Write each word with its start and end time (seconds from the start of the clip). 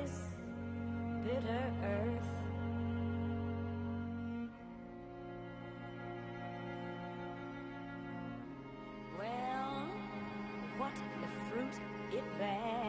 this 0.00 0.20
bitter 1.24 1.72
earth. 1.84 2.28
Well, 9.18 9.88
what 10.78 10.94
the 11.20 11.28
fruit 11.50 11.74
it 12.12 12.38
bears. 12.38 12.87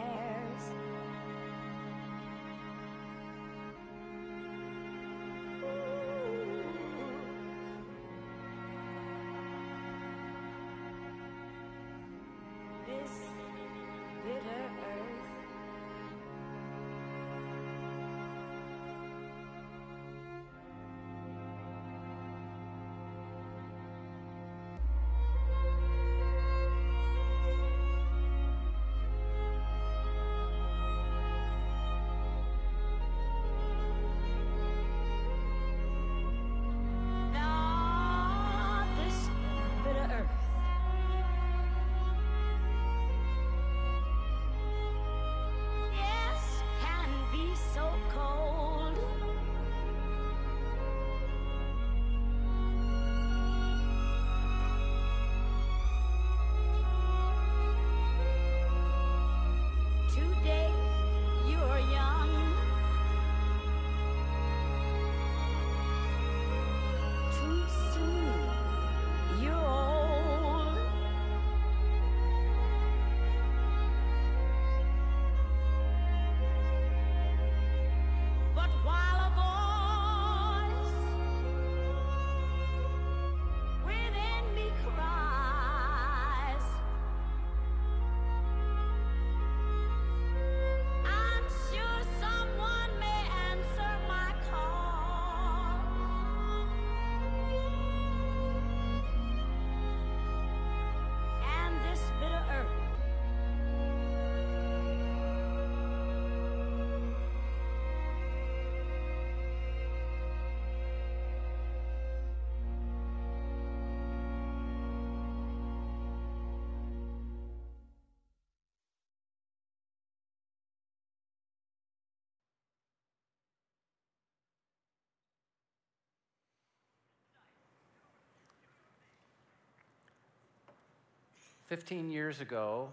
15 131.69 132.09
years 132.09 132.41
ago, 132.41 132.89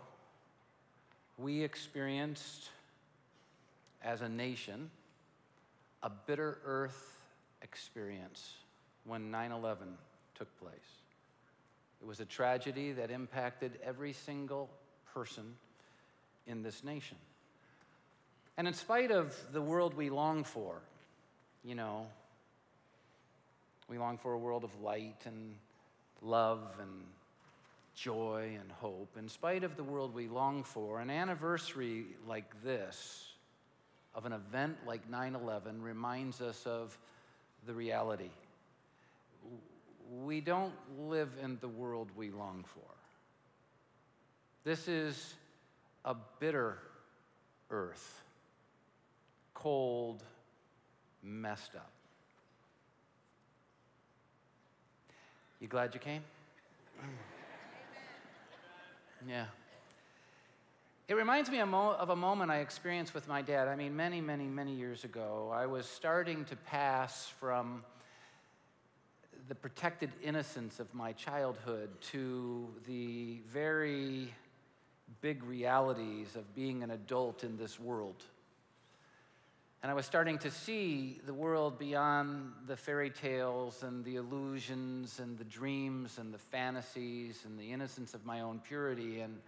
we 1.39 1.63
experienced 1.63 2.69
as 4.05 4.21
a 4.21 4.29
nation 4.29 4.91
a 6.03 6.11
bitter 6.11 6.59
earth 6.67 7.23
experience 7.63 8.53
when 9.07 9.31
9 9.31 9.51
11 9.51 9.89
took 10.35 10.61
place. 10.61 10.75
It 12.03 12.07
was 12.07 12.21
a 12.21 12.27
tragedy 12.27 12.93
that 12.93 13.11
impacted 13.11 13.73
every 13.83 14.13
single 14.13 14.69
person 15.15 15.55
in 16.47 16.63
this 16.63 16.85
nation. 16.85 17.17
And 18.59 18.69
in 18.69 18.75
spite 18.75 19.11
of 19.11 19.35
the 19.55 19.63
world 19.63 19.95
we 19.95 20.11
long 20.11 20.45
for, 20.45 20.83
you 21.65 21.75
know, 21.75 22.07
we 23.89 23.97
long 23.97 24.19
for 24.19 24.35
a 24.35 24.39
world 24.39 24.65
of 24.65 24.83
light 24.83 25.23
and 25.25 25.55
love 26.21 26.61
and 26.79 26.91
joy 27.97 28.57
and 28.61 28.71
hope. 28.71 29.17
In 29.19 29.29
spite 29.29 29.65
of 29.65 29.77
the 29.77 29.83
world 29.83 30.15
we 30.15 30.29
long 30.29 30.63
for, 30.63 31.01
an 31.01 31.11
anniversary 31.11 32.05
like 32.29 32.63
this, 32.63 33.33
of 34.15 34.27
an 34.27 34.33
event 34.33 34.77
like 34.87 35.09
9 35.11 35.35
11, 35.35 35.83
reminds 35.83 36.41
us 36.41 36.65
of 36.67 36.97
the 37.67 37.75
reality. 37.75 38.31
We 40.25 40.41
don't 40.41 40.75
live 41.09 41.31
in 41.43 41.59
the 41.61 41.69
world 41.69 42.11
we 42.15 42.31
long 42.31 42.65
for. 42.75 42.81
This 44.63 44.89
is 44.89 45.35
a 46.05 46.15
bitter 46.39 46.79
earth, 47.71 48.23
cold, 49.55 50.23
messed 51.23 51.75
up. 51.75 51.91
You 55.61 55.69
glad 55.69 55.95
you 55.95 56.01
came? 56.01 56.23
Yeah. 59.29 59.47
It 61.09 61.15
reminds 61.15 61.51
me 61.51 61.61
of 61.61 62.11
a 62.11 62.17
moment 62.17 62.51
I 62.51 62.59
experienced 62.59 63.15
with 63.15 63.29
my 63.29 63.43
dad. 63.43 63.69
I 63.69 63.77
mean, 63.77 63.95
many, 63.97 64.21
many, 64.21 64.45
many 64.45 64.73
years 64.73 65.05
ago. 65.05 65.53
I 65.53 65.67
was 65.67 65.87
starting 65.87 66.45
to 66.47 66.57
pass 66.57 67.29
from 67.41 67.85
the 69.49 69.55
protected 69.55 70.11
innocence 70.23 70.81
of 70.81 70.93
my 70.95 71.13
childhood 71.13 71.91
to 72.13 72.69
the 72.87 73.39
very 73.53 74.33
big 75.21 75.43
realities 75.45 76.35
of 76.35 76.55
being 76.55 76.83
an 76.83 76.91
adult 76.91 77.45
in 77.45 77.57
this 77.57 77.79
world. 77.79 78.25
And 79.87 79.91
I 79.93 79.95
was 79.95 80.05
starting 80.05 80.39
to 80.39 80.51
see 80.51 81.21
the 81.27 81.33
world 81.33 81.79
beyond 81.79 82.51
the 82.67 82.77
fairy 82.77 83.09
tales 83.09 83.85
and 83.85 84.05
the 84.05 84.17
illusions 84.17 85.21
and 85.21 85.39
the 85.39 85.45
dreams 85.45 86.19
and 86.19 86.35
the 86.35 86.39
fantasies 86.39 87.45
and 87.45 87.57
the 87.57 87.71
innocence 87.71 88.13
of 88.13 88.27
my 88.27 88.41
own 88.41 88.59
purity 88.59 89.21
and 89.21 89.39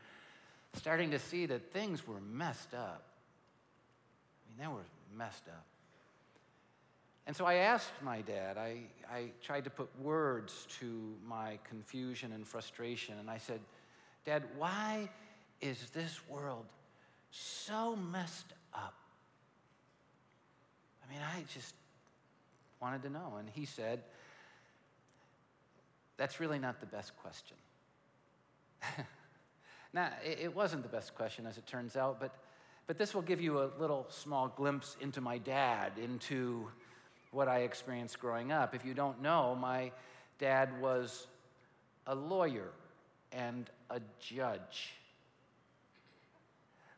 starting 0.75 1.11
to 1.11 1.19
see 1.19 1.47
that 1.47 1.73
things 1.73 2.07
were 2.07 2.21
messed 2.21 2.73
up. 2.73 3.03
I 4.47 4.63
mean, 4.63 4.69
they 4.69 4.73
were 4.73 4.85
messed 5.17 5.49
up. 5.49 5.67
And 7.27 7.35
so 7.35 7.45
I 7.45 7.55
asked 7.55 8.01
my 8.01 8.21
dad, 8.21 8.57
I, 8.57 8.83
I 9.13 9.31
tried 9.43 9.65
to 9.65 9.71
put 9.71 9.89
words 10.01 10.69
to 10.79 11.17
my 11.27 11.59
confusion 11.69 12.31
and 12.31 12.47
frustration, 12.47 13.19
and 13.19 13.29
I 13.29 13.39
said, 13.39 13.59
Dad, 14.25 14.45
why 14.57 15.09
is 15.61 15.91
this 15.91 16.21
world 16.29 16.67
so 17.33 17.97
messed 17.97 18.53
up? 18.73 18.95
I 21.09 21.13
mean, 21.13 21.23
I 21.23 21.45
just 21.53 21.75
wanted 22.81 23.03
to 23.03 23.11
know. 23.11 23.35
And 23.39 23.49
he 23.49 23.65
said, 23.65 24.03
That's 26.17 26.41
really 26.41 26.59
not 26.59 26.81
the 26.81 26.87
best 26.87 27.13
question. 27.23 27.57
now, 29.93 30.11
it, 30.25 30.55
wasn't 30.55 30.83
the 30.83 30.89
best 30.89 31.15
question, 31.15 31.47
as 31.47 31.59
it 31.59 31.67
turns 31.67 31.97
out, 31.97 32.21
but, 32.21 32.35
but 32.87 32.99
this 32.99 33.15
will 33.15 33.23
give 33.23 33.41
you 33.41 33.61
a 33.61 33.71
little 33.79 34.07
small 34.09 34.49
glimpse 34.49 34.97
into 35.01 35.21
my 35.21 35.39
dad, 35.39 35.93
into 36.03 36.69
what 37.33 37.49
I 37.49 37.61
experienced 37.61 38.19
growing 38.21 38.53
up. 38.53 38.75
If 38.75 38.85
you 38.85 38.95
don't 38.95 39.21
know, 39.21 39.57
my 39.57 39.91
dad 40.39 40.81
was 40.81 41.27
a 42.07 42.15
lawyer 42.15 42.69
and 43.33 43.69
a 43.91 44.01
judge. 44.21 44.93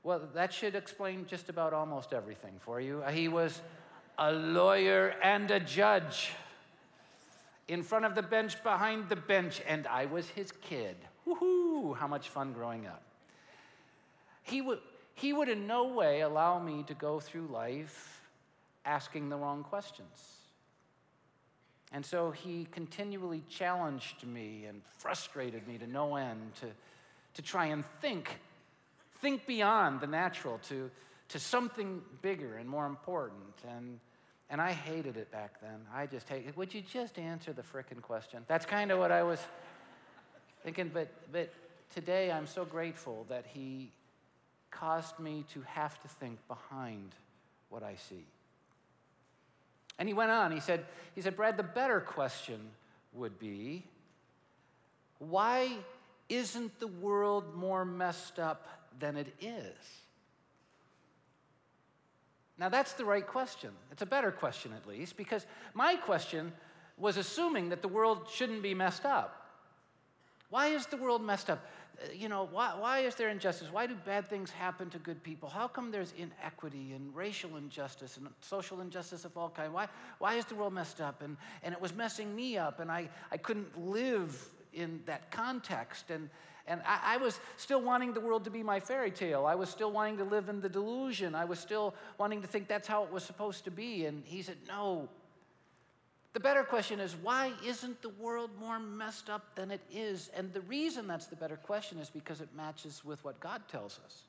Well, 0.03 0.29
that 0.35 0.53
should 0.53 0.75
explain 0.75 1.27
just 1.27 1.49
about 1.49 1.73
almost 1.73 2.13
everything 2.13 2.55
for 2.61 2.81
you. 2.81 3.03
He 3.11 3.29
was 3.29 3.61
a 4.21 4.33
lawyer 4.33 5.15
and 5.23 5.51
a 5.51 5.59
judge 5.59 6.31
in 7.69 7.83
front 7.83 8.05
of 8.05 8.15
the 8.15 8.23
bench, 8.23 8.63
behind 8.63 9.09
the 9.09 9.17
bench, 9.17 9.63
and 9.67 9.87
I 9.87 10.05
was 10.05 10.29
his 10.29 10.53
kid. 10.61 10.95
Woohoo! 11.27 11.97
How 11.97 12.07
much 12.07 12.29
fun 12.29 12.53
growing 12.53 12.87
up. 12.87 13.03
He 14.43 14.61
would, 14.61 14.81
he 15.15 15.33
would 15.33 15.49
in 15.49 15.67
no 15.67 15.85
way 15.85 16.21
allow 16.21 16.59
me 16.59 16.85
to 16.89 16.95
go 16.95 17.19
through 17.19 17.47
life 17.47 18.21
asking 18.85 19.31
the 19.31 19.37
wrong 19.37 19.65
questions. 19.65 20.37
And 21.93 22.05
so 22.05 22.31
he 22.31 22.67
continually 22.71 23.43
challenged 23.49 24.27
me 24.27 24.67
and 24.69 24.83
frustrated 24.99 25.67
me 25.67 25.79
to 25.79 25.87
no 25.87 26.17
end 26.17 26.55
to, 26.61 26.67
to 27.35 27.43
try 27.43 27.67
and 27.67 27.85
think, 28.03 28.39
think 29.23 29.47
beyond 29.47 30.01
the 30.01 30.07
natural 30.07 30.59
to, 30.69 30.91
to 31.31 31.39
something 31.39 32.03
bigger 32.21 32.57
and 32.57 32.69
more 32.69 32.87
important. 32.87 33.55
And, 33.67 33.99
and 34.51 34.61
I 34.61 34.73
hated 34.73 35.17
it 35.17 35.31
back 35.31 35.61
then. 35.61 35.81
I 35.95 36.07
just 36.07 36.29
hated 36.29 36.57
Would 36.57 36.75
you 36.75 36.83
just 36.83 37.19
answer 37.19 37.53
the 37.53 37.63
frickin' 37.63 38.03
question? 38.03 38.45
That's 38.49 38.67
kind 38.67 38.91
of 38.91 38.99
what 38.99 39.13
I 39.13 39.23
was 39.23 39.39
thinking. 40.65 40.91
But, 40.93 41.09
but 41.33 41.53
today 41.95 42.33
I'm 42.33 42.47
so 42.47 42.65
grateful 42.65 43.25
that 43.29 43.47
he 43.47 43.93
caused 44.71 45.19
me 45.19 45.45
to 45.55 45.63
have 45.63 46.01
to 46.03 46.09
think 46.09 46.39
behind 46.49 47.15
what 47.69 47.83
I 47.83 47.95
see. 47.95 48.25
And 49.99 50.09
he 50.09 50.15
went 50.15 50.31
on, 50.31 50.51
he 50.51 50.61
said, 50.61 50.85
he 51.15 51.21
said, 51.21 51.37
Brad, 51.37 51.57
the 51.57 51.63
better 51.63 52.01
question 52.01 52.61
would 53.13 53.39
be 53.39 53.85
why 55.19 55.69
isn't 56.29 56.81
the 56.81 56.87
world 56.87 57.55
more 57.55 57.85
messed 57.85 58.39
up 58.39 58.67
than 58.99 59.17
it 59.17 59.35
is? 59.41 59.77
Now, 62.61 62.69
that's 62.69 62.93
the 62.93 63.07
right 63.07 63.27
question. 63.27 63.71
It's 63.91 64.03
a 64.03 64.07
better 64.07 64.31
question, 64.31 64.73
at 64.75 64.87
least, 64.87 65.17
because 65.17 65.47
my 65.73 65.97
question 65.97 66.53
was 66.99 67.17
assuming 67.17 67.71
that 67.71 67.81
the 67.81 67.89
world 67.89 68.29
shouldn't 68.31 68.63
be 68.63 68.75
messed 68.75 69.07
up. 69.07 69.47
Why 70.51 70.67
is 70.67 70.85
the 70.85 70.99
world 70.99 71.25
messed 71.25 71.49
up? 71.49 71.67
Uh, 71.99 72.13
you 72.15 72.29
know, 72.29 72.47
why, 72.53 72.75
why 72.79 72.99
is 72.99 73.15
there 73.15 73.31
injustice? 73.31 73.69
Why 73.73 73.87
do 73.87 73.95
bad 74.05 74.29
things 74.29 74.51
happen 74.51 74.91
to 74.91 74.99
good 74.99 75.23
people? 75.23 75.49
How 75.49 75.69
come 75.69 75.91
there's 75.91 76.13
inequity 76.19 76.93
and 76.93 77.17
racial 77.17 77.57
injustice 77.57 78.19
and 78.19 78.29
social 78.43 78.83
injustice 78.83 79.25
of 79.25 79.35
all 79.39 79.49
kinds? 79.49 79.73
Why, 79.73 79.89
why 80.19 80.35
is 80.35 80.45
the 80.45 80.55
world 80.55 80.75
messed 80.75 81.01
up? 81.01 81.23
And, 81.23 81.39
and 81.63 81.73
it 81.73 81.81
was 81.81 81.95
messing 81.95 82.37
me 82.37 82.59
up, 82.59 82.79
and 82.79 82.93
I, 82.93 83.09
I 83.33 83.39
couldn't 83.39 83.81
live 83.81 84.51
in 84.75 85.01
that 85.07 85.31
context. 85.31 86.11
And, 86.11 86.29
and 86.71 86.81
I, 86.87 87.15
I, 87.15 87.17
was 87.17 87.41
still 87.57 87.83
wanting 87.83 88.15
the 88.15 88.21
world 88.21 88.45
to 88.45 88.51
be 88.51 88.63
my 88.63 88.79
fairy 88.79 89.11
tale. 89.11 89.45
I 89.45 89.57
was 89.57 89.69
still 89.69 89.91
wanting 89.91 90.17
to 90.19 90.25
live 90.25 90.49
in 90.49 90.61
the 90.61 90.69
delusion. 90.69 91.35
I 91.35 91.45
was 91.45 91.59
still 91.59 91.95
wanting 92.17 92.41
to 92.43 92.47
think 92.47 92.69
that's 92.69 92.87
how 92.87 93.03
it 93.03 93.13
was 93.13 93.25
supposed 93.25 93.65
to 93.65 93.73
be. 93.73 94.07
And 94.07 94.23
he 94.25 94.41
said, 94.41 94.57
No. 94.69 95.09
The 96.33 96.39
better 96.39 96.63
question 96.63 97.01
is, 97.01 97.17
why 97.17 97.51
isn't 97.67 98.03
the 98.03 98.09
world 98.09 98.51
more 98.61 98.79
messed 98.79 99.29
up 99.29 99.57
than 99.57 99.73
it 99.73 99.81
is? 99.93 100.31
And 100.37 100.53
the 100.53 100.61
reason 100.61 101.09
that's 101.09 101.27
the 101.27 101.35
better 101.35 101.57
question 101.57 101.99
is 101.99 102.09
because 102.09 102.41
it 102.41 102.49
matches 102.57 103.05
with 103.05 103.23
what 103.25 103.41
God 103.41 103.63
tells 103.67 103.99
us. 104.05 104.23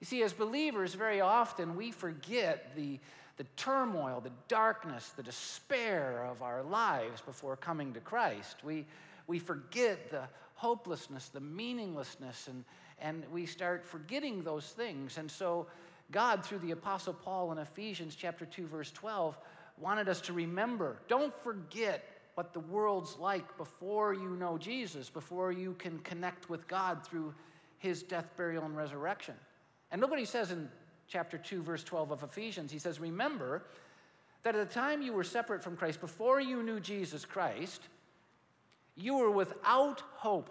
You 0.00 0.06
see, 0.06 0.22
as 0.22 0.32
believers, 0.32 0.94
very 0.94 1.20
often 1.20 1.76
we 1.76 1.90
forget 1.90 2.74
the, 2.74 2.98
the 3.36 3.44
turmoil, 3.56 4.22
the 4.22 4.32
darkness, 4.48 5.10
the 5.10 5.22
despair 5.22 6.24
of 6.24 6.40
our 6.40 6.62
lives 6.62 7.20
before 7.20 7.56
coming 7.56 7.92
to 7.92 8.00
Christ. 8.00 8.56
We, 8.64 8.86
we 9.26 9.38
forget 9.38 10.10
the 10.10 10.22
hopelessness, 10.54 11.28
the 11.28 11.40
meaninglessness, 11.40 12.48
and, 12.48 12.64
and 12.98 13.24
we 13.32 13.46
start 13.46 13.84
forgetting 13.86 14.42
those 14.42 14.66
things. 14.66 15.18
And 15.18 15.30
so, 15.30 15.66
God, 16.10 16.44
through 16.44 16.58
the 16.60 16.70
Apostle 16.72 17.14
Paul 17.14 17.52
in 17.52 17.58
Ephesians 17.58 18.14
chapter 18.14 18.46
2, 18.46 18.66
verse 18.66 18.90
12, 18.92 19.36
wanted 19.78 20.08
us 20.08 20.20
to 20.22 20.32
remember 20.32 20.98
don't 21.08 21.34
forget 21.42 22.08
what 22.34 22.52
the 22.52 22.60
world's 22.60 23.16
like 23.18 23.56
before 23.56 24.12
you 24.12 24.30
know 24.30 24.58
Jesus, 24.58 25.08
before 25.08 25.52
you 25.52 25.74
can 25.78 25.98
connect 26.00 26.50
with 26.50 26.66
God 26.66 27.06
through 27.06 27.32
his 27.78 28.02
death, 28.02 28.28
burial, 28.36 28.64
and 28.64 28.76
resurrection. 28.76 29.34
And 29.92 30.04
he 30.16 30.24
says 30.24 30.50
in 30.50 30.68
chapter 31.06 31.38
2, 31.38 31.62
verse 31.62 31.84
12 31.84 32.10
of 32.10 32.22
Ephesians. 32.22 32.72
He 32.72 32.78
says, 32.78 32.98
Remember 32.98 33.62
that 34.42 34.56
at 34.56 34.68
the 34.68 34.74
time 34.74 35.02
you 35.02 35.12
were 35.12 35.24
separate 35.24 35.62
from 35.62 35.76
Christ, 35.76 36.00
before 36.00 36.40
you 36.40 36.62
knew 36.62 36.80
Jesus 36.80 37.24
Christ, 37.24 37.82
you 38.96 39.16
were 39.16 39.30
without 39.30 40.02
hope. 40.16 40.50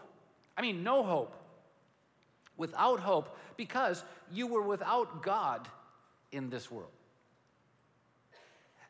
I 0.57 0.61
mean, 0.61 0.83
no 0.83 1.03
hope. 1.03 1.35
Without 2.57 2.99
hope 2.99 3.35
because 3.57 4.03
you 4.31 4.47
were 4.47 4.61
without 4.61 5.23
God 5.23 5.67
in 6.31 6.49
this 6.49 6.69
world. 6.69 6.91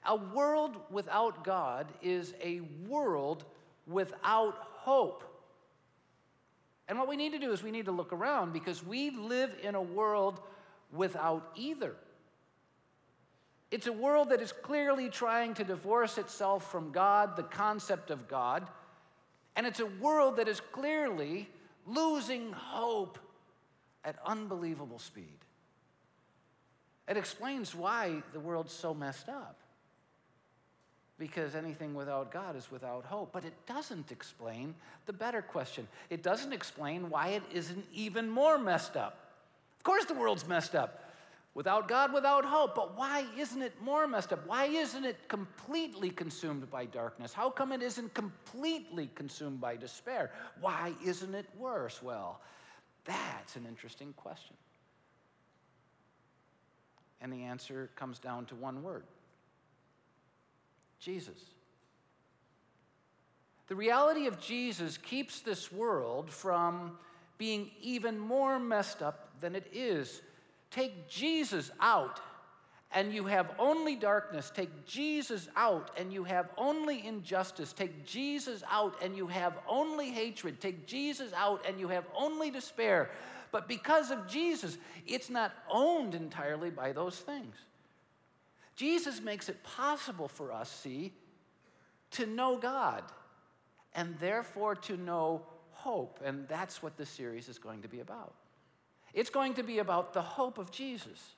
A 0.05 0.15
world 0.15 0.75
without 0.89 1.43
God 1.43 1.87
is 2.01 2.33
a 2.41 2.61
world 2.87 3.45
without 3.87 4.55
hope. 4.73 5.23
And 6.87 6.99
what 6.99 7.07
we 7.07 7.15
need 7.15 7.31
to 7.31 7.39
do 7.39 7.51
is 7.53 7.63
we 7.63 7.71
need 7.71 7.85
to 7.85 7.91
look 7.91 8.11
around 8.11 8.51
because 8.51 8.85
we 8.85 9.11
live 9.11 9.55
in 9.63 9.75
a 9.75 9.81
world 9.81 10.41
without 10.91 11.51
either. 11.55 11.95
It's 13.71 13.87
a 13.87 13.93
world 13.93 14.29
that 14.29 14.41
is 14.41 14.51
clearly 14.51 15.09
trying 15.09 15.53
to 15.55 15.63
divorce 15.63 16.17
itself 16.17 16.69
from 16.69 16.91
God, 16.91 17.35
the 17.35 17.43
concept 17.43 18.11
of 18.11 18.27
God, 18.27 18.67
and 19.55 19.67
it's 19.67 19.79
a 19.79 19.85
world 19.85 20.37
that 20.37 20.47
is 20.47 20.59
clearly 20.59 21.49
losing 21.85 22.51
hope 22.51 23.19
at 24.03 24.15
unbelievable 24.25 24.99
speed. 24.99 25.37
It 27.07 27.17
explains 27.17 27.75
why 27.75 28.23
the 28.31 28.39
world's 28.39 28.73
so 28.73 28.93
messed 28.93 29.29
up. 29.29 29.59
Because 31.19 31.53
anything 31.55 31.93
without 31.93 32.31
God 32.31 32.55
is 32.55 32.71
without 32.71 33.05
hope. 33.05 33.31
But 33.31 33.45
it 33.45 33.53
doesn't 33.67 34.11
explain 34.11 34.73
the 35.05 35.13
better 35.13 35.41
question. 35.41 35.87
It 36.09 36.23
doesn't 36.23 36.53
explain 36.53 37.09
why 37.09 37.29
it 37.29 37.43
isn't 37.53 37.85
even 37.93 38.29
more 38.29 38.57
messed 38.57 38.97
up. 38.97 39.19
Of 39.77 39.83
course, 39.83 40.05
the 40.05 40.15
world's 40.15 40.47
messed 40.47 40.75
up. 40.75 41.02
Without 41.55 41.87
God, 41.87 42.13
without 42.13 42.45
hope. 42.45 42.73
But 42.73 42.97
why 42.97 43.25
isn't 43.37 43.61
it 43.61 43.73
more 43.81 44.07
messed 44.07 44.33
up? 44.33 44.47
Why 44.47 44.65
isn't 44.65 45.05
it 45.05 45.27
completely 45.27 46.09
consumed 46.09 46.69
by 46.71 46.85
darkness? 46.85 47.31
How 47.31 47.49
come 47.49 47.71
it 47.71 47.83
isn't 47.83 48.13
completely 48.13 49.09
consumed 49.13 49.61
by 49.61 49.75
despair? 49.75 50.31
Why 50.61 50.93
isn't 51.05 51.35
it 51.35 51.45
worse? 51.57 52.01
Well, 52.01 52.41
that's 53.05 53.55
an 53.55 53.65
interesting 53.67 54.13
question. 54.13 54.55
And 57.21 57.31
the 57.31 57.43
answer 57.43 57.89
comes 57.95 58.19
down 58.19 58.45
to 58.47 58.55
one 58.55 58.83
word 58.83 59.03
Jesus. 60.99 61.37
The 63.67 63.75
reality 63.75 64.27
of 64.27 64.39
Jesus 64.39 64.97
keeps 64.97 65.41
this 65.41 65.71
world 65.71 66.29
from 66.29 66.97
being 67.37 67.71
even 67.81 68.17
more 68.19 68.59
messed 68.59 69.01
up 69.01 69.29
than 69.39 69.55
it 69.55 69.67
is. 69.73 70.21
Take 70.73 71.07
Jesus 71.07 71.69
out, 71.79 72.19
and 72.91 73.13
you 73.13 73.25
have 73.25 73.51
only 73.59 73.95
darkness. 73.95 74.51
Take 74.53 74.87
Jesus 74.87 75.47
out, 75.55 75.91
and 75.97 76.11
you 76.11 76.23
have 76.23 76.49
only 76.57 77.05
injustice. 77.05 77.73
Take 77.73 78.05
Jesus 78.07 78.63
out, 78.69 78.95
and 79.03 79.15
you 79.15 79.27
have 79.27 79.53
only 79.69 80.09
hatred. 80.09 80.59
Take 80.59 80.87
Jesus 80.87 81.31
out, 81.33 81.63
and 81.67 81.79
you 81.79 81.89
have 81.89 82.05
only 82.17 82.49
despair. 82.49 83.11
But 83.51 83.67
because 83.67 84.09
of 84.09 84.27
Jesus, 84.27 84.79
it's 85.05 85.29
not 85.29 85.51
owned 85.69 86.15
entirely 86.15 86.71
by 86.71 86.91
those 86.91 87.17
things. 87.17 87.55
Jesus 88.75 89.21
makes 89.21 89.49
it 89.49 89.63
possible 89.63 90.27
for 90.27 90.51
us, 90.51 90.71
see, 90.71 91.13
to 92.11 92.25
know 92.25 92.57
God 92.57 93.03
and 93.93 94.17
therefore 94.19 94.73
to 94.73 94.97
know 94.97 95.43
hope. 95.71 96.19
And 96.25 96.47
that's 96.47 96.81
what 96.81 96.97
this 96.97 97.09
series 97.09 97.47
is 97.47 97.59
going 97.59 97.83
to 97.83 97.87
be 97.87 97.99
about. 97.99 98.33
It's 99.13 99.29
going 99.29 99.53
to 99.55 99.63
be 99.63 99.79
about 99.79 100.13
the 100.13 100.21
hope 100.21 100.57
of 100.57 100.71
Jesus, 100.71 101.33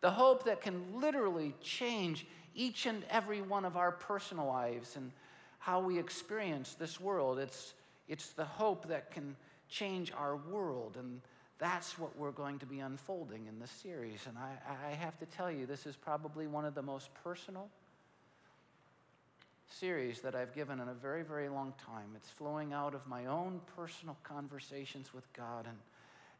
the 0.00 0.10
hope 0.10 0.44
that 0.44 0.60
can 0.60 1.00
literally 1.00 1.54
change 1.62 2.26
each 2.54 2.86
and 2.86 3.02
every 3.08 3.40
one 3.40 3.64
of 3.64 3.76
our 3.76 3.92
personal 3.92 4.46
lives 4.46 4.96
and 4.96 5.10
how 5.58 5.80
we 5.80 5.98
experience 5.98 6.74
this 6.74 7.00
world. 7.00 7.38
It's, 7.38 7.74
it's 8.08 8.30
the 8.30 8.44
hope 8.44 8.88
that 8.88 9.10
can 9.10 9.36
change 9.68 10.12
our 10.12 10.36
world. 10.36 10.96
And 10.98 11.20
that's 11.58 11.98
what 11.98 12.16
we're 12.18 12.32
going 12.32 12.58
to 12.58 12.66
be 12.66 12.80
unfolding 12.80 13.46
in 13.46 13.58
this 13.58 13.70
series. 13.70 14.26
And 14.28 14.36
I, 14.36 14.58
I 14.88 14.94
have 14.94 15.18
to 15.20 15.26
tell 15.26 15.50
you, 15.50 15.64
this 15.64 15.86
is 15.86 15.96
probably 15.96 16.46
one 16.46 16.64
of 16.64 16.74
the 16.74 16.82
most 16.82 17.08
personal 17.24 17.68
series 19.68 20.20
that 20.20 20.34
I've 20.34 20.54
given 20.54 20.80
in 20.80 20.88
a 20.88 20.94
very, 20.94 21.22
very 21.22 21.48
long 21.48 21.72
time. 21.86 22.10
It's 22.16 22.28
flowing 22.28 22.74
out 22.74 22.94
of 22.94 23.06
my 23.06 23.26
own 23.26 23.60
personal 23.76 24.18
conversations 24.24 25.14
with 25.14 25.32
God. 25.32 25.66
And, 25.66 25.76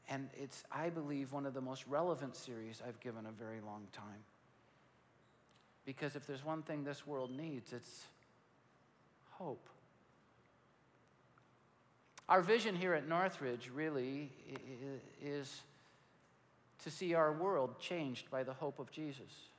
and 0.09 0.29
it's, 0.35 0.65
I 0.71 0.91
believe, 0.91 1.33
one 1.33 1.47
of 1.47 1.55
the 1.55 1.61
most 1.61 1.87
relevant 1.87 2.37
series 2.37 2.83
I've 2.87 3.01
given 3.01 3.27
a 3.27 3.33
very 3.33 3.61
long 3.61 3.87
time. 3.93 4.25
Because 5.85 6.17
if 6.17 6.27
there's 6.27 6.45
one 6.45 6.63
thing 6.63 6.85
this 6.85 7.07
world 7.07 7.31
needs, 7.31 7.73
it's 7.73 8.05
hope. 9.31 9.69
Our 12.29 12.41
vision 12.41 12.77
here 12.77 12.95
at 12.95 13.09
Northridge 13.09 13.71
really 13.75 14.31
is 15.21 15.63
to 16.85 16.91
see 16.91 17.15
our 17.15 17.33
world 17.33 17.79
changed 17.79 18.31
by 18.31 18.43
the 18.43 18.53
hope 18.53 18.79
of 18.79 18.91
Jesus. 18.91 19.51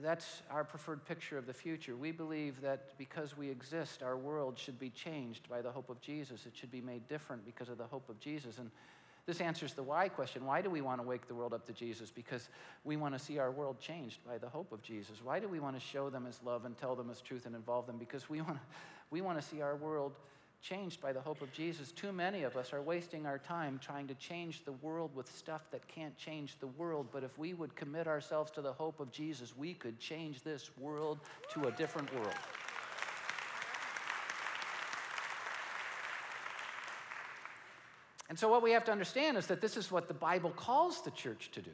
That's 0.00 0.42
our 0.50 0.62
preferred 0.62 1.04
picture 1.04 1.38
of 1.38 1.46
the 1.46 1.52
future. 1.52 1.96
We 1.96 2.12
believe 2.12 2.60
that 2.60 2.96
because 2.98 3.36
we 3.36 3.50
exist, 3.50 4.02
our 4.02 4.16
world 4.16 4.58
should 4.58 4.78
be 4.78 4.90
changed 4.90 5.48
by 5.48 5.60
the 5.60 5.70
hope 5.70 5.90
of 5.90 6.00
Jesus. 6.00 6.46
It 6.46 6.52
should 6.54 6.70
be 6.70 6.80
made 6.80 7.08
different 7.08 7.44
because 7.44 7.68
of 7.68 7.78
the 7.78 7.86
hope 7.86 8.08
of 8.08 8.20
Jesus. 8.20 8.58
And 8.58 8.70
this 9.26 9.40
answers 9.40 9.74
the 9.74 9.82
why 9.82 10.08
question. 10.08 10.44
Why 10.44 10.62
do 10.62 10.70
we 10.70 10.80
want 10.80 11.00
to 11.00 11.06
wake 11.06 11.26
the 11.26 11.34
world 11.34 11.52
up 11.52 11.66
to 11.66 11.72
Jesus? 11.72 12.10
Because 12.10 12.48
we 12.84 12.96
want 12.96 13.14
to 13.14 13.18
see 13.18 13.38
our 13.38 13.50
world 13.50 13.80
changed 13.80 14.18
by 14.26 14.38
the 14.38 14.48
hope 14.48 14.72
of 14.72 14.82
Jesus. 14.82 15.20
Why 15.22 15.40
do 15.40 15.48
we 15.48 15.58
want 15.58 15.74
to 15.74 15.80
show 15.80 16.10
them 16.10 16.26
his 16.26 16.40
love 16.44 16.64
and 16.64 16.76
tell 16.78 16.94
them 16.94 17.08
his 17.08 17.20
truth 17.20 17.46
and 17.46 17.54
involve 17.54 17.86
them? 17.86 17.98
Because 17.98 18.28
we 18.28 18.40
want 18.40 18.54
to, 18.54 18.60
we 19.10 19.20
want 19.20 19.40
to 19.40 19.46
see 19.46 19.62
our 19.62 19.76
world 19.76 20.12
changed 20.62 21.00
by 21.00 21.12
the 21.12 21.20
hope 21.20 21.42
of 21.42 21.52
Jesus. 21.52 21.90
Too 21.90 22.12
many 22.12 22.44
of 22.44 22.56
us 22.56 22.72
are 22.72 22.80
wasting 22.80 23.26
our 23.26 23.38
time 23.38 23.80
trying 23.82 24.06
to 24.06 24.14
change 24.14 24.64
the 24.64 24.72
world 24.72 25.10
with 25.14 25.28
stuff 25.36 25.62
that 25.72 25.86
can't 25.88 26.16
change 26.16 26.58
the 26.60 26.68
world. 26.68 27.08
But 27.12 27.24
if 27.24 27.36
we 27.36 27.52
would 27.52 27.74
commit 27.74 28.06
ourselves 28.06 28.52
to 28.52 28.62
the 28.62 28.72
hope 28.72 29.00
of 29.00 29.10
Jesus, 29.10 29.56
we 29.56 29.74
could 29.74 29.98
change 29.98 30.42
this 30.42 30.70
world 30.78 31.18
to 31.52 31.66
a 31.66 31.72
different 31.72 32.14
world. 32.14 32.34
And 38.28 38.38
so, 38.38 38.48
what 38.48 38.62
we 38.62 38.70
have 38.70 38.84
to 38.84 38.92
understand 38.92 39.36
is 39.36 39.48
that 39.48 39.60
this 39.60 39.76
is 39.76 39.90
what 39.90 40.08
the 40.08 40.14
Bible 40.14 40.50
calls 40.50 41.02
the 41.02 41.10
church 41.10 41.50
to 41.52 41.60
do. 41.60 41.72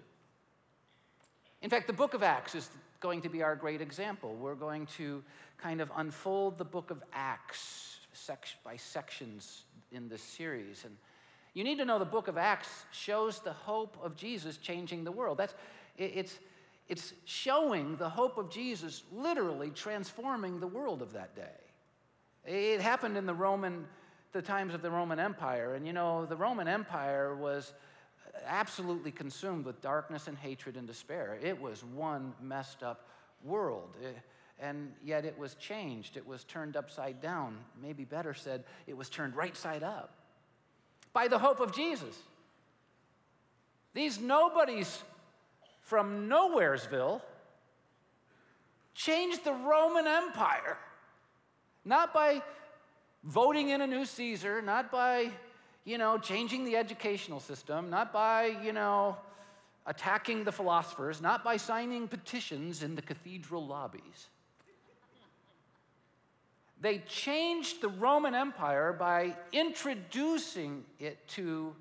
In 1.60 1.70
fact, 1.70 1.86
the 1.86 1.92
book 1.92 2.14
of 2.14 2.22
Acts 2.22 2.54
is 2.54 2.68
going 3.00 3.20
to 3.22 3.28
be 3.28 3.42
our 3.42 3.54
great 3.54 3.80
example. 3.80 4.34
We're 4.34 4.54
going 4.54 4.86
to 4.96 5.22
kind 5.58 5.80
of 5.80 5.92
unfold 5.94 6.58
the 6.58 6.64
book 6.64 6.90
of 6.90 7.02
Acts 7.12 7.97
by 8.64 8.76
sections 8.76 9.64
in 9.92 10.08
this 10.08 10.22
series. 10.22 10.84
And 10.84 10.96
you 11.54 11.64
need 11.64 11.78
to 11.78 11.84
know 11.84 11.98
the 11.98 12.04
book 12.04 12.28
of 12.28 12.36
Acts 12.36 12.84
shows 12.92 13.40
the 13.40 13.52
hope 13.52 13.96
of 14.02 14.16
Jesus 14.16 14.58
changing 14.58 15.04
the 15.04 15.12
world. 15.12 15.38
That's, 15.38 15.54
it, 15.96 16.12
it's, 16.14 16.38
it's 16.88 17.12
showing 17.24 17.96
the 17.96 18.08
hope 18.08 18.38
of 18.38 18.50
Jesus 18.50 19.02
literally 19.12 19.70
transforming 19.70 20.60
the 20.60 20.66
world 20.66 21.02
of 21.02 21.12
that 21.14 21.34
day. 21.34 21.42
It 22.44 22.80
happened 22.80 23.16
in 23.16 23.26
the 23.26 23.34
Roman, 23.34 23.86
the 24.32 24.42
times 24.42 24.74
of 24.74 24.82
the 24.82 24.90
Roman 24.90 25.18
Empire. 25.18 25.74
And 25.74 25.86
you 25.86 25.92
know, 25.92 26.26
the 26.26 26.36
Roman 26.36 26.68
Empire 26.68 27.34
was 27.34 27.72
absolutely 28.46 29.10
consumed 29.10 29.64
with 29.64 29.80
darkness 29.82 30.28
and 30.28 30.38
hatred 30.38 30.76
and 30.76 30.86
despair. 30.86 31.38
It 31.42 31.60
was 31.60 31.84
one 31.84 32.34
messed 32.40 32.82
up 32.82 33.08
world. 33.42 33.96
It, 34.02 34.16
and 34.60 34.92
yet 35.04 35.24
it 35.24 35.38
was 35.38 35.54
changed. 35.54 36.16
It 36.16 36.26
was 36.26 36.44
turned 36.44 36.76
upside 36.76 37.20
down. 37.20 37.58
Maybe 37.80 38.04
better 38.04 38.34
said, 38.34 38.64
it 38.86 38.96
was 38.96 39.08
turned 39.08 39.36
right 39.36 39.56
side 39.56 39.82
up 39.82 40.14
by 41.12 41.28
the 41.28 41.38
hope 41.38 41.60
of 41.60 41.74
Jesus. 41.74 42.16
These 43.94 44.20
nobodies 44.20 45.02
from 45.82 46.28
Nowheresville 46.28 47.20
changed 48.94 49.44
the 49.44 49.52
Roman 49.52 50.06
Empire, 50.06 50.76
not 51.84 52.12
by 52.12 52.42
voting 53.24 53.70
in 53.70 53.80
a 53.80 53.86
new 53.86 54.04
Caesar, 54.04 54.60
not 54.60 54.90
by 54.92 55.30
you 55.88 55.96
know, 55.96 56.18
changing 56.18 56.64
the 56.64 56.76
educational 56.76 57.40
system, 57.40 57.88
not 57.88 58.12
by, 58.12 58.54
you 58.62 58.74
know, 58.74 59.16
attacking 59.86 60.44
the 60.44 60.52
philosophers, 60.52 61.22
not 61.22 61.42
by 61.42 61.56
signing 61.56 62.06
petitions 62.06 62.82
in 62.82 62.94
the 62.94 63.00
cathedral 63.00 63.66
lobbies. 63.66 64.28
They 66.80 66.98
changed 66.98 67.80
the 67.80 67.88
Roman 67.88 68.34
Empire 68.34 68.92
by 68.92 69.36
introducing 69.52 70.84
it 70.98 71.26
to 71.28 71.74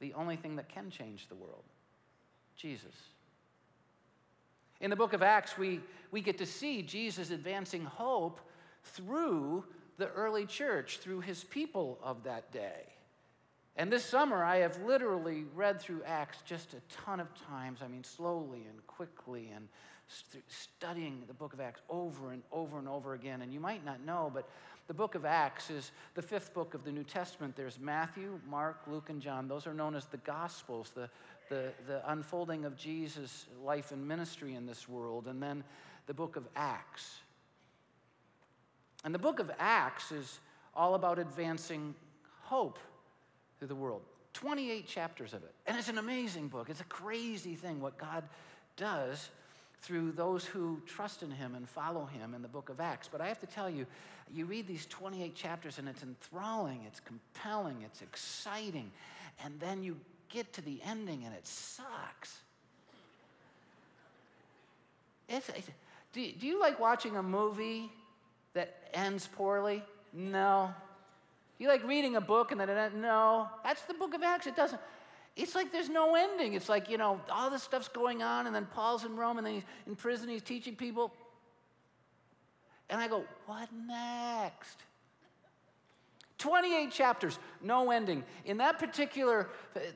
the 0.00 0.12
only 0.14 0.36
thing 0.36 0.56
that 0.56 0.68
can 0.68 0.90
change 0.90 1.28
the 1.28 1.34
world 1.34 1.62
Jesus. 2.56 2.94
In 4.80 4.90
the 4.90 4.96
book 4.96 5.12
of 5.12 5.22
Acts, 5.22 5.56
we, 5.56 5.80
we 6.10 6.20
get 6.20 6.38
to 6.38 6.46
see 6.46 6.82
Jesus 6.82 7.30
advancing 7.30 7.84
hope 7.84 8.40
through 8.82 9.64
the 9.96 10.08
early 10.08 10.44
church, 10.44 10.98
through 10.98 11.20
his 11.20 11.44
people 11.44 11.98
of 12.02 12.24
that 12.24 12.52
day. 12.52 12.82
And 13.76 13.90
this 13.90 14.04
summer, 14.04 14.44
I 14.44 14.58
have 14.58 14.80
literally 14.82 15.44
read 15.54 15.80
through 15.80 16.02
Acts 16.04 16.38
just 16.44 16.74
a 16.74 16.80
ton 17.04 17.18
of 17.18 17.28
times. 17.48 17.80
I 17.82 17.88
mean, 17.88 18.04
slowly 18.04 18.66
and 18.68 18.86
quickly, 18.86 19.50
and 19.54 19.68
studying 20.48 21.22
the 21.26 21.34
book 21.34 21.52
of 21.52 21.60
Acts 21.60 21.80
over 21.88 22.32
and 22.32 22.42
over 22.52 22.78
and 22.78 22.88
over 22.88 23.14
again. 23.14 23.42
And 23.42 23.52
you 23.52 23.60
might 23.60 23.84
not 23.84 24.04
know, 24.04 24.30
but 24.32 24.48
the 24.86 24.94
book 24.94 25.14
of 25.14 25.24
Acts 25.24 25.70
is 25.70 25.92
the 26.14 26.22
fifth 26.22 26.52
book 26.52 26.74
of 26.74 26.84
the 26.84 26.92
New 26.92 27.04
Testament. 27.04 27.56
There's 27.56 27.78
Matthew, 27.80 28.38
Mark, 28.48 28.80
Luke, 28.86 29.08
and 29.08 29.20
John. 29.20 29.48
Those 29.48 29.66
are 29.66 29.74
known 29.74 29.94
as 29.94 30.06
the 30.06 30.18
Gospels, 30.18 30.92
the, 30.94 31.08
the, 31.48 31.72
the 31.86 32.10
unfolding 32.10 32.64
of 32.64 32.76
Jesus' 32.76 33.46
life 33.64 33.92
and 33.92 34.06
ministry 34.06 34.54
in 34.54 34.66
this 34.66 34.88
world. 34.88 35.26
And 35.26 35.42
then 35.42 35.64
the 36.06 36.14
book 36.14 36.36
of 36.36 36.46
Acts. 36.54 37.20
And 39.04 39.14
the 39.14 39.18
book 39.18 39.38
of 39.38 39.50
Acts 39.58 40.12
is 40.12 40.40
all 40.74 40.94
about 40.94 41.18
advancing 41.18 41.94
hope 42.42 42.78
through 43.58 43.68
the 43.68 43.74
world. 43.74 44.02
28 44.34 44.86
chapters 44.86 45.32
of 45.32 45.42
it. 45.44 45.54
And 45.66 45.78
it's 45.78 45.88
an 45.88 45.98
amazing 45.98 46.48
book. 46.48 46.68
It's 46.68 46.80
a 46.80 46.84
crazy 46.84 47.54
thing 47.54 47.80
what 47.80 47.96
God 47.96 48.24
does 48.76 49.30
through 49.84 50.12
those 50.12 50.46
who 50.46 50.80
trust 50.86 51.22
in 51.22 51.30
Him 51.30 51.54
and 51.54 51.68
follow 51.68 52.06
Him 52.06 52.34
in 52.34 52.40
the 52.40 52.48
book 52.48 52.70
of 52.70 52.80
Acts. 52.80 53.08
But 53.10 53.20
I 53.20 53.28
have 53.28 53.38
to 53.40 53.46
tell 53.46 53.68
you, 53.68 53.86
you 54.32 54.46
read 54.46 54.66
these 54.66 54.86
28 54.86 55.34
chapters 55.34 55.78
and 55.78 55.86
it's 55.88 56.02
enthralling, 56.02 56.80
it's 56.86 57.00
compelling, 57.00 57.76
it's 57.84 58.00
exciting. 58.00 58.90
And 59.44 59.60
then 59.60 59.82
you 59.82 59.96
get 60.30 60.52
to 60.54 60.62
the 60.62 60.80
ending 60.84 61.24
and 61.24 61.34
it 61.34 61.46
sucks. 61.46 62.38
It's, 65.28 65.50
it's, 65.50 65.68
do, 66.14 66.32
do 66.32 66.46
you 66.46 66.58
like 66.58 66.80
watching 66.80 67.16
a 67.16 67.22
movie 67.22 67.90
that 68.54 68.74
ends 68.94 69.28
poorly? 69.36 69.82
No, 70.14 70.72
you 71.58 71.68
like 71.68 71.86
reading 71.86 72.16
a 72.16 72.20
book 72.20 72.52
and 72.52 72.60
then 72.60 72.70
it, 72.70 72.94
no, 72.94 73.48
that's 73.62 73.82
the 73.82 73.94
book 73.94 74.14
of 74.14 74.22
Acts. 74.22 74.46
It 74.46 74.56
doesn't. 74.56 74.80
It's 75.36 75.54
like 75.54 75.72
there's 75.72 75.88
no 75.88 76.14
ending. 76.14 76.54
It's 76.54 76.68
like, 76.68 76.88
you 76.88 76.96
know, 76.96 77.20
all 77.30 77.50
this 77.50 77.62
stuff's 77.62 77.88
going 77.88 78.22
on, 78.22 78.46
and 78.46 78.54
then 78.54 78.66
Paul's 78.66 79.04
in 79.04 79.16
Rome, 79.16 79.38
and 79.38 79.46
then 79.46 79.54
he's 79.54 79.64
in 79.86 79.96
prison, 79.96 80.28
he's 80.28 80.42
teaching 80.42 80.76
people. 80.76 81.12
And 82.88 83.00
I 83.00 83.08
go, 83.08 83.24
what 83.46 83.68
next? 83.86 84.78
28 86.38 86.92
chapters, 86.92 87.38
no 87.62 87.90
ending. 87.90 88.22
In 88.44 88.58
that 88.58 88.78
particular, 88.78 89.48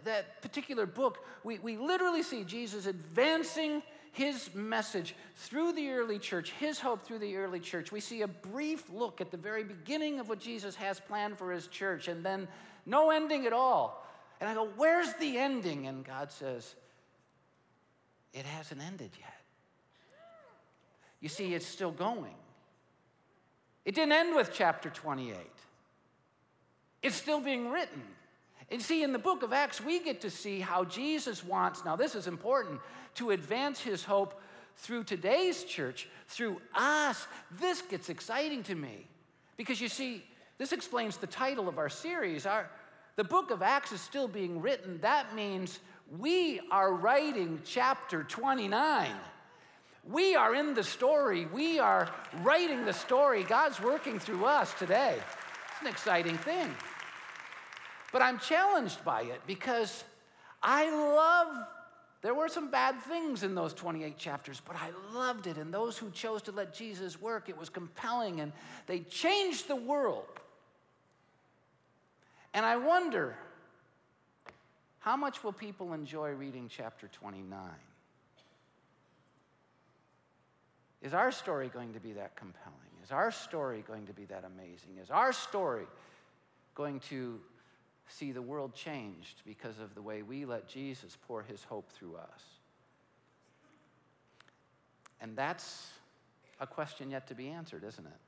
that 0.05 0.41
particular 0.41 0.87
book, 0.87 1.25
we, 1.45 1.59
we 1.59 1.77
literally 1.77 2.23
see 2.23 2.43
Jesus 2.43 2.87
advancing 2.87 3.83
his 4.13 4.53
message 4.55 5.15
through 5.37 5.73
the 5.73 5.91
early 5.91 6.19
church, 6.19 6.53
his 6.59 6.81
hope 6.81 7.05
through 7.05 7.19
the 7.19 7.37
early 7.37 7.61
church. 7.61 7.93
We 7.93 8.01
see 8.01 8.23
a 8.23 8.29
brief 8.29 8.91
look 8.91 9.21
at 9.21 9.31
the 9.31 9.37
very 9.37 9.63
beginning 9.63 10.19
of 10.19 10.29
what 10.29 10.41
Jesus 10.41 10.75
has 10.77 10.99
planned 10.99 11.39
for 11.39 11.53
his 11.53 11.67
church, 11.67 12.09
and 12.09 12.25
then 12.25 12.49
no 12.87 13.11
ending 13.11 13.47
at 13.47 13.53
all. 13.53 14.08
And 14.41 14.49
I 14.49 14.55
go, 14.55 14.69
Where's 14.77 15.13
the 15.15 15.39
ending? 15.39 15.87
And 15.87 16.05
God 16.05 16.31
says, 16.31 16.75
It 18.33 18.45
hasn't 18.45 18.83
ended 18.83 19.11
yet. 19.19 19.35
You 21.21 21.29
see, 21.29 21.55
it's 21.55 21.67
still 21.67 21.91
going. 21.91 22.35
It 23.85 23.95
didn't 23.95 24.13
end 24.13 24.37
with 24.37 24.51
chapter 24.53 24.91
28, 24.91 25.35
it's 27.03 27.17
still 27.17 27.41
being 27.41 27.71
written. 27.71 28.03
And 28.71 28.83
see, 28.83 29.03
in 29.03 29.13
the 29.13 29.19
book 29.19 29.43
of 29.43 29.55
Acts, 29.55 29.83
we 29.83 29.99
get 29.99 30.21
to 30.21 30.31
see 30.31 30.61
how 30.61 30.85
Jesus 30.85 31.43
wants, 31.43 31.87
now 31.87 31.97
this 31.97 32.15
is 32.15 32.27
important, 32.27 32.81
to 33.15 33.31
advance 33.31 33.81
his 33.81 34.05
hope 34.05 34.39
through 34.77 35.05
today's 35.05 35.65
church, 35.65 36.07
through 36.27 36.61
us. 36.75 37.27
This 37.59 37.81
gets 37.81 38.11
exciting 38.11 38.63
to 38.65 38.75
me 38.75 39.07
because 39.57 39.81
you 39.81 39.89
see, 39.89 40.23
this 40.59 40.73
explains 40.73 41.17
the 41.17 41.27
title 41.27 41.67
of 41.67 41.79
our 41.79 41.89
series. 41.89 42.45
Our, 42.45 42.69
the 43.19 43.25
book 43.25 43.51
of 43.51 43.63
Acts 43.63 43.91
is 43.91 44.01
still 44.01 44.29
being 44.29 44.63
written. 44.63 45.01
That 45.01 45.35
means 45.35 45.81
we 46.21 46.61
are 46.71 46.95
writing 46.95 47.61
chapter 47.65 48.23
29. 48.23 49.11
We 50.09 50.37
are 50.37 50.55
in 50.55 50.73
the 50.73 50.85
story. 50.85 51.47
We 51.47 51.81
are 51.81 52.09
writing 52.43 52.85
the 52.85 52.93
story. 52.93 53.43
God's 53.43 53.81
working 53.81 54.21
through 54.21 54.45
us 54.45 54.73
today. 54.75 55.17
It's 55.17 55.81
an 55.81 55.89
exciting 55.89 56.39
thing. 56.39 56.73
But 58.13 58.23
I'm 58.23 58.39
challenged 58.39 59.05
by 59.05 59.23
it 59.23 59.41
because 59.49 60.05
I 60.63 60.89
love, 60.89 61.67
there 62.23 62.35
were 62.35 62.49
some 62.49 62.71
bad 62.71 63.03
things 63.03 63.43
in 63.43 63.57
those 63.57 63.75
28 63.75 64.17
chapters, 64.17 64.63
but 64.65 64.77
I 64.77 64.91
loved 65.13 65.49
it. 65.49 65.57
And 65.57 65.75
those 65.75 65.99
who 65.99 66.13
chose 66.13 66.41
to 66.43 66.53
let 66.53 66.73
Jesus 66.73 67.21
work, 67.21 67.49
it 67.49 67.59
was 67.59 67.69
compelling 67.69 68.43
and 68.43 68.53
they 68.87 69.01
changed 69.01 69.67
the 69.67 69.75
world. 69.75 70.25
And 72.59 72.67
I 72.67 72.75
wonder, 72.75 73.37
how 74.99 75.17
much 75.17 75.45
will 75.45 75.53
people 75.53 75.93
enjoy 75.93 76.31
reading 76.31 76.69
chapter 76.69 77.07
29? 77.07 77.57
Is 81.01 81.15
our 81.15 81.31
story 81.31 81.69
going 81.69 81.93
to 81.93 82.01
be 82.01 82.15
that 82.15 82.35
compelling? 82.35 82.75
Is 83.05 83.13
our 83.13 83.31
story 83.31 83.85
going 83.87 84.07
to 84.07 84.13
be 84.13 84.25
that 84.25 84.43
amazing? 84.43 84.99
Is 85.01 85.09
our 85.09 85.33
story 85.33 85.87
going 86.75 86.99
to 87.11 87.39
see 88.09 88.33
the 88.33 88.43
world 88.43 88.75
changed 88.75 89.43
because 89.47 89.79
of 89.79 89.95
the 89.95 90.03
way 90.03 90.23
we 90.23 90.45
let 90.45 90.67
Jesus 90.67 91.17
pour 91.29 91.45
his 91.45 91.63
hope 91.63 91.93
through 91.93 92.17
us? 92.17 92.43
And 95.21 95.37
that's 95.37 95.87
a 96.59 96.67
question 96.67 97.13
yet 97.13 97.29
to 97.29 97.37
be 97.37 97.51
answered, 97.51 97.85
isn't 97.85 98.05
it? 98.05 98.28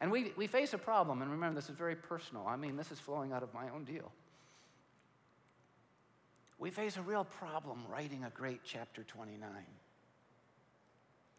And 0.00 0.10
we, 0.10 0.32
we 0.36 0.46
face 0.46 0.72
a 0.72 0.78
problem, 0.78 1.20
and 1.20 1.30
remember, 1.30 1.60
this 1.60 1.68
is 1.68 1.76
very 1.76 1.94
personal. 1.94 2.46
I 2.46 2.56
mean, 2.56 2.76
this 2.76 2.90
is 2.90 2.98
flowing 2.98 3.32
out 3.32 3.42
of 3.42 3.52
my 3.52 3.68
own 3.68 3.84
deal. 3.84 4.10
We 6.58 6.70
face 6.70 6.96
a 6.96 7.02
real 7.02 7.24
problem 7.24 7.84
writing 7.90 8.24
a 8.24 8.30
great 8.30 8.60
chapter 8.64 9.02
29. 9.02 9.48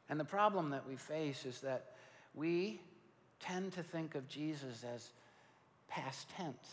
And 0.10 0.20
the 0.20 0.26
problem 0.26 0.72
that 0.72 0.88
we 0.88 0.96
face 0.96 1.46
is 1.46 1.62
that 1.62 1.94
we 2.34 2.80
tend 3.40 3.74
to 3.74 3.84
think 3.84 4.16
of 4.16 4.28
Jesus 4.28 4.84
as 4.94 5.12
past 5.88 6.30
tense. 6.36 6.70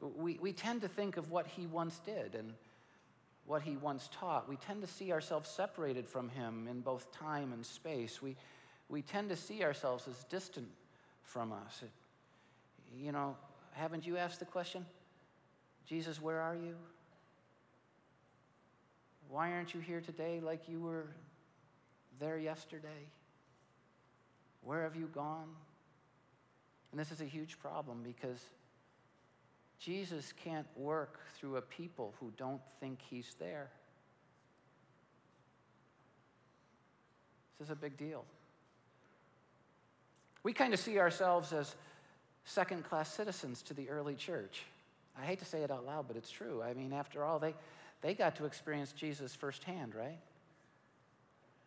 We, 0.00 0.38
we 0.40 0.52
tend 0.52 0.82
to 0.82 0.88
think 0.88 1.16
of 1.16 1.30
what 1.30 1.46
he 1.46 1.66
once 1.66 2.00
did 2.04 2.34
and 2.34 2.54
what 3.46 3.62
he 3.62 3.76
once 3.76 4.08
taught. 4.12 4.48
We 4.48 4.56
tend 4.56 4.82
to 4.82 4.88
see 4.88 5.12
ourselves 5.12 5.48
separated 5.48 6.08
from 6.08 6.28
him 6.30 6.68
in 6.70 6.80
both 6.80 7.12
time 7.12 7.52
and 7.52 7.64
space. 7.64 8.22
We, 8.22 8.36
we 8.88 9.02
tend 9.02 9.28
to 9.30 9.36
see 9.36 9.62
ourselves 9.62 10.06
as 10.08 10.24
distant 10.24 10.68
from 11.22 11.52
us. 11.52 11.82
You 12.96 13.12
know, 13.12 13.36
haven't 13.72 14.06
you 14.06 14.16
asked 14.16 14.38
the 14.38 14.44
question, 14.44 14.84
Jesus, 15.86 16.20
where 16.20 16.40
are 16.40 16.54
you? 16.54 16.76
Why 19.28 19.52
aren't 19.52 19.74
you 19.74 19.80
here 19.80 20.00
today 20.00 20.40
like 20.40 20.68
you 20.68 20.80
were 20.80 21.06
there 22.20 22.38
yesterday? 22.38 23.08
Where 24.62 24.82
have 24.82 24.96
you 24.96 25.08
gone? 25.14 25.48
And 26.90 27.00
this 27.00 27.10
is 27.10 27.20
a 27.20 27.24
huge 27.24 27.58
problem 27.58 28.02
because 28.04 28.40
Jesus 29.80 30.32
can't 30.32 30.66
work 30.76 31.18
through 31.36 31.56
a 31.56 31.62
people 31.62 32.14
who 32.20 32.32
don't 32.36 32.60
think 32.80 33.00
he's 33.10 33.34
there. 33.38 33.68
This 37.58 37.66
is 37.66 37.72
a 37.72 37.76
big 37.76 37.96
deal. 37.96 38.24
We 40.44 40.52
kind 40.52 40.72
of 40.72 40.78
see 40.78 40.98
ourselves 40.98 41.52
as 41.52 41.74
second 42.44 42.84
class 42.84 43.12
citizens 43.12 43.62
to 43.62 43.74
the 43.74 43.88
early 43.88 44.14
church. 44.14 44.62
I 45.20 45.24
hate 45.24 45.40
to 45.40 45.44
say 45.44 45.62
it 45.62 45.70
out 45.70 45.84
loud, 45.84 46.06
but 46.06 46.16
it's 46.16 46.30
true. 46.30 46.62
I 46.62 46.74
mean, 46.74 46.92
after 46.92 47.24
all, 47.24 47.38
they, 47.38 47.54
they 48.02 48.14
got 48.14 48.36
to 48.36 48.44
experience 48.44 48.92
Jesus 48.92 49.34
firsthand, 49.34 49.94
right? 49.94 50.18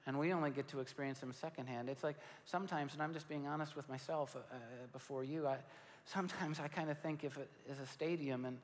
And 0.06 0.18
we 0.18 0.32
only 0.32 0.52
get 0.52 0.70
to 0.70 0.80
experience 0.80 1.22
him 1.22 1.34
secondhand. 1.34 1.90
It's 1.90 2.04
like 2.04 2.16
sometimes, 2.46 2.94
and 2.94 3.02
I'm 3.02 3.14
just 3.14 3.28
being 3.28 3.48
honest 3.48 3.76
with 3.76 3.90
myself 3.90 4.36
uh, 4.36 4.56
before 4.94 5.24
you, 5.24 5.48
I, 5.48 5.58
sometimes 6.06 6.60
I 6.60 6.68
kind 6.68 6.90
of 6.90 6.98
think 7.00 7.24
if 7.24 7.38
it 7.38 7.50
is 7.70 7.80
a 7.80 7.88
stadium 7.88 8.46
and, 8.46 8.58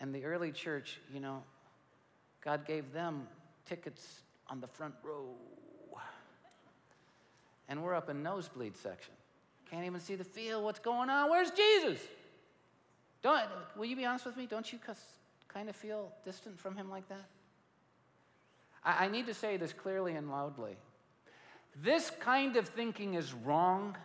and 0.00 0.14
the 0.14 0.24
early 0.24 0.50
church, 0.50 0.98
you 1.12 1.20
know, 1.20 1.42
God 2.42 2.66
gave 2.66 2.92
them 2.92 3.28
tickets 3.66 4.22
on 4.48 4.60
the 4.60 4.66
front 4.66 4.94
row. 5.04 5.26
And 7.70 7.82
we're 7.82 7.94
up 7.94 8.10
in 8.10 8.22
nosebleed 8.22 8.76
section. 8.76 9.14
Can't 9.70 9.86
even 9.86 10.00
see 10.00 10.16
the 10.16 10.24
field. 10.24 10.64
What's 10.64 10.80
going 10.80 11.08
on? 11.08 11.30
Where's 11.30 11.50
Jesus? 11.52 12.00
Don't, 13.22 13.44
will 13.76 13.84
you 13.86 13.96
be 13.96 14.04
honest 14.04 14.26
with 14.26 14.36
me? 14.36 14.46
Don't 14.46 14.70
you 14.72 14.78
kind 15.48 15.68
of 15.68 15.76
feel 15.76 16.10
distant 16.24 16.58
from 16.58 16.76
him 16.76 16.90
like 16.90 17.08
that? 17.08 17.24
I, 18.84 19.04
I 19.04 19.08
need 19.08 19.26
to 19.26 19.34
say 19.34 19.56
this 19.56 19.72
clearly 19.72 20.14
and 20.14 20.30
loudly. 20.30 20.76
This 21.80 22.10
kind 22.18 22.56
of 22.56 22.66
thinking 22.66 23.14
is 23.14 23.32
wrong, 23.32 23.96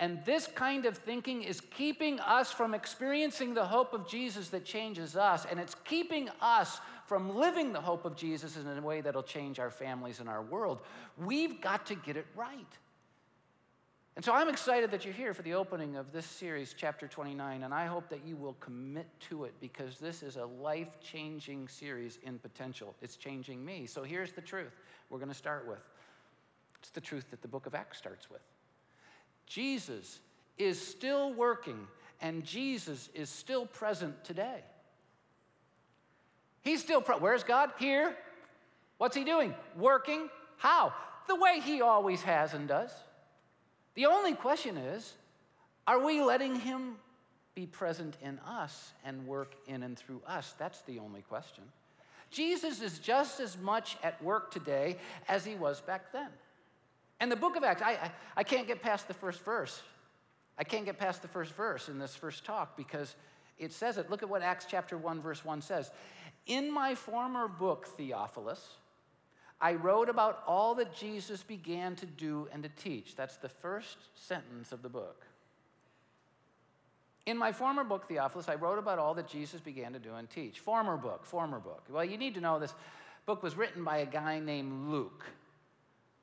and 0.00 0.24
this 0.24 0.48
kind 0.48 0.84
of 0.84 0.96
thinking 0.96 1.44
is 1.44 1.60
keeping 1.60 2.18
us 2.18 2.50
from 2.50 2.74
experiencing 2.74 3.54
the 3.54 3.64
hope 3.64 3.92
of 3.92 4.08
Jesus 4.08 4.48
that 4.48 4.64
changes 4.64 5.14
us, 5.14 5.46
and 5.48 5.60
it's 5.60 5.76
keeping 5.84 6.28
us 6.40 6.80
from 7.06 7.36
living 7.36 7.72
the 7.72 7.80
hope 7.80 8.04
of 8.04 8.16
Jesus 8.16 8.56
in 8.56 8.66
a 8.66 8.80
way 8.82 9.00
that'll 9.00 9.22
change 9.22 9.60
our 9.60 9.70
families 9.70 10.20
and 10.20 10.28
our 10.28 10.42
world. 10.42 10.80
We've 11.16 11.60
got 11.60 11.86
to 11.86 11.94
get 11.94 12.16
it 12.16 12.26
right. 12.34 12.66
And 14.18 14.24
so 14.24 14.32
I'm 14.32 14.48
excited 14.48 14.90
that 14.90 15.04
you're 15.04 15.14
here 15.14 15.32
for 15.32 15.42
the 15.42 15.54
opening 15.54 15.94
of 15.94 16.10
this 16.10 16.26
series, 16.26 16.74
chapter 16.76 17.06
29, 17.06 17.62
and 17.62 17.72
I 17.72 17.86
hope 17.86 18.08
that 18.08 18.26
you 18.26 18.34
will 18.34 18.54
commit 18.54 19.06
to 19.30 19.44
it 19.44 19.54
because 19.60 19.98
this 19.98 20.24
is 20.24 20.34
a 20.34 20.44
life 20.44 20.88
changing 21.00 21.68
series 21.68 22.18
in 22.24 22.40
potential. 22.40 22.96
It's 23.00 23.14
changing 23.14 23.64
me. 23.64 23.86
So 23.86 24.02
here's 24.02 24.32
the 24.32 24.40
truth 24.40 24.72
we're 25.08 25.20
going 25.20 25.30
to 25.30 25.36
start 25.36 25.68
with 25.68 25.78
it's 26.80 26.90
the 26.90 27.00
truth 27.00 27.30
that 27.30 27.42
the 27.42 27.46
book 27.46 27.66
of 27.66 27.76
Acts 27.76 27.98
starts 27.98 28.28
with. 28.28 28.40
Jesus 29.46 30.18
is 30.58 30.84
still 30.84 31.32
working, 31.32 31.86
and 32.20 32.42
Jesus 32.42 33.10
is 33.14 33.30
still 33.30 33.66
present 33.66 34.24
today. 34.24 34.64
He's 36.62 36.80
still, 36.80 37.02
where's 37.02 37.44
God? 37.44 37.70
Here. 37.78 38.16
What's 38.96 39.14
he 39.14 39.22
doing? 39.22 39.54
Working. 39.76 40.28
How? 40.56 40.92
The 41.28 41.36
way 41.36 41.60
he 41.62 41.82
always 41.82 42.20
has 42.22 42.52
and 42.52 42.66
does. 42.66 42.90
The 43.98 44.06
only 44.06 44.34
question 44.34 44.76
is 44.76 45.12
are 45.84 45.98
we 45.98 46.22
letting 46.22 46.54
Him 46.54 46.94
be 47.56 47.66
present 47.66 48.16
in 48.22 48.38
us 48.46 48.92
and 49.04 49.26
work 49.26 49.56
in 49.66 49.82
and 49.82 49.98
through 49.98 50.22
us? 50.24 50.54
That's 50.56 50.82
the 50.82 51.00
only 51.00 51.22
question. 51.22 51.64
Jesus 52.30 52.80
is 52.80 53.00
just 53.00 53.40
as 53.40 53.58
much 53.58 53.96
at 54.04 54.22
work 54.22 54.52
today 54.52 54.98
as 55.26 55.44
he 55.44 55.56
was 55.56 55.80
back 55.80 56.12
then. 56.12 56.28
And 57.18 57.32
the 57.32 57.34
book 57.34 57.56
of 57.56 57.64
Acts, 57.64 57.82
I, 57.82 57.90
I, 57.90 58.10
I, 58.36 58.44
can't 58.44 58.68
get 58.68 58.82
past 58.82 59.08
the 59.08 59.14
first 59.14 59.44
verse. 59.44 59.82
I 60.56 60.62
can't 60.62 60.84
get 60.84 60.96
past 60.96 61.20
the 61.20 61.26
first 61.26 61.52
verse 61.54 61.88
in 61.88 61.98
this 61.98 62.14
first 62.14 62.44
talk 62.44 62.76
because 62.76 63.16
it 63.58 63.72
says 63.72 63.98
it. 63.98 64.10
Look 64.10 64.22
at 64.22 64.28
what 64.28 64.42
Acts 64.42 64.66
chapter 64.70 64.96
1, 64.96 65.20
verse 65.20 65.44
1 65.44 65.60
says. 65.60 65.90
In 66.46 66.72
my 66.72 66.94
former 66.94 67.48
book, 67.48 67.88
Theophilus, 67.96 68.64
I 69.60 69.74
wrote 69.74 70.08
about 70.08 70.42
all 70.46 70.74
that 70.76 70.94
Jesus 70.94 71.42
began 71.42 71.96
to 71.96 72.06
do 72.06 72.48
and 72.52 72.62
to 72.62 72.68
teach. 72.68 73.16
That's 73.16 73.36
the 73.36 73.48
first 73.48 73.96
sentence 74.14 74.70
of 74.70 74.82
the 74.82 74.88
book. 74.88 75.26
In 77.26 77.36
my 77.36 77.52
former 77.52 77.84
book, 77.84 78.06
Theophilus, 78.06 78.48
I 78.48 78.54
wrote 78.54 78.78
about 78.78 78.98
all 78.98 79.14
that 79.14 79.28
Jesus 79.28 79.60
began 79.60 79.92
to 79.92 79.98
do 79.98 80.14
and 80.14 80.30
teach. 80.30 80.60
Former 80.60 80.96
book, 80.96 81.26
former 81.26 81.58
book. 81.58 81.82
Well, 81.90 82.04
you 82.04 82.16
need 82.16 82.34
to 82.34 82.40
know 82.40 82.58
this 82.58 82.72
book 83.26 83.42
was 83.42 83.56
written 83.56 83.84
by 83.84 83.98
a 83.98 84.06
guy 84.06 84.38
named 84.38 84.88
Luke. 84.88 85.24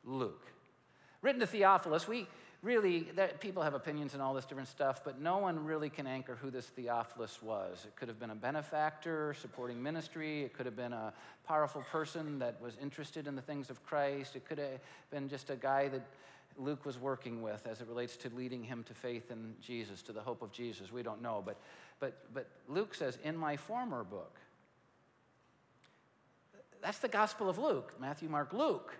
Luke. 0.03 0.47
Written 1.21 1.41
to 1.41 1.47
Theophilus. 1.47 2.07
We, 2.07 2.27
really, 2.65 3.07
people 3.39 3.61
have 3.61 3.75
opinions 3.75 4.13
and 4.13 4.23
all 4.23 4.33
this 4.33 4.45
different 4.45 4.67
stuff, 4.67 5.03
but 5.03 5.21
no 5.21 5.37
one 5.37 5.63
really 5.63 5.89
can 5.89 6.07
anchor 6.07 6.35
who 6.41 6.49
this 6.49 6.65
Theophilus 6.65 7.41
was. 7.43 7.85
It 7.85 7.95
could 7.95 8.07
have 8.07 8.19
been 8.19 8.31
a 8.31 8.35
benefactor 8.35 9.35
supporting 9.39 9.81
ministry, 9.81 10.41
it 10.41 10.53
could 10.53 10.65
have 10.65 10.75
been 10.75 10.91
a 10.91 11.13
powerful 11.47 11.83
person 11.91 12.39
that 12.39 12.59
was 12.59 12.75
interested 12.81 13.27
in 13.27 13.35
the 13.35 13.41
things 13.41 13.69
of 13.69 13.83
Christ, 13.85 14.35
it 14.35 14.45
could 14.45 14.57
have 14.57 14.79
been 15.11 15.29
just 15.29 15.51
a 15.51 15.55
guy 15.55 15.87
that 15.89 16.01
Luke 16.57 16.85
was 16.85 16.97
working 16.97 17.43
with 17.43 17.67
as 17.67 17.81
it 17.81 17.87
relates 17.87 18.17
to 18.17 18.29
leading 18.35 18.63
him 18.63 18.83
to 18.83 18.93
faith 18.95 19.29
in 19.29 19.53
Jesus, 19.61 20.01
to 20.01 20.11
the 20.11 20.21
hope 20.21 20.41
of 20.41 20.51
Jesus. 20.51 20.91
We 20.91 21.03
don't 21.03 21.21
know. 21.21 21.43
But, 21.45 21.57
but, 21.99 22.17
but 22.33 22.47
Luke 22.67 22.95
says, 22.95 23.19
in 23.23 23.37
my 23.37 23.57
former 23.57 24.03
book, 24.03 24.37
that's 26.81 26.99
the 26.99 27.09
Gospel 27.09 27.49
of 27.49 27.57
Luke 27.57 27.93
Matthew, 27.99 28.29
Mark, 28.29 28.53
Luke. 28.53 28.95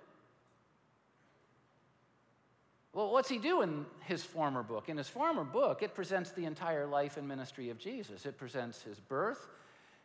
Well, 2.95 3.12
what's 3.12 3.27
he 3.27 3.39
do 3.39 3.62
in 3.62 3.86
his 4.05 4.23
former 4.23 4.63
book? 4.63 4.88
In 4.88 4.95
his 4.95 5.10
former 5.10 5.43
book, 5.43 5.84
it 5.84 5.93
presents 5.93 6.31
the 6.31 6.45
entire 6.45 6.88
life 6.88 7.17
and 7.17 7.27
ministry 7.27 7.69
of 7.69 7.77
Jesus. 7.77 8.25
It 8.25 8.38
presents 8.38 8.81
his 8.84 8.97
birth, 9.01 9.49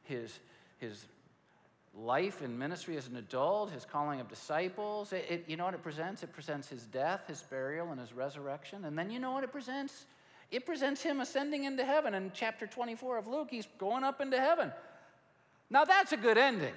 his, 0.03 0.41
his 0.79 1.05
life 1.97 2.43
and 2.43 2.59
ministry 2.59 2.97
as 2.97 3.07
an 3.07 3.15
adult, 3.15 3.71
his 3.71 3.85
calling 3.85 4.19
of 4.19 4.29
disciples. 4.29 5.13
It, 5.13 5.25
it, 5.31 5.45
you 5.47 5.57
know 5.57 5.67
what 5.67 5.75
it 5.75 5.85
presents? 5.85 6.25
It 6.25 6.33
presents 6.33 6.69
his 6.69 6.83
death, 6.83 7.29
his 7.29 7.43
burial, 7.43 7.93
and 7.93 8.01
his 8.01 8.13
resurrection. 8.13 8.85
And 8.85 8.99
then 8.99 9.09
you 9.09 9.21
know 9.21 9.31
what 9.31 9.45
it 9.45 9.53
presents? 9.53 10.07
It 10.51 10.67
presents 10.67 11.01
him 11.01 11.21
ascending 11.21 11.63
into 11.63 11.85
heaven. 11.85 12.13
In 12.13 12.33
chapter 12.35 12.67
24 12.67 13.19
of 13.19 13.29
Luke, 13.29 13.49
he's 13.53 13.69
going 13.79 14.03
up 14.03 14.21
into 14.21 14.41
heaven. 14.41 14.73
Now 15.71 15.85
that's 15.85 16.11
a 16.11 16.17
good 16.17 16.37
ending. 16.37 16.75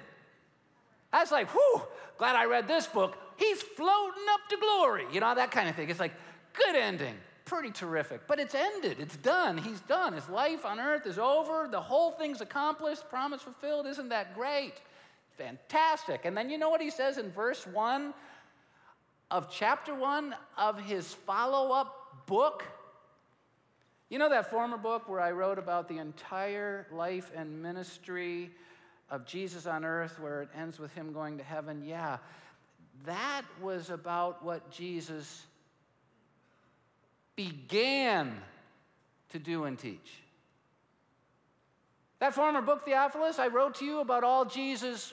That's 1.10 1.32
like, 1.32 1.48
whew, 1.50 1.82
glad 2.18 2.36
I 2.36 2.44
read 2.44 2.68
this 2.68 2.86
book. 2.86 3.18
He's 3.36 3.62
floating 3.62 4.24
up 4.30 4.48
to 4.50 4.56
glory. 4.56 5.06
You 5.12 5.20
know, 5.20 5.34
that 5.34 5.50
kind 5.50 5.68
of 5.68 5.74
thing. 5.74 5.90
It's 5.90 6.00
like, 6.00 6.12
good 6.52 6.76
ending. 6.76 7.14
Pretty 7.44 7.70
terrific. 7.70 8.26
But 8.26 8.38
it's 8.38 8.54
ended. 8.54 8.98
It's 9.00 9.16
done. 9.16 9.58
He's 9.58 9.80
done. 9.80 10.14
His 10.14 10.28
life 10.28 10.64
on 10.64 10.80
earth 10.80 11.06
is 11.06 11.18
over. 11.18 11.68
The 11.70 11.80
whole 11.80 12.10
thing's 12.10 12.40
accomplished. 12.40 13.08
Promise 13.10 13.42
fulfilled. 13.42 13.86
Isn't 13.86 14.08
that 14.08 14.34
great? 14.34 14.74
Fantastic. 15.36 16.24
And 16.24 16.36
then 16.36 16.48
you 16.48 16.58
know 16.58 16.70
what 16.70 16.80
he 16.80 16.90
says 16.90 17.18
in 17.18 17.30
verse 17.30 17.66
1 17.66 18.14
of 19.30 19.50
chapter 19.50 19.94
1 19.94 20.34
of 20.56 20.80
his 20.80 21.12
follow 21.12 21.72
up 21.72 22.26
book? 22.26 22.64
You 24.08 24.18
know 24.18 24.30
that 24.30 24.50
former 24.50 24.78
book 24.78 25.08
where 25.08 25.20
I 25.20 25.32
wrote 25.32 25.58
about 25.58 25.88
the 25.88 25.98
entire 25.98 26.86
life 26.92 27.32
and 27.34 27.60
ministry 27.62 28.52
of 29.10 29.26
Jesus 29.26 29.66
on 29.66 29.84
earth, 29.84 30.20
where 30.20 30.42
it 30.42 30.50
ends 30.56 30.78
with 30.78 30.94
him 30.94 31.12
going 31.12 31.36
to 31.38 31.44
heaven? 31.44 31.82
Yeah 31.84 32.18
that 33.04 33.42
was 33.60 33.90
about 33.90 34.44
what 34.44 34.70
Jesus 34.70 35.46
began 37.36 38.32
to 39.30 39.38
do 39.38 39.64
and 39.64 39.78
teach. 39.78 40.22
That 42.20 42.34
former 42.34 42.62
book, 42.62 42.84
Theophilus, 42.84 43.38
I 43.38 43.48
wrote 43.48 43.74
to 43.76 43.84
you 43.84 44.00
about 44.00 44.24
all 44.24 44.44
Jesus 44.44 45.12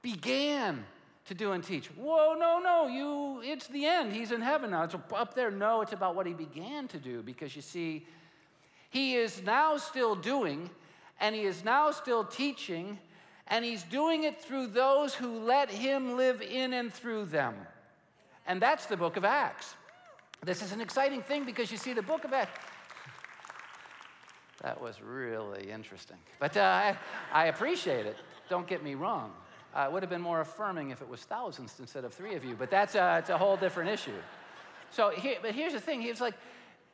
began 0.00 0.84
to 1.26 1.34
do 1.34 1.52
and 1.52 1.62
teach. 1.62 1.88
Whoa, 1.88 2.34
no, 2.34 2.58
no, 2.58 2.88
you, 2.88 3.40
it's 3.42 3.66
the 3.68 3.84
end. 3.86 4.12
He's 4.12 4.32
in 4.32 4.40
heaven 4.40 4.70
now. 4.70 4.84
It's 4.84 4.94
up 5.12 5.34
there. 5.34 5.50
No, 5.50 5.80
it's 5.82 5.92
about 5.92 6.16
what 6.16 6.26
he 6.26 6.32
began 6.32 6.88
to 6.88 6.98
do 6.98 7.22
because 7.22 7.54
you 7.54 7.62
see, 7.62 8.06
he 8.90 9.14
is 9.14 9.42
now 9.42 9.76
still 9.76 10.14
doing 10.14 10.70
and 11.20 11.34
he 11.34 11.42
is 11.42 11.64
now 11.64 11.90
still 11.90 12.24
teaching 12.24 12.98
and 13.48 13.64
he's 13.64 13.82
doing 13.84 14.24
it 14.24 14.40
through 14.40 14.68
those 14.68 15.14
who 15.14 15.40
let 15.40 15.70
him 15.70 16.16
live 16.16 16.40
in 16.42 16.72
and 16.72 16.92
through 16.92 17.26
them. 17.26 17.54
And 18.46 18.60
that's 18.60 18.86
the 18.86 18.96
book 18.96 19.16
of 19.16 19.24
Acts. 19.24 19.74
This 20.44 20.62
is 20.62 20.72
an 20.72 20.80
exciting 20.80 21.22
thing 21.22 21.44
because 21.44 21.70
you 21.70 21.76
see, 21.76 21.92
the 21.92 22.02
book 22.02 22.24
of 22.24 22.32
Acts, 22.32 22.58
That 24.62 24.80
was 24.80 25.00
really 25.00 25.70
interesting. 25.70 26.16
But 26.40 26.56
uh, 26.56 26.60
I, 26.60 26.96
I 27.32 27.46
appreciate 27.46 28.06
it. 28.06 28.16
Don't 28.48 28.66
get 28.66 28.82
me 28.82 28.94
wrong. 28.94 29.32
Uh, 29.74 29.86
it 29.86 29.92
would 29.92 30.02
have 30.02 30.10
been 30.10 30.20
more 30.20 30.40
affirming 30.40 30.90
if 30.90 31.00
it 31.00 31.08
was 31.08 31.22
thousands 31.22 31.74
instead 31.78 32.04
of 32.04 32.12
three 32.12 32.34
of 32.34 32.44
you, 32.44 32.54
but 32.54 32.70
that's 32.70 32.94
a, 32.94 33.18
it's 33.18 33.30
a 33.30 33.38
whole 33.38 33.56
different 33.56 33.90
issue. 33.90 34.18
So, 34.90 35.10
here, 35.10 35.36
but 35.40 35.54
here's 35.54 35.72
the 35.72 35.80
thing. 35.80 36.02
He's 36.02 36.20
like, 36.20 36.34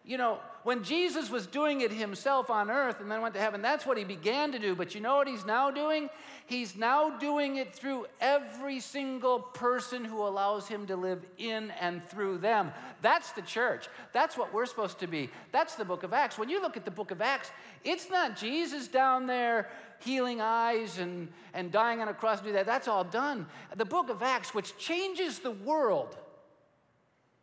you 0.08 0.16
know, 0.16 0.38
when 0.62 0.84
Jesus 0.84 1.28
was 1.28 1.46
doing 1.46 1.82
it 1.82 1.92
himself 1.92 2.48
on 2.48 2.70
earth 2.70 3.00
and 3.00 3.10
then 3.10 3.20
went 3.20 3.34
to 3.34 3.40
heaven, 3.40 3.60
that's 3.60 3.84
what 3.84 3.98
he 3.98 4.04
began 4.04 4.52
to 4.52 4.58
do. 4.58 4.74
But 4.74 4.94
you 4.94 5.02
know 5.02 5.16
what 5.16 5.28
he's 5.28 5.44
now 5.44 5.70
doing? 5.70 6.08
He's 6.46 6.74
now 6.74 7.18
doing 7.18 7.56
it 7.56 7.74
through 7.74 8.06
every 8.18 8.80
single 8.80 9.38
person 9.38 10.06
who 10.06 10.22
allows 10.22 10.66
him 10.66 10.86
to 10.86 10.96
live 10.96 11.26
in 11.36 11.72
and 11.72 12.02
through 12.08 12.38
them. 12.38 12.72
That's 13.02 13.32
the 13.32 13.42
church. 13.42 13.86
That's 14.14 14.38
what 14.38 14.52
we're 14.54 14.64
supposed 14.64 14.98
to 15.00 15.06
be. 15.06 15.28
That's 15.52 15.74
the 15.74 15.84
book 15.84 16.04
of 16.04 16.14
Acts. 16.14 16.38
When 16.38 16.48
you 16.48 16.62
look 16.62 16.78
at 16.78 16.86
the 16.86 16.90
book 16.90 17.10
of 17.10 17.20
Acts, 17.20 17.50
it's 17.84 18.08
not 18.08 18.34
Jesus 18.34 18.88
down 18.88 19.26
there 19.26 19.68
healing 19.98 20.40
eyes 20.40 20.98
and, 20.98 21.28
and 21.52 21.70
dying 21.70 22.00
on 22.00 22.08
a 22.08 22.14
cross 22.14 22.38
to 22.38 22.46
do 22.46 22.52
that. 22.54 22.64
That's 22.64 22.88
all 22.88 23.04
done. 23.04 23.46
The 23.76 23.84
book 23.84 24.08
of 24.08 24.22
Acts, 24.22 24.54
which 24.54 24.78
changes 24.78 25.38
the 25.38 25.50
world 25.50 26.16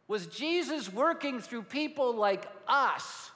was 0.07 0.27
Jesus 0.27 0.91
working 0.91 1.39
through 1.39 1.63
people 1.63 2.15
like 2.15 2.47
us. 2.67 3.31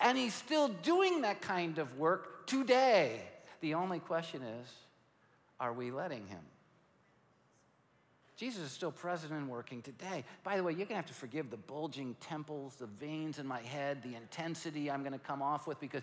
And 0.00 0.18
he's 0.18 0.34
still 0.34 0.68
doing 0.68 1.22
that 1.22 1.40
kind 1.40 1.78
of 1.78 1.98
work 1.98 2.46
today. 2.46 3.22
The 3.60 3.74
only 3.74 4.00
question 4.00 4.42
is 4.42 4.68
are 5.60 5.72
we 5.72 5.90
letting 5.90 6.26
him? 6.26 6.42
Jesus 8.36 8.64
is 8.64 8.72
still 8.72 8.90
present 8.90 9.32
and 9.32 9.48
working 9.48 9.80
today. 9.80 10.24
By 10.42 10.56
the 10.56 10.62
way, 10.64 10.72
you're 10.72 10.78
going 10.78 10.88
to 10.88 10.94
have 10.96 11.06
to 11.06 11.14
forgive 11.14 11.50
the 11.50 11.56
bulging 11.56 12.16
temples, 12.20 12.74
the 12.74 12.86
veins 12.86 13.38
in 13.38 13.46
my 13.46 13.60
head, 13.60 14.02
the 14.02 14.16
intensity 14.16 14.90
I'm 14.90 15.02
going 15.02 15.12
to 15.12 15.20
come 15.20 15.40
off 15.40 15.68
with 15.68 15.78
because 15.78 16.02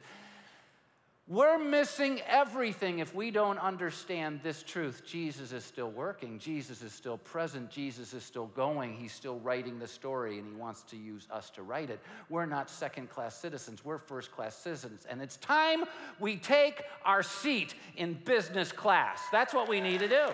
we're 1.27 1.57
missing 1.57 2.19
everything 2.27 2.99
if 2.99 3.15
we 3.15 3.31
don't 3.31 3.57
understand 3.59 4.41
this 4.43 4.63
truth. 4.63 5.03
Jesus 5.05 5.51
is 5.53 5.63
still 5.63 5.91
working, 5.91 6.39
Jesus 6.39 6.81
is 6.81 6.91
still 6.91 7.17
present, 7.17 7.69
Jesus 7.69 8.13
is 8.13 8.23
still 8.23 8.47
going, 8.47 8.95
He's 8.95 9.13
still 9.13 9.39
writing 9.39 9.79
the 9.79 9.87
story, 9.87 10.39
and 10.39 10.47
He 10.47 10.53
wants 10.53 10.81
to 10.83 10.97
use 10.97 11.27
us 11.31 11.49
to 11.51 11.61
write 11.61 11.89
it. 11.89 11.99
We're 12.29 12.47
not 12.47 12.69
second 12.69 13.09
class 13.09 13.35
citizens, 13.35 13.85
we're 13.85 13.97
first 13.97 14.31
class 14.31 14.55
citizens. 14.55 15.05
And 15.09 15.21
it's 15.21 15.37
time 15.37 15.85
we 16.19 16.35
take 16.35 16.83
our 17.05 17.23
seat 17.23 17.75
in 17.95 18.13
business 18.25 18.71
class. 18.71 19.21
That's 19.31 19.53
what 19.53 19.69
we 19.69 19.79
need 19.79 19.99
to 19.99 20.09
do. 20.09 20.27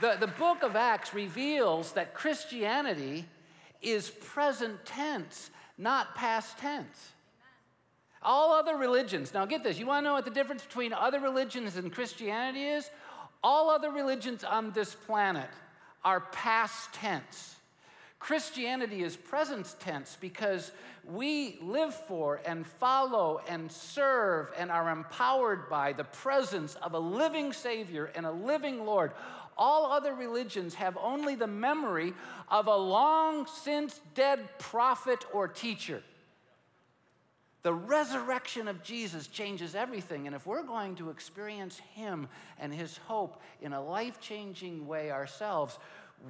The, 0.00 0.16
the 0.20 0.26
book 0.26 0.62
of 0.62 0.76
Acts 0.76 1.14
reveals 1.14 1.92
that 1.92 2.12
Christianity 2.12 3.24
is 3.80 4.10
present 4.10 4.84
tense 4.84 5.50
not 5.78 6.14
past 6.14 6.58
tense. 6.58 7.12
All 8.22 8.52
other 8.52 8.76
religions, 8.76 9.32
now 9.32 9.46
get 9.46 9.62
this, 9.62 9.78
you 9.78 9.86
want 9.86 10.04
to 10.04 10.08
know 10.08 10.14
what 10.14 10.24
the 10.24 10.30
difference 10.30 10.64
between 10.64 10.92
other 10.92 11.20
religions 11.20 11.76
and 11.76 11.92
Christianity 11.92 12.64
is? 12.64 12.90
All 13.42 13.70
other 13.70 13.90
religions 13.90 14.42
on 14.42 14.72
this 14.72 14.94
planet 14.94 15.50
are 16.04 16.20
past 16.20 16.92
tense. 16.92 17.56
Christianity 18.18 19.02
is 19.02 19.16
present 19.16 19.76
tense 19.78 20.16
because 20.20 20.72
we 21.04 21.58
live 21.60 21.94
for 21.94 22.40
and 22.44 22.66
follow 22.66 23.40
and 23.46 23.70
serve 23.70 24.50
and 24.56 24.70
are 24.70 24.90
empowered 24.90 25.68
by 25.68 25.92
the 25.92 26.04
presence 26.04 26.74
of 26.76 26.94
a 26.94 26.98
living 26.98 27.52
Savior 27.52 28.10
and 28.16 28.26
a 28.26 28.32
living 28.32 28.84
Lord. 28.84 29.12
All 29.56 29.90
other 29.90 30.14
religions 30.14 30.74
have 30.74 30.98
only 31.00 31.34
the 31.34 31.46
memory 31.46 32.12
of 32.48 32.66
a 32.66 32.76
long 32.76 33.46
since 33.46 34.00
dead 34.14 34.40
prophet 34.58 35.24
or 35.32 35.48
teacher. 35.48 36.02
The 37.62 37.72
resurrection 37.72 38.68
of 38.68 38.82
Jesus 38.82 39.26
changes 39.26 39.74
everything. 39.74 40.26
And 40.26 40.36
if 40.36 40.46
we're 40.46 40.62
going 40.62 40.94
to 40.96 41.10
experience 41.10 41.80
Him 41.94 42.28
and 42.58 42.72
His 42.72 42.96
hope 42.98 43.42
in 43.60 43.72
a 43.72 43.82
life 43.82 44.20
changing 44.20 44.86
way 44.86 45.10
ourselves, 45.10 45.78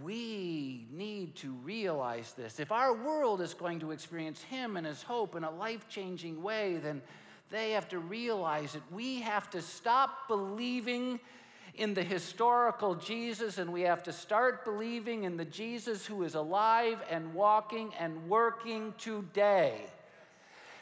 we 0.03 0.87
need 0.91 1.35
to 1.37 1.53
realize 1.63 2.33
this. 2.33 2.59
If 2.59 2.73
our 2.73 2.95
world 2.95 3.41
is 3.41 3.55
going 3.55 3.81
to 3.81 3.91
experience 3.91 4.43
Him 4.43 4.77
and 4.77 4.87
His 4.87 5.03
hope 5.03 5.37
in 5.37 5.45
a 5.45 5.51
life 5.51 5.89
changing 5.89 6.43
way, 6.43 6.79
then 6.83 7.03
they 7.51 7.73
have 7.73 7.89
to 7.89 7.99
realize 7.99 8.75
it. 8.75 8.83
We 8.91 9.21
have 9.21 9.51
to 9.51 9.61
stop 9.61 10.29
believing 10.29 11.21
in 11.77 11.95
the 11.95 12.03
historical 12.03 12.95
Jesus, 12.95 13.59
and 13.59 13.73
we 13.73 13.83
have 13.83 14.03
to 14.05 14.13
start 14.13 14.65
believing 14.65 15.25
in 15.25 15.37
the 15.37 15.45
Jesus 15.45 16.07
who 16.07 16.23
is 16.23 16.35
alive 16.35 17.03
and 17.11 17.35
walking 17.35 17.93
and 17.99 18.29
working 18.29 18.95
today. 18.99 19.87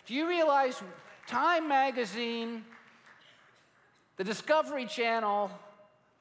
Do 0.07 0.15
you 0.15 0.29
realize 0.29 0.81
Time 1.27 1.69
Magazine, 1.69 2.65
the 4.17 4.25
Discovery 4.25 4.87
Channel, 4.87 5.51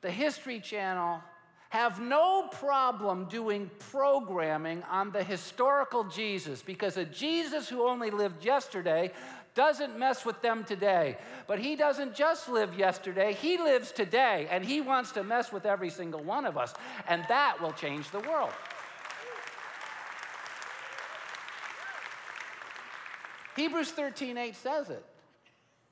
the 0.02 0.12
History 0.12 0.60
Channel 0.60 1.22
have 1.70 2.00
no 2.00 2.48
problem 2.52 3.26
doing 3.26 3.70
programming 3.92 4.84
on 4.84 5.12
the 5.12 5.24
historical 5.24 6.04
Jesus 6.04 6.62
because 6.62 6.98
a 6.98 7.06
Jesus 7.06 7.68
who 7.68 7.88
only 7.88 8.12
lived 8.12 8.46
yesterday 8.46 9.12
doesn't 9.56 9.98
mess 9.98 10.26
with 10.26 10.42
them 10.42 10.64
today. 10.64 11.18
But 11.48 11.60
he 11.60 11.76
doesn't 11.76 12.16
just 12.16 12.50
live 12.50 12.78
yesterday, 12.78 13.34
he 13.34 13.58
lives 13.58 13.92
today, 13.92 14.48
and 14.50 14.64
he 14.64 14.82
wants 14.82 15.12
to 15.14 15.24
mess 15.24 15.52
with 15.52 15.66
every 15.66 15.90
single 15.90 16.24
one 16.24 16.46
of 16.46 16.58
us. 16.58 16.74
And 17.08 17.24
that 17.30 17.62
will 17.62 17.74
change 17.74 18.10
the 18.12 18.20
world. 18.20 18.52
Hebrews 23.56 23.92
13 23.92 24.38
8 24.38 24.56
says 24.56 24.90
it. 24.90 25.06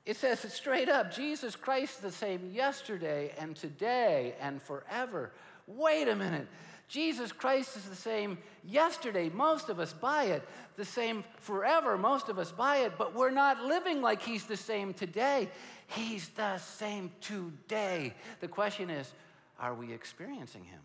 It 0.04 0.16
says 0.16 0.44
it 0.44 0.50
straight 0.50 0.88
up 0.88 1.12
Jesus 1.12 1.54
Christ 1.54 1.96
is 1.96 2.00
the 2.00 2.10
same 2.10 2.50
yesterday 2.52 3.32
and 3.38 3.54
today 3.54 4.34
and 4.40 4.60
forever. 4.60 5.30
Wait 5.66 6.08
a 6.08 6.16
minute. 6.16 6.48
Jesus 6.92 7.32
Christ 7.32 7.74
is 7.78 7.84
the 7.84 7.96
same 7.96 8.36
yesterday. 8.62 9.30
Most 9.30 9.70
of 9.70 9.80
us 9.80 9.94
buy 9.94 10.24
it. 10.24 10.46
The 10.76 10.84
same 10.84 11.24
forever. 11.38 11.96
Most 11.96 12.28
of 12.28 12.38
us 12.38 12.52
buy 12.52 12.80
it. 12.80 12.98
But 12.98 13.14
we're 13.14 13.30
not 13.30 13.64
living 13.64 14.02
like 14.02 14.20
He's 14.20 14.44
the 14.44 14.58
same 14.58 14.92
today. 14.92 15.48
He's 15.86 16.28
the 16.28 16.58
same 16.58 17.10
today. 17.22 18.12
The 18.40 18.48
question 18.48 18.90
is 18.90 19.10
are 19.58 19.72
we 19.72 19.90
experiencing 19.90 20.64
Him? 20.64 20.80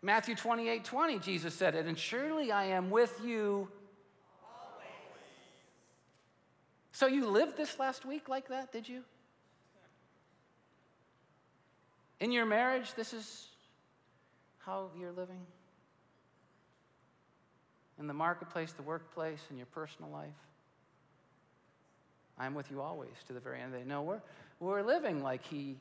Matthew 0.00 0.34
28 0.34 0.82
20, 0.82 1.18
Jesus 1.18 1.54
said 1.54 1.74
it, 1.74 1.84
and 1.84 1.98
surely 1.98 2.50
I 2.50 2.64
am 2.64 2.88
with 2.88 3.20
you. 3.22 3.68
Always. 4.42 4.88
So 6.92 7.06
you 7.06 7.28
lived 7.28 7.58
this 7.58 7.78
last 7.78 8.06
week 8.06 8.30
like 8.30 8.48
that, 8.48 8.72
did 8.72 8.88
you? 8.88 9.02
In 12.18 12.32
your 12.32 12.46
marriage, 12.46 12.94
this 12.94 13.12
is 13.12 13.48
how 14.66 14.90
you're 14.98 15.12
living? 15.12 15.40
In 17.98 18.08
the 18.08 18.14
marketplace, 18.14 18.72
the 18.72 18.82
workplace, 18.82 19.40
in 19.50 19.56
your 19.56 19.66
personal 19.66 20.10
life? 20.10 20.28
I'm 22.38 22.54
with 22.54 22.70
you 22.70 22.82
always 22.82 23.14
to 23.28 23.32
the 23.32 23.40
very 23.40 23.60
end 23.60 23.66
of 23.66 23.72
the 23.72 23.78
day. 23.78 23.84
No, 23.88 24.02
we're, 24.02 24.20
we're 24.60 24.82
living 24.82 25.22
like 25.22 25.44
he 25.44 25.76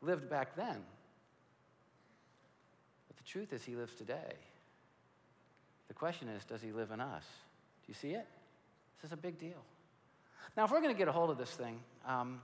lived 0.00 0.30
back 0.30 0.56
then. 0.56 0.76
But 3.08 3.16
the 3.18 3.24
truth 3.24 3.52
is, 3.52 3.62
he 3.62 3.76
lives 3.76 3.94
today. 3.96 4.32
The 5.88 5.94
question 5.94 6.28
is, 6.28 6.44
does 6.44 6.62
he 6.62 6.72
live 6.72 6.92
in 6.92 7.00
us? 7.00 7.24
Do 7.84 7.88
you 7.88 7.94
see 7.94 8.14
it? 8.14 8.26
This 9.02 9.08
is 9.08 9.12
a 9.12 9.18
big 9.18 9.38
deal. 9.38 9.62
Now, 10.56 10.64
if 10.64 10.70
we're 10.70 10.80
going 10.80 10.94
to 10.94 10.98
get 10.98 11.08
a 11.08 11.12
hold 11.12 11.30
of 11.30 11.36
this 11.36 11.50
thing, 11.50 11.80
um, 12.06 12.40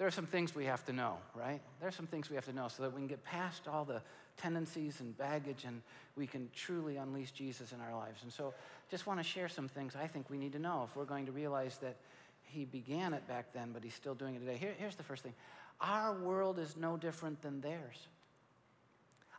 there 0.00 0.06
are 0.06 0.10
some 0.10 0.24
things 0.24 0.54
we 0.54 0.64
have 0.64 0.82
to 0.86 0.94
know, 0.94 1.18
right? 1.34 1.60
There 1.78 1.86
are 1.86 1.92
some 1.92 2.06
things 2.06 2.30
we 2.30 2.34
have 2.36 2.46
to 2.46 2.54
know 2.54 2.68
so 2.68 2.82
that 2.84 2.94
we 2.94 3.00
can 3.00 3.06
get 3.06 3.22
past 3.22 3.68
all 3.68 3.84
the 3.84 4.00
tendencies 4.38 5.00
and 5.00 5.14
baggage 5.18 5.64
and 5.66 5.82
we 6.16 6.26
can 6.26 6.48
truly 6.54 6.96
unleash 6.96 7.32
Jesus 7.32 7.72
in 7.72 7.82
our 7.82 7.94
lives. 7.94 8.22
And 8.22 8.32
so, 8.32 8.54
just 8.90 9.06
want 9.06 9.20
to 9.20 9.22
share 9.22 9.46
some 9.46 9.68
things 9.68 9.94
I 9.94 10.06
think 10.06 10.30
we 10.30 10.38
need 10.38 10.52
to 10.52 10.58
know 10.58 10.88
if 10.88 10.96
we're 10.96 11.04
going 11.04 11.26
to 11.26 11.32
realize 11.32 11.76
that 11.82 11.96
He 12.44 12.64
began 12.64 13.12
it 13.12 13.28
back 13.28 13.52
then, 13.52 13.72
but 13.74 13.84
He's 13.84 13.92
still 13.92 14.14
doing 14.14 14.36
it 14.36 14.38
today. 14.38 14.56
Here, 14.56 14.72
here's 14.78 14.96
the 14.96 15.02
first 15.02 15.22
thing 15.22 15.34
our 15.82 16.14
world 16.14 16.58
is 16.58 16.78
no 16.78 16.96
different 16.96 17.42
than 17.42 17.60
theirs. 17.60 18.08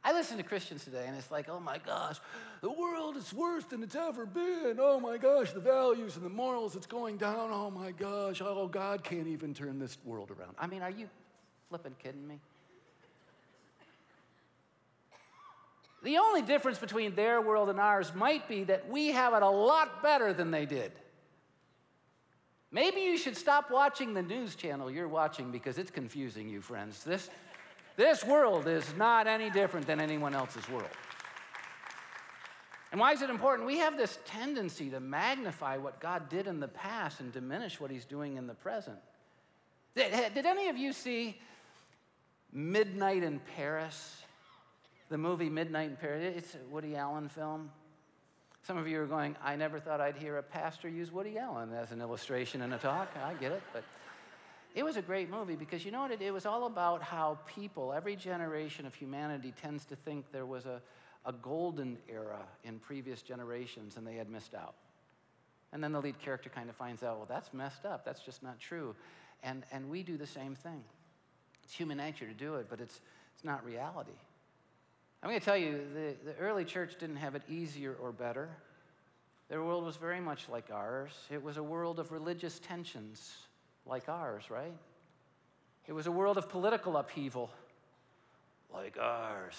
I 0.03 0.13
listen 0.13 0.37
to 0.37 0.43
Christians 0.43 0.83
today, 0.83 1.05
and 1.07 1.15
it's 1.15 1.29
like, 1.29 1.47
oh 1.47 1.59
my 1.59 1.77
gosh, 1.77 2.17
the 2.61 2.71
world 2.71 3.17
is 3.17 3.31
worse 3.33 3.65
than 3.65 3.83
it's 3.83 3.95
ever 3.95 4.25
been. 4.25 4.77
Oh 4.79 4.99
my 4.99 5.17
gosh, 5.17 5.51
the 5.51 5.59
values 5.59 6.15
and 6.15 6.25
the 6.25 6.29
morals, 6.29 6.75
it's 6.75 6.87
going 6.87 7.17
down. 7.17 7.49
Oh 7.51 7.69
my 7.69 7.91
gosh, 7.91 8.41
oh, 8.43 8.67
God 8.67 9.03
can't 9.03 9.27
even 9.27 9.53
turn 9.53 9.77
this 9.77 9.97
world 10.03 10.31
around. 10.31 10.55
I 10.57 10.65
mean, 10.65 10.81
are 10.81 10.89
you 10.89 11.07
flipping 11.69 11.95
kidding 12.01 12.27
me? 12.27 12.39
The 16.03 16.17
only 16.17 16.41
difference 16.41 16.79
between 16.79 17.13
their 17.13 17.39
world 17.39 17.69
and 17.69 17.79
ours 17.79 18.11
might 18.15 18.47
be 18.47 18.63
that 18.63 18.89
we 18.89 19.09
have 19.09 19.35
it 19.35 19.43
a 19.43 19.49
lot 19.49 20.01
better 20.01 20.33
than 20.33 20.49
they 20.49 20.65
did. 20.65 20.91
Maybe 22.71 23.01
you 23.01 23.17
should 23.17 23.37
stop 23.37 23.69
watching 23.69 24.13
the 24.15 24.21
news 24.21 24.55
channel 24.55 24.89
you're 24.89 25.07
watching 25.07 25.51
because 25.51 25.77
it's 25.77 25.91
confusing 25.91 26.49
you, 26.49 26.61
friends. 26.61 27.03
This, 27.03 27.29
this 28.01 28.23
world 28.23 28.67
is 28.67 28.83
not 28.97 29.27
any 29.27 29.51
different 29.51 29.85
than 29.85 30.01
anyone 30.01 30.33
else's 30.33 30.67
world. 30.69 30.89
And 32.91 32.99
why 32.99 33.13
is 33.13 33.21
it 33.21 33.29
important? 33.29 33.67
We 33.67 33.77
have 33.77 33.95
this 33.95 34.17
tendency 34.25 34.89
to 34.89 34.99
magnify 34.99 35.77
what 35.77 35.99
God 35.99 36.27
did 36.27 36.47
in 36.47 36.59
the 36.59 36.67
past 36.67 37.19
and 37.19 37.31
diminish 37.31 37.79
what 37.79 37.91
He's 37.91 38.03
doing 38.03 38.37
in 38.37 38.47
the 38.47 38.55
present. 38.55 38.97
Did, 39.95 40.45
any 40.45 40.67
of 40.69 40.77
you 40.77 40.93
see 40.93 41.37
Midnight 42.51 43.21
in 43.21 43.39
Paris? 43.55 44.23
The 45.09 45.17
movie 45.19 45.49
Midnight 45.49 45.91
in 45.91 45.95
Paris. 45.95 46.33
It's 46.37 46.55
a 46.55 46.73
Woody 46.73 46.95
Allen 46.95 47.29
film. 47.29 47.69
Some 48.63 48.79
of 48.79 48.87
you 48.87 48.99
are 48.99 49.05
going, 49.05 49.35
I 49.43 49.55
never 49.55 49.79
thought 49.79 50.01
I'd 50.01 50.17
hear 50.17 50.39
a 50.39 50.43
pastor 50.43 50.89
use 50.89 51.11
Woody 51.11 51.37
Allen 51.37 51.71
as 51.73 51.91
an 51.91 52.01
illustration 52.01 52.63
in 52.63 52.73
a 52.73 52.79
talk. 52.79 53.09
I 53.23 53.35
get 53.35 53.51
it, 53.51 53.61
but 53.73 53.83
it 54.73 54.83
was 54.83 54.97
a 54.97 55.01
great 55.01 55.29
movie 55.29 55.55
because 55.55 55.83
you 55.83 55.91
know 55.91 56.01
what? 56.01 56.11
It, 56.11 56.21
it 56.21 56.31
was 56.31 56.45
all 56.45 56.65
about 56.65 57.01
how 57.03 57.39
people, 57.45 57.93
every 57.93 58.15
generation 58.15 58.85
of 58.85 58.95
humanity, 58.95 59.53
tends 59.61 59.85
to 59.85 59.95
think 59.95 60.31
there 60.31 60.45
was 60.45 60.65
a, 60.65 60.81
a 61.25 61.33
golden 61.33 61.97
era 62.09 62.39
in 62.63 62.79
previous 62.79 63.21
generations 63.21 63.97
and 63.97 64.07
they 64.07 64.15
had 64.15 64.29
missed 64.29 64.53
out. 64.53 64.75
And 65.73 65.83
then 65.83 65.91
the 65.91 66.01
lead 66.01 66.19
character 66.19 66.49
kind 66.49 66.69
of 66.69 66.75
finds 66.75 67.03
out, 67.03 67.17
well, 67.17 67.27
that's 67.29 67.53
messed 67.53 67.85
up. 67.85 68.03
That's 68.03 68.21
just 68.21 68.43
not 68.43 68.59
true. 68.59 68.95
And, 69.43 69.63
and 69.71 69.89
we 69.89 70.03
do 70.03 70.17
the 70.17 70.27
same 70.27 70.55
thing. 70.55 70.83
It's 71.63 71.73
human 71.73 71.97
nature 71.97 72.25
to 72.25 72.33
do 72.33 72.55
it, 72.55 72.67
but 72.69 72.81
it's, 72.81 72.99
it's 73.33 73.43
not 73.43 73.65
reality. 73.65 74.11
I'm 75.23 75.29
going 75.29 75.39
to 75.39 75.45
tell 75.45 75.57
you, 75.57 75.81
the, 75.93 76.31
the 76.31 76.37
early 76.37 76.65
church 76.65 76.95
didn't 76.99 77.17
have 77.17 77.35
it 77.35 77.43
easier 77.47 77.95
or 78.01 78.11
better. 78.11 78.49
Their 79.49 79.63
world 79.63 79.85
was 79.85 79.97
very 79.97 80.19
much 80.19 80.49
like 80.49 80.71
ours. 80.71 81.11
It 81.29 81.43
was 81.43 81.57
a 81.57 81.63
world 81.63 81.99
of 81.99 82.11
religious 82.11 82.59
tensions, 82.59 83.31
like 83.85 84.09
ours, 84.09 84.49
right? 84.49 84.73
It 85.87 85.93
was 85.93 86.07
a 86.07 86.11
world 86.11 86.37
of 86.37 86.49
political 86.49 86.97
upheaval, 86.97 87.51
like 88.73 88.97
ours. 88.99 89.55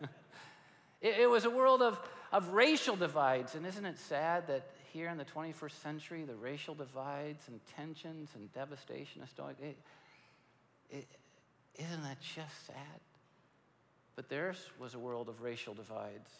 it, 1.00 1.20
it 1.20 1.30
was 1.30 1.44
a 1.44 1.50
world 1.50 1.82
of, 1.82 2.00
of 2.32 2.48
racial 2.48 2.96
divides. 2.96 3.54
And 3.54 3.66
isn't 3.66 3.84
it 3.84 3.98
sad 3.98 4.46
that 4.46 4.70
here 4.92 5.08
in 5.08 5.18
the 5.18 5.24
21st 5.24 5.82
century, 5.82 6.24
the 6.24 6.34
racial 6.34 6.74
divides 6.74 7.48
and 7.48 7.60
tensions 7.76 8.30
and 8.34 8.52
devastation 8.52 9.22
is 9.22 9.30
still, 9.30 9.48
it, 9.48 9.76
it, 10.90 11.06
isn't 11.76 12.02
that 12.02 12.20
just 12.20 12.66
sad? 12.66 13.00
But 14.16 14.28
theirs 14.28 14.58
was 14.78 14.94
a 14.94 14.98
world 14.98 15.28
of 15.28 15.40
racial 15.40 15.74
divides. 15.74 16.30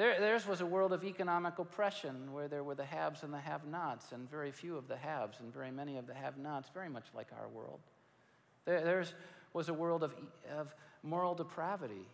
Their, 0.00 0.18
theirs 0.18 0.46
was 0.46 0.62
a 0.62 0.66
world 0.66 0.94
of 0.94 1.04
economic 1.04 1.58
oppression 1.58 2.32
where 2.32 2.48
there 2.48 2.64
were 2.64 2.74
the 2.74 2.86
haves 2.86 3.22
and 3.22 3.34
the 3.34 3.38
have 3.38 3.66
nots, 3.66 4.12
and 4.12 4.30
very 4.30 4.50
few 4.50 4.78
of 4.78 4.88
the 4.88 4.96
haves 4.96 5.40
and 5.40 5.52
very 5.52 5.70
many 5.70 5.98
of 5.98 6.06
the 6.06 6.14
have 6.14 6.38
nots, 6.38 6.70
very 6.72 6.88
much 6.88 7.04
like 7.14 7.26
our 7.38 7.48
world. 7.48 7.80
Their, 8.64 8.82
theirs 8.82 9.12
was 9.52 9.68
a 9.68 9.74
world 9.74 10.02
of, 10.02 10.14
of 10.56 10.74
moral 11.02 11.34
depravity 11.34 12.06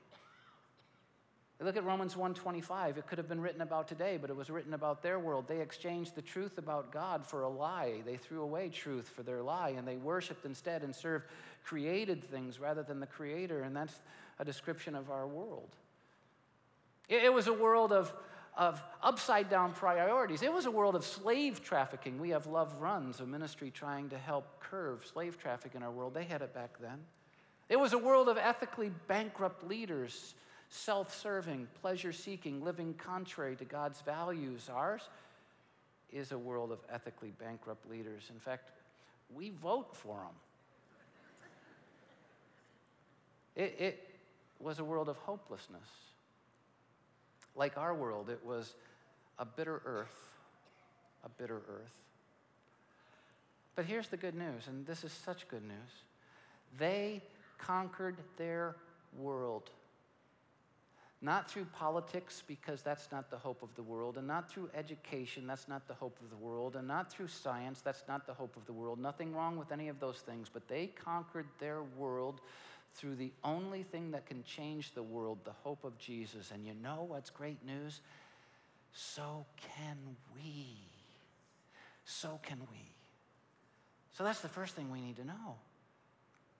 Look 1.58 1.78
at 1.78 1.84
Romans 1.84 2.14
1:25. 2.14 2.98
It 2.98 3.06
could 3.06 3.16
have 3.16 3.28
been 3.28 3.40
written 3.40 3.62
about 3.62 3.88
today, 3.88 4.18
but 4.18 4.28
it 4.28 4.36
was 4.36 4.50
written 4.50 4.74
about 4.74 5.02
their 5.02 5.18
world. 5.18 5.48
They 5.48 5.60
exchanged 5.62 6.14
the 6.14 6.20
truth 6.20 6.58
about 6.58 6.92
God 6.92 7.24
for 7.24 7.42
a 7.42 7.48
lie. 7.48 8.02
They 8.04 8.18
threw 8.18 8.42
away 8.42 8.68
truth 8.68 9.08
for 9.08 9.22
their 9.22 9.42
lie, 9.42 9.70
and 9.70 9.88
they 9.88 9.96
worshiped 9.96 10.44
instead 10.44 10.82
and 10.82 10.94
served 10.94 11.24
created 11.64 12.22
things 12.22 12.60
rather 12.60 12.82
than 12.82 13.00
the 13.00 13.06
creator, 13.06 13.62
and 13.62 13.74
that's 13.74 14.00
a 14.38 14.44
description 14.44 14.94
of 14.94 15.10
our 15.10 15.26
world. 15.26 15.74
It, 17.08 17.32
was 17.32 17.46
a 17.46 17.52
world 17.52 17.92
of, 17.92 18.12
of 18.56 18.82
upside 19.02 19.48
down 19.48 19.72
priorities. 19.72 20.42
It 20.42 20.52
was 20.52 20.66
a 20.66 20.70
world 20.70 20.96
of 20.96 21.04
slave 21.04 21.62
trafficking. 21.62 22.20
We 22.20 22.30
have 22.30 22.46
Love 22.46 22.80
Runs, 22.80 23.20
a 23.20 23.26
ministry 23.26 23.70
trying 23.70 24.08
to 24.10 24.18
help 24.18 24.60
curb 24.60 25.04
slave 25.04 25.38
traffic 25.38 25.74
in 25.74 25.82
our 25.82 25.90
world. 25.90 26.14
They 26.14 26.24
had 26.24 26.42
it 26.42 26.52
back 26.52 26.78
then. 26.80 26.98
It 27.68 27.78
was 27.78 27.92
a 27.92 27.98
world 27.98 28.28
of 28.28 28.38
ethically 28.38 28.90
bankrupt 29.08 29.66
leaders 29.66 30.34
self 30.68 31.14
serving, 31.14 31.68
pleasure 31.80 32.12
seeking, 32.12 32.62
living 32.62 32.94
contrary 32.94 33.56
to 33.56 33.64
God's 33.64 34.00
values. 34.00 34.68
Ours 34.72 35.02
is 36.12 36.32
a 36.32 36.38
world 36.38 36.72
of 36.72 36.78
ethically 36.90 37.32
bankrupt 37.38 37.88
leaders. 37.88 38.30
In 38.32 38.40
fact, 38.40 38.70
we 39.34 39.50
vote 39.50 39.94
for 39.94 40.16
them. 40.16 40.34
It, 43.54 43.76
it 43.78 44.10
was 44.60 44.78
a 44.78 44.84
world 44.84 45.08
of 45.08 45.16
hopelessness. 45.18 45.88
Like 47.56 47.78
our 47.78 47.94
world, 47.94 48.28
it 48.28 48.40
was 48.44 48.74
a 49.38 49.44
bitter 49.44 49.80
earth, 49.84 50.28
a 51.24 51.28
bitter 51.28 51.56
earth. 51.56 52.02
But 53.74 53.86
here's 53.86 54.08
the 54.08 54.16
good 54.16 54.34
news, 54.34 54.68
and 54.68 54.86
this 54.86 55.04
is 55.04 55.12
such 55.12 55.48
good 55.48 55.62
news. 55.62 56.04
They 56.78 57.22
conquered 57.58 58.16
their 58.36 58.76
world. 59.18 59.70
Not 61.22 61.50
through 61.50 61.64
politics, 61.72 62.42
because 62.46 62.82
that's 62.82 63.10
not 63.10 63.30
the 63.30 63.38
hope 63.38 63.62
of 63.62 63.74
the 63.74 63.82
world, 63.82 64.18
and 64.18 64.26
not 64.26 64.50
through 64.50 64.70
education, 64.74 65.46
that's 65.46 65.66
not 65.66 65.88
the 65.88 65.94
hope 65.94 66.18
of 66.22 66.28
the 66.28 66.36
world, 66.36 66.76
and 66.76 66.86
not 66.86 67.10
through 67.10 67.28
science, 67.28 67.80
that's 67.80 68.04
not 68.06 68.26
the 68.26 68.34
hope 68.34 68.54
of 68.56 68.66
the 68.66 68.72
world. 68.72 68.98
Nothing 68.98 69.34
wrong 69.34 69.56
with 69.56 69.72
any 69.72 69.88
of 69.88 69.98
those 69.98 70.18
things, 70.18 70.48
but 70.52 70.68
they 70.68 70.88
conquered 70.88 71.46
their 71.58 71.82
world 71.82 72.42
through 72.96 73.16
the 73.16 73.32
only 73.44 73.82
thing 73.82 74.10
that 74.12 74.26
can 74.26 74.42
change 74.44 74.92
the 74.94 75.02
world, 75.02 75.38
the 75.44 75.52
hope 75.62 75.84
of 75.84 75.98
Jesus. 75.98 76.50
And 76.52 76.66
you 76.66 76.72
know 76.82 77.04
what's 77.08 77.30
great 77.30 77.64
news? 77.64 78.00
So 78.92 79.44
can 79.76 79.96
we. 80.34 80.66
So 82.04 82.40
can 82.42 82.58
we. 82.70 82.90
So 84.16 84.24
that's 84.24 84.40
the 84.40 84.48
first 84.48 84.74
thing 84.74 84.90
we 84.90 85.00
need 85.00 85.16
to 85.16 85.24
know. 85.24 85.56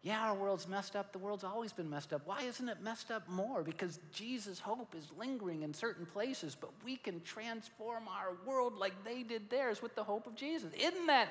Yeah, 0.03 0.21
our 0.21 0.35
world's 0.35 0.69
messed 0.69 0.95
up. 0.95 1.13
The 1.13 1.19
world's 1.19 1.43
always 1.43 1.73
been 1.73 1.91
messed 1.91 2.13
up. 2.13 2.23
Why 2.27 2.43
isn't 2.43 2.69
it 2.69 2.81
messed 2.81 3.11
up 3.11 3.29
more? 3.29 3.63
Because 3.63 3.99
Jesus' 4.13 4.61
hope 4.61 4.95
is 4.97 5.09
lingering 5.19 5.63
in 5.63 5.75
certain 5.75 6.07
places, 6.07 6.55
but 6.55 6.71
we 6.85 6.97
can 6.97 7.21
transform 7.23 8.05
our 8.07 8.37
world 8.47 8.75
like 8.79 8.93
they 9.05 9.23
did 9.25 9.51
theirs 9.51 9.83
with 9.83 9.97
the 9.97 10.05
hope 10.05 10.27
of 10.29 10.37
Jesus. 10.37 10.73
Isn't 10.75 11.07
that 11.07 11.29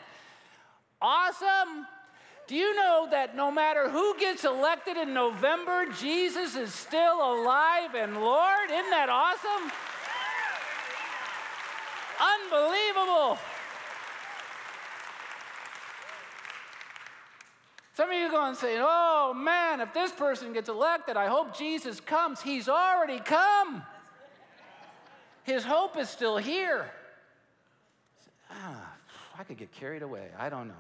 awesome? 1.02 1.86
Do 2.48 2.56
you 2.56 2.76
know 2.76 3.08
that 3.10 3.36
no 3.36 3.50
matter 3.50 3.90
who 3.90 4.18
gets 4.20 4.46
elected 4.46 4.98
in 4.98 5.14
November, 5.14 5.88
Jesus 6.00 6.56
is 6.56 6.74
still 6.74 7.16
alive 7.16 7.96
and 7.96 8.22
Lord? 8.22 8.70
Isn't 8.70 8.92
that 8.92 9.10
awesome? 9.10 9.72
Unbelievable. 12.22 13.40
Some 17.96 18.12
of 18.12 18.16
you 18.16 18.28
are 18.28 18.32
going 18.32 18.54
to 18.54 18.60
say, 18.60 18.78
oh 18.80 19.34
man, 19.34 19.82
if 19.82 19.94
this 19.94 20.12
person 20.12 20.54
gets 20.54 20.70
elected, 20.70 21.18
I 21.18 21.28
hope 21.28 21.58
Jesus 21.58 22.00
comes. 22.00 22.42
He's 22.42 22.70
already 22.70 23.20
come. 23.20 23.82
His 25.44 25.64
hope 25.64 25.98
is 25.98 26.10
still 26.10 26.38
here. 26.38 26.92
Ah, 28.52 28.94
I 29.40 29.44
could 29.44 29.58
get 29.58 29.72
carried 29.72 30.04
away. 30.04 30.28
I 30.38 30.50
don't 30.50 30.68
know. 30.68 30.74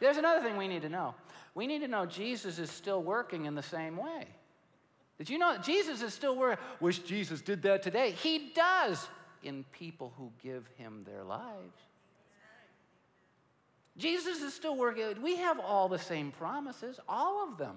There's 0.00 0.16
another 0.16 0.42
thing 0.42 0.56
we 0.56 0.68
need 0.68 0.82
to 0.82 0.88
know. 0.88 1.14
We 1.54 1.66
need 1.66 1.80
to 1.80 1.88
know 1.88 2.06
Jesus 2.06 2.58
is 2.58 2.70
still 2.70 3.02
working 3.02 3.44
in 3.46 3.54
the 3.54 3.62
same 3.62 3.96
way. 3.96 4.26
Did 5.18 5.28
you 5.28 5.38
know 5.38 5.58
Jesus 5.58 6.00
is 6.00 6.14
still 6.14 6.36
working? 6.36 6.64
Wish 6.80 7.00
Jesus 7.00 7.42
did 7.42 7.62
that 7.62 7.82
today. 7.82 8.12
He 8.12 8.52
does 8.54 9.06
in 9.42 9.64
people 9.72 10.14
who 10.16 10.32
give 10.42 10.66
him 10.78 11.04
their 11.04 11.22
lives. 11.22 11.76
Jesus 13.98 14.40
is 14.40 14.54
still 14.54 14.76
working. 14.76 15.20
We 15.20 15.36
have 15.36 15.60
all 15.60 15.88
the 15.88 15.98
same 15.98 16.32
promises, 16.32 16.98
all 17.06 17.46
of 17.46 17.58
them. 17.58 17.76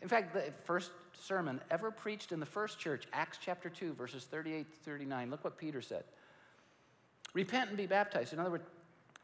In 0.00 0.08
fact, 0.08 0.32
the 0.32 0.52
first 0.64 0.90
sermon 1.12 1.60
ever 1.70 1.90
preached 1.90 2.32
in 2.32 2.40
the 2.40 2.46
first 2.46 2.78
church, 2.78 3.06
Acts 3.12 3.38
chapter 3.40 3.68
2, 3.68 3.92
verses 3.94 4.24
38 4.24 4.70
to 4.70 4.78
39, 4.78 5.30
look 5.30 5.44
what 5.44 5.58
Peter 5.58 5.82
said. 5.82 6.04
Repent 7.34 7.68
and 7.68 7.76
be 7.76 7.86
baptized. 7.86 8.32
In 8.32 8.38
other 8.38 8.50
words, 8.50 8.64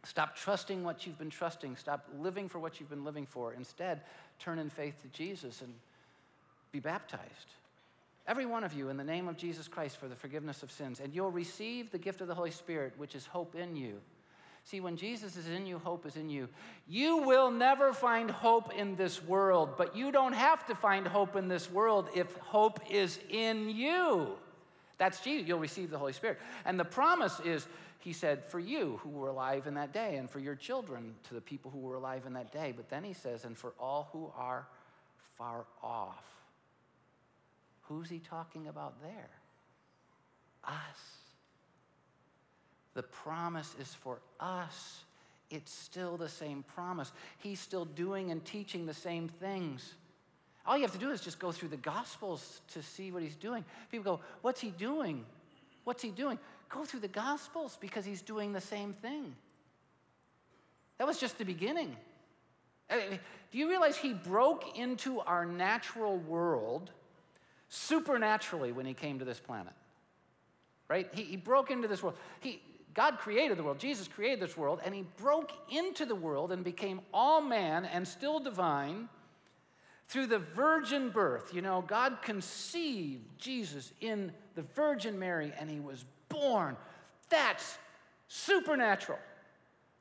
stop 0.04 0.36
trusting 0.36 0.82
what 0.82 1.06
you've 1.06 1.18
been 1.18 1.30
trusting, 1.30 1.76
stop 1.76 2.06
living 2.18 2.48
for 2.48 2.58
what 2.58 2.80
you've 2.80 2.90
been 2.90 3.04
living 3.04 3.26
for. 3.26 3.52
Instead, 3.52 4.00
turn 4.38 4.58
in 4.58 4.70
faith 4.70 5.00
to 5.02 5.08
Jesus 5.08 5.60
and 5.60 5.72
be 6.72 6.80
baptized. 6.80 7.54
Every 8.26 8.46
one 8.46 8.64
of 8.64 8.72
you, 8.72 8.88
in 8.90 8.96
the 8.96 9.04
name 9.04 9.28
of 9.28 9.36
Jesus 9.36 9.66
Christ, 9.66 9.96
for 9.96 10.06
the 10.06 10.14
forgiveness 10.14 10.62
of 10.62 10.70
sins, 10.70 11.00
and 11.00 11.14
you'll 11.14 11.30
receive 11.30 11.90
the 11.90 11.98
gift 11.98 12.20
of 12.20 12.28
the 12.28 12.34
Holy 12.34 12.50
Spirit, 12.50 12.92
which 12.96 13.14
is 13.14 13.26
hope 13.26 13.54
in 13.54 13.76
you. 13.76 14.00
See, 14.64 14.80
when 14.80 14.96
Jesus 14.96 15.36
is 15.36 15.48
in 15.48 15.66
you, 15.66 15.78
hope 15.78 16.06
is 16.06 16.16
in 16.16 16.28
you. 16.28 16.48
You 16.86 17.18
will 17.18 17.50
never 17.50 17.92
find 17.92 18.30
hope 18.30 18.72
in 18.74 18.94
this 18.94 19.22
world, 19.24 19.70
but 19.76 19.96
you 19.96 20.12
don't 20.12 20.34
have 20.34 20.66
to 20.66 20.74
find 20.74 21.06
hope 21.06 21.34
in 21.34 21.48
this 21.48 21.70
world 21.70 22.08
if 22.14 22.36
hope 22.36 22.78
is 22.90 23.18
in 23.30 23.70
you. 23.70 24.36
That's 24.98 25.20
Jesus. 25.20 25.48
You'll 25.48 25.58
receive 25.58 25.90
the 25.90 25.98
Holy 25.98 26.12
Spirit. 26.12 26.38
And 26.66 26.78
the 26.78 26.84
promise 26.84 27.40
is, 27.40 27.66
he 28.00 28.12
said, 28.14 28.44
for 28.46 28.58
you 28.58 28.98
who 29.02 29.10
were 29.10 29.28
alive 29.28 29.66
in 29.66 29.74
that 29.74 29.92
day, 29.92 30.16
and 30.16 30.28
for 30.28 30.40
your 30.40 30.54
children 30.54 31.14
to 31.28 31.34
the 31.34 31.40
people 31.40 31.70
who 31.70 31.78
were 31.78 31.96
alive 31.96 32.24
in 32.26 32.32
that 32.32 32.50
day. 32.50 32.72
But 32.74 32.88
then 32.88 33.04
he 33.04 33.12
says, 33.12 33.44
and 33.44 33.56
for 33.56 33.74
all 33.78 34.08
who 34.12 34.32
are 34.36 34.66
far 35.36 35.66
off. 35.82 36.24
Who's 37.82 38.08
he 38.08 38.18
talking 38.18 38.68
about 38.68 39.02
there? 39.02 39.30
Us. 40.64 40.74
The 42.94 43.02
promise 43.02 43.74
is 43.80 43.92
for 43.92 44.20
us. 44.38 45.04
It's 45.50 45.72
still 45.72 46.16
the 46.16 46.28
same 46.28 46.62
promise. 46.74 47.12
He's 47.38 47.60
still 47.60 47.84
doing 47.84 48.30
and 48.30 48.44
teaching 48.44 48.86
the 48.86 48.94
same 48.94 49.28
things. 49.28 49.94
All 50.66 50.76
you 50.76 50.82
have 50.82 50.92
to 50.92 50.98
do 50.98 51.10
is 51.10 51.20
just 51.20 51.38
go 51.38 51.52
through 51.52 51.70
the 51.70 51.76
Gospels 51.76 52.60
to 52.72 52.82
see 52.82 53.10
what 53.10 53.22
he's 53.22 53.36
doing. 53.36 53.64
People 53.90 54.16
go, 54.16 54.20
What's 54.42 54.60
he 54.60 54.70
doing? 54.70 55.24
What's 55.84 56.02
he 56.02 56.10
doing? 56.10 56.38
Go 56.70 56.84
through 56.84 57.00
the 57.00 57.08
Gospels 57.08 57.76
because 57.80 58.04
he's 58.04 58.22
doing 58.22 58.52
the 58.52 58.60
same 58.60 58.94
thing. 58.94 59.34
That 60.98 61.06
was 61.06 61.18
just 61.18 61.36
the 61.36 61.44
beginning. 61.44 61.96
Uh, 62.88 62.96
do 63.50 63.58
you 63.58 63.68
realize 63.68 63.96
he 63.96 64.12
broke 64.12 64.78
into 64.78 65.20
our 65.20 65.44
natural 65.44 66.16
world 66.18 66.90
supernaturally 67.68 68.72
when 68.72 68.86
he 68.86 68.94
came 68.94 69.18
to 69.18 69.24
this 69.24 69.40
planet? 69.40 69.72
Right? 70.88 71.08
He, 71.12 71.22
he 71.22 71.36
broke 71.36 71.70
into 71.70 71.88
this 71.88 72.02
world. 72.02 72.16
He, 72.40 72.60
God 72.94 73.18
created 73.18 73.56
the 73.56 73.62
world, 73.62 73.78
Jesus 73.78 74.08
created 74.08 74.40
this 74.40 74.56
world, 74.56 74.80
and 74.84 74.94
he 74.94 75.04
broke 75.16 75.52
into 75.70 76.04
the 76.04 76.14
world 76.14 76.52
and 76.52 76.64
became 76.64 77.00
all 77.14 77.40
man 77.40 77.84
and 77.84 78.06
still 78.06 78.40
divine 78.40 79.08
through 80.08 80.26
the 80.26 80.38
virgin 80.38 81.10
birth. 81.10 81.54
You 81.54 81.62
know, 81.62 81.84
God 81.86 82.18
conceived 82.20 83.24
Jesus 83.38 83.92
in 84.00 84.32
the 84.56 84.62
Virgin 84.62 85.18
Mary 85.18 85.52
and 85.58 85.70
he 85.70 85.78
was 85.78 86.04
born. 86.40 86.76
That's 87.28 87.78
supernatural. 88.28 89.18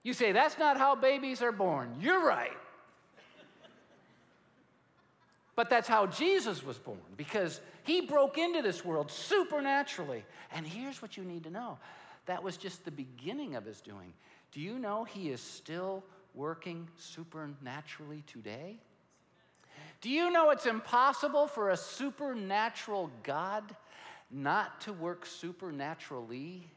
You 0.04 0.14
say, 0.14 0.32
that's 0.32 0.58
not 0.58 0.78
how 0.78 0.96
babies 0.96 1.42
are 1.42 1.52
born. 1.52 1.96
You're 2.00 2.26
right. 2.26 2.58
But 5.56 5.70
that's 5.70 5.90
how 5.90 6.08
Jesus 6.08 6.64
was 6.64 6.78
born 6.78 7.00
because 7.18 7.60
he 7.84 8.00
broke 8.00 8.38
into 8.38 8.62
this 8.62 8.86
world 8.86 9.12
supernaturally. 9.12 10.24
And 10.54 10.66
here's 10.66 11.02
what 11.02 11.18
you 11.18 11.24
need 11.24 11.44
to 11.44 11.50
know 11.50 11.78
that 12.28 12.42
was 12.42 12.56
just 12.56 12.86
the 12.86 12.92
beginning 12.92 13.56
of 13.56 13.66
his 13.66 13.82
doing. 13.82 14.14
Do 14.52 14.62
you 14.62 14.80
know 14.80 15.04
he 15.04 15.32
is 15.32 15.42
still 15.42 16.04
working 16.34 16.88
supernaturally 16.96 18.24
today? 18.26 18.78
Do 20.02 20.10
you 20.10 20.32
know 20.32 20.52
it's 20.52 20.66
impossible 20.66 21.48
for 21.48 21.72
a 21.72 21.78
supernatural 21.78 23.12
God 23.24 23.76
not 24.32 24.82
to 24.82 24.94
work 24.94 25.26
supernaturally? 25.26 26.70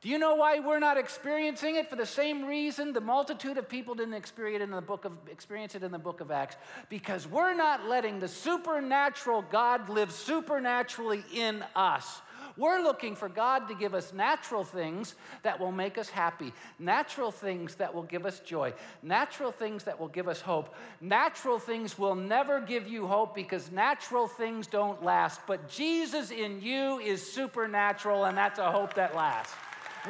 Do 0.00 0.08
you 0.08 0.18
know 0.18 0.34
why 0.34 0.60
we're 0.60 0.78
not 0.78 0.96
experiencing 0.96 1.76
it? 1.76 1.90
For 1.90 1.96
the 1.96 2.06
same 2.06 2.46
reason 2.46 2.94
the 2.94 3.02
multitude 3.02 3.58
of 3.58 3.68
people 3.68 3.94
didn't 3.94 4.14
experience 4.14 4.62
it 4.62 4.64
in 4.64 4.70
the 4.70 4.80
book 4.80 5.04
of, 5.04 5.12
experience 5.30 5.74
it 5.74 5.82
in 5.82 5.92
the 5.92 5.98
book 5.98 6.22
of 6.22 6.30
Acts. 6.30 6.56
Because 6.88 7.26
we're 7.26 7.52
not 7.54 7.86
letting 7.86 8.18
the 8.18 8.28
supernatural 8.28 9.42
God 9.42 9.90
live 9.90 10.10
supernaturally 10.10 11.22
in 11.34 11.62
us. 11.76 12.22
We're 12.60 12.82
looking 12.82 13.16
for 13.16 13.30
God 13.30 13.68
to 13.68 13.74
give 13.74 13.94
us 13.94 14.12
natural 14.12 14.64
things 14.64 15.14
that 15.44 15.58
will 15.58 15.72
make 15.72 15.96
us 15.96 16.10
happy, 16.10 16.52
natural 16.78 17.30
things 17.30 17.76
that 17.76 17.94
will 17.94 18.02
give 18.02 18.26
us 18.26 18.40
joy, 18.40 18.74
natural 19.02 19.50
things 19.50 19.84
that 19.84 19.98
will 19.98 20.08
give 20.08 20.28
us 20.28 20.42
hope. 20.42 20.74
Natural 21.00 21.58
things 21.58 21.98
will 21.98 22.14
never 22.14 22.60
give 22.60 22.86
you 22.86 23.06
hope 23.06 23.34
because 23.34 23.72
natural 23.72 24.28
things 24.28 24.66
don't 24.66 25.02
last. 25.02 25.40
But 25.46 25.70
Jesus 25.70 26.30
in 26.30 26.60
you 26.60 26.98
is 26.98 27.32
supernatural, 27.32 28.26
and 28.26 28.36
that's 28.36 28.58
a 28.58 28.70
hope 28.70 28.92
that 28.92 29.16
lasts. 29.16 29.54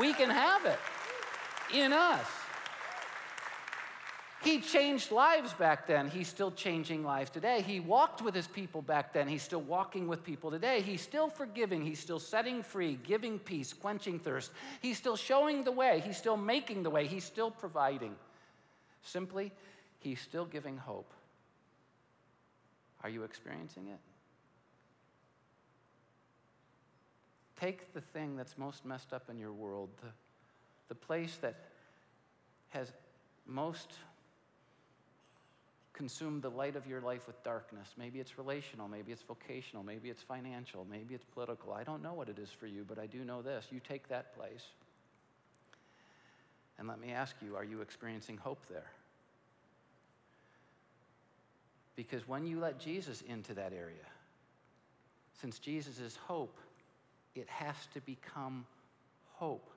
We 0.01 0.13
can 0.13 0.29
have 0.29 0.67
it 0.67 0.79
in 1.73 1.93
us. 1.93 2.27
He 4.43 4.61
changed 4.61 5.11
lives 5.11 5.53
back 5.53 5.87
then. 5.87 6.09
He's 6.09 6.27
still 6.27 6.51
changing 6.51 7.05
lives 7.05 7.29
today. 7.29 7.61
He 7.61 7.79
walked 7.79 8.23
with 8.23 8.35
his 8.35 8.47
people 8.47 8.81
back 8.81 9.13
then. 9.13 9.29
He's 9.29 9.43
still 9.43 9.61
walking 9.61 10.09
with 10.09 10.25
people 10.25 10.51
today. 10.51 10.81
He's 10.81 11.03
still 11.03 11.29
forgiving. 11.29 11.85
He's 11.85 11.99
still 11.99 12.19
setting 12.19 12.63
free, 12.63 12.99
giving 13.05 13.39
peace, 13.39 13.75
quenching 13.75 14.19
thirst. 14.19 14.51
He's 14.81 14.97
still 14.97 15.17
showing 15.17 15.63
the 15.65 15.73
way. 15.73 16.03
He's 16.07 16.17
still 16.17 16.39
making 16.39 16.85
the 16.85 16.91
way. 16.91 17.07
He's 17.07 17.25
still 17.25 17.51
providing. 17.51 18.17
Simply, 19.03 19.53
he's 19.99 20.21
still 20.21 20.47
giving 20.47 20.79
hope. 20.79 21.13
Are 23.05 23.11
you 23.11 23.25
experiencing 23.25 23.89
it? 23.89 23.99
Take 27.61 27.93
the 27.93 28.01
thing 28.01 28.37
that's 28.37 28.57
most 28.57 28.87
messed 28.87 29.13
up 29.13 29.29
in 29.29 29.37
your 29.37 29.53
world, 29.53 29.91
the, 30.01 30.09
the 30.89 30.95
place 30.95 31.37
that 31.43 31.57
has 32.71 32.91
most 33.47 33.93
consumed 36.01 36.41
the 36.41 36.49
light 36.49 36.77
of 36.77 36.87
your 36.87 37.03
life 37.03 37.27
with 37.27 37.45
darkness. 37.45 37.87
Maybe 37.99 38.21
it's 38.21 38.39
relational, 38.39 38.89
maybe 38.89 39.13
it's 39.13 39.21
vocational, 39.21 39.83
maybe 39.83 40.09
it's 40.09 40.23
financial, 40.23 40.87
maybe 40.91 41.15
it's 41.15 41.27
political. 41.35 41.75
I 41.75 41.85
don't 41.85 42.03
know 42.03 42.15
what 42.15 42.31
it 42.31 42.39
is 42.39 42.49
for 42.49 42.67
you, 42.67 42.87
but 42.89 42.99
I 42.99 43.05
do 43.05 43.19
know 43.19 43.43
this. 43.43 43.67
You 43.71 43.81
take 43.87 44.09
that 44.09 44.35
place. 44.35 44.65
And 46.79 46.89
let 46.89 46.99
me 46.99 47.13
ask 47.13 47.37
you 47.45 47.55
are 47.55 47.65
you 47.65 47.83
experiencing 47.83 48.39
hope 48.39 48.65
there? 48.71 48.91
Because 51.97 52.27
when 52.27 52.47
you 52.47 52.61
let 52.61 52.81
Jesus 52.81 53.21
into 53.21 53.53
that 53.53 53.75
area, 53.75 54.09
since 55.43 55.59
Jesus 55.59 56.01
is 56.01 56.17
hope, 56.17 56.57
it 57.35 57.47
has 57.51 57.77
to 57.93 58.01
become 58.01 58.65
hope. 59.35 59.69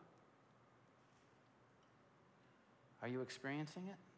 Are 3.01 3.09
you 3.09 3.19
experiencing 3.19 3.84
it? 3.89 4.12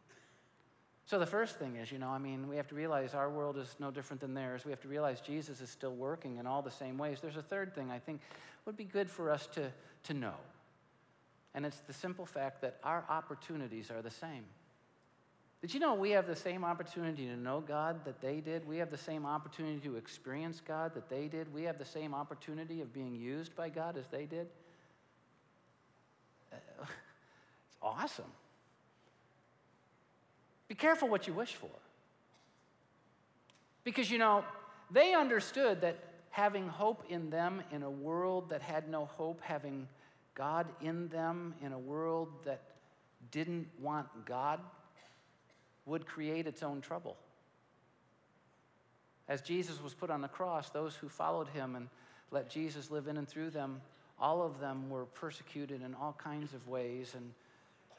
So, 1.06 1.20
the 1.20 1.26
first 1.26 1.58
thing 1.58 1.76
is, 1.76 1.92
you 1.92 1.98
know, 1.98 2.08
I 2.08 2.18
mean, 2.18 2.48
we 2.48 2.56
have 2.56 2.66
to 2.68 2.74
realize 2.74 3.14
our 3.14 3.30
world 3.30 3.56
is 3.58 3.76
no 3.78 3.92
different 3.92 4.20
than 4.20 4.34
theirs. 4.34 4.64
We 4.64 4.72
have 4.72 4.80
to 4.80 4.88
realize 4.88 5.20
Jesus 5.20 5.60
is 5.60 5.70
still 5.70 5.94
working 5.94 6.38
in 6.38 6.48
all 6.48 6.62
the 6.62 6.70
same 6.70 6.98
ways. 6.98 7.18
There's 7.22 7.36
a 7.36 7.42
third 7.42 7.74
thing 7.76 7.92
I 7.92 8.00
think 8.00 8.20
would 8.64 8.76
be 8.76 8.84
good 8.84 9.08
for 9.08 9.30
us 9.30 9.46
to, 9.54 9.70
to 10.04 10.14
know, 10.14 10.34
and 11.54 11.64
it's 11.64 11.78
the 11.86 11.92
simple 11.92 12.26
fact 12.26 12.60
that 12.62 12.78
our 12.82 13.04
opportunities 13.08 13.88
are 13.90 14.02
the 14.02 14.10
same. 14.10 14.44
Did 15.62 15.72
you 15.72 15.80
know 15.80 15.94
we 15.94 16.10
have 16.10 16.26
the 16.26 16.36
same 16.36 16.64
opportunity 16.64 17.26
to 17.26 17.36
know 17.36 17.60
God 17.60 18.04
that 18.04 18.20
they 18.20 18.40
did? 18.40 18.66
We 18.66 18.76
have 18.78 18.90
the 18.90 18.98
same 18.98 19.24
opportunity 19.24 19.78
to 19.88 19.96
experience 19.96 20.60
God 20.66 20.92
that 20.94 21.08
they 21.08 21.28
did. 21.28 21.52
We 21.54 21.62
have 21.62 21.78
the 21.78 21.84
same 21.84 22.14
opportunity 22.14 22.82
of 22.82 22.92
being 22.92 23.14
used 23.14 23.54
by 23.56 23.68
God 23.68 23.96
as 23.96 24.06
they 24.08 24.26
did. 24.26 24.48
It's 27.68 27.76
awesome. 27.82 28.30
Be 30.68 30.74
careful 30.74 31.08
what 31.08 31.26
you 31.26 31.32
wish 31.32 31.54
for. 31.54 31.70
Because, 33.84 34.10
you 34.10 34.18
know, 34.18 34.44
they 34.90 35.14
understood 35.14 35.80
that 35.82 35.96
having 36.30 36.68
hope 36.68 37.04
in 37.08 37.30
them 37.30 37.62
in 37.70 37.82
a 37.82 37.90
world 37.90 38.50
that 38.50 38.62
had 38.62 38.88
no 38.88 39.06
hope, 39.06 39.40
having 39.40 39.88
God 40.34 40.66
in 40.80 41.08
them 41.08 41.54
in 41.62 41.72
a 41.72 41.78
world 41.78 42.28
that 42.44 42.62
didn't 43.30 43.68
want 43.80 44.06
God, 44.26 44.60
would 45.86 46.04
create 46.06 46.46
its 46.46 46.62
own 46.62 46.80
trouble. 46.80 47.16
As 49.28 49.40
Jesus 49.40 49.82
was 49.82 49.94
put 49.94 50.10
on 50.10 50.20
the 50.20 50.28
cross, 50.28 50.70
those 50.70 50.94
who 50.94 51.08
followed 51.08 51.48
him 51.48 51.74
and 51.76 51.88
let 52.30 52.50
Jesus 52.50 52.90
live 52.90 53.08
in 53.08 53.16
and 53.16 53.28
through 53.28 53.50
them, 53.50 53.80
all 54.18 54.42
of 54.42 54.60
them 54.60 54.90
were 54.90 55.04
persecuted 55.04 55.82
in 55.82 55.94
all 55.94 56.16
kinds 56.22 56.54
of 56.54 56.66
ways. 56.68 57.14
And 57.16 57.32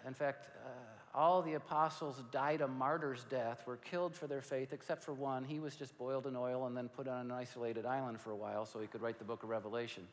in 0.05 0.13
fact, 0.13 0.47
uh, 0.65 0.70
all 1.18 1.41
the 1.41 1.55
apostles 1.55 2.22
died 2.32 2.61
a 2.61 2.68
martyr's 2.68 3.24
death, 3.24 3.65
were 3.65 3.78
killed 3.78 4.13
for 4.13 4.28
their 4.28 4.43
faith, 4.43 4.72
except 4.72 5.03
for 5.03 5.13
one. 5.13 5.43
He 5.43 5.59
was 5.59 5.76
just 5.76 5.97
boiled 5.97 6.28
in 6.28 6.36
oil 6.36 6.68
and 6.68 6.78
then 6.78 6.89
put 6.89 7.07
on 7.07 7.26
an 7.26 7.32
isolated 7.32 7.88
island 7.88 8.22
for 8.22 8.30
a 8.30 8.36
while 8.36 8.68
so 8.68 8.80
he 8.80 8.86
could 8.86 9.01
write 9.01 9.18
the 9.18 9.26
book 9.26 9.41
of 9.41 9.49
Revelation. 9.49 10.03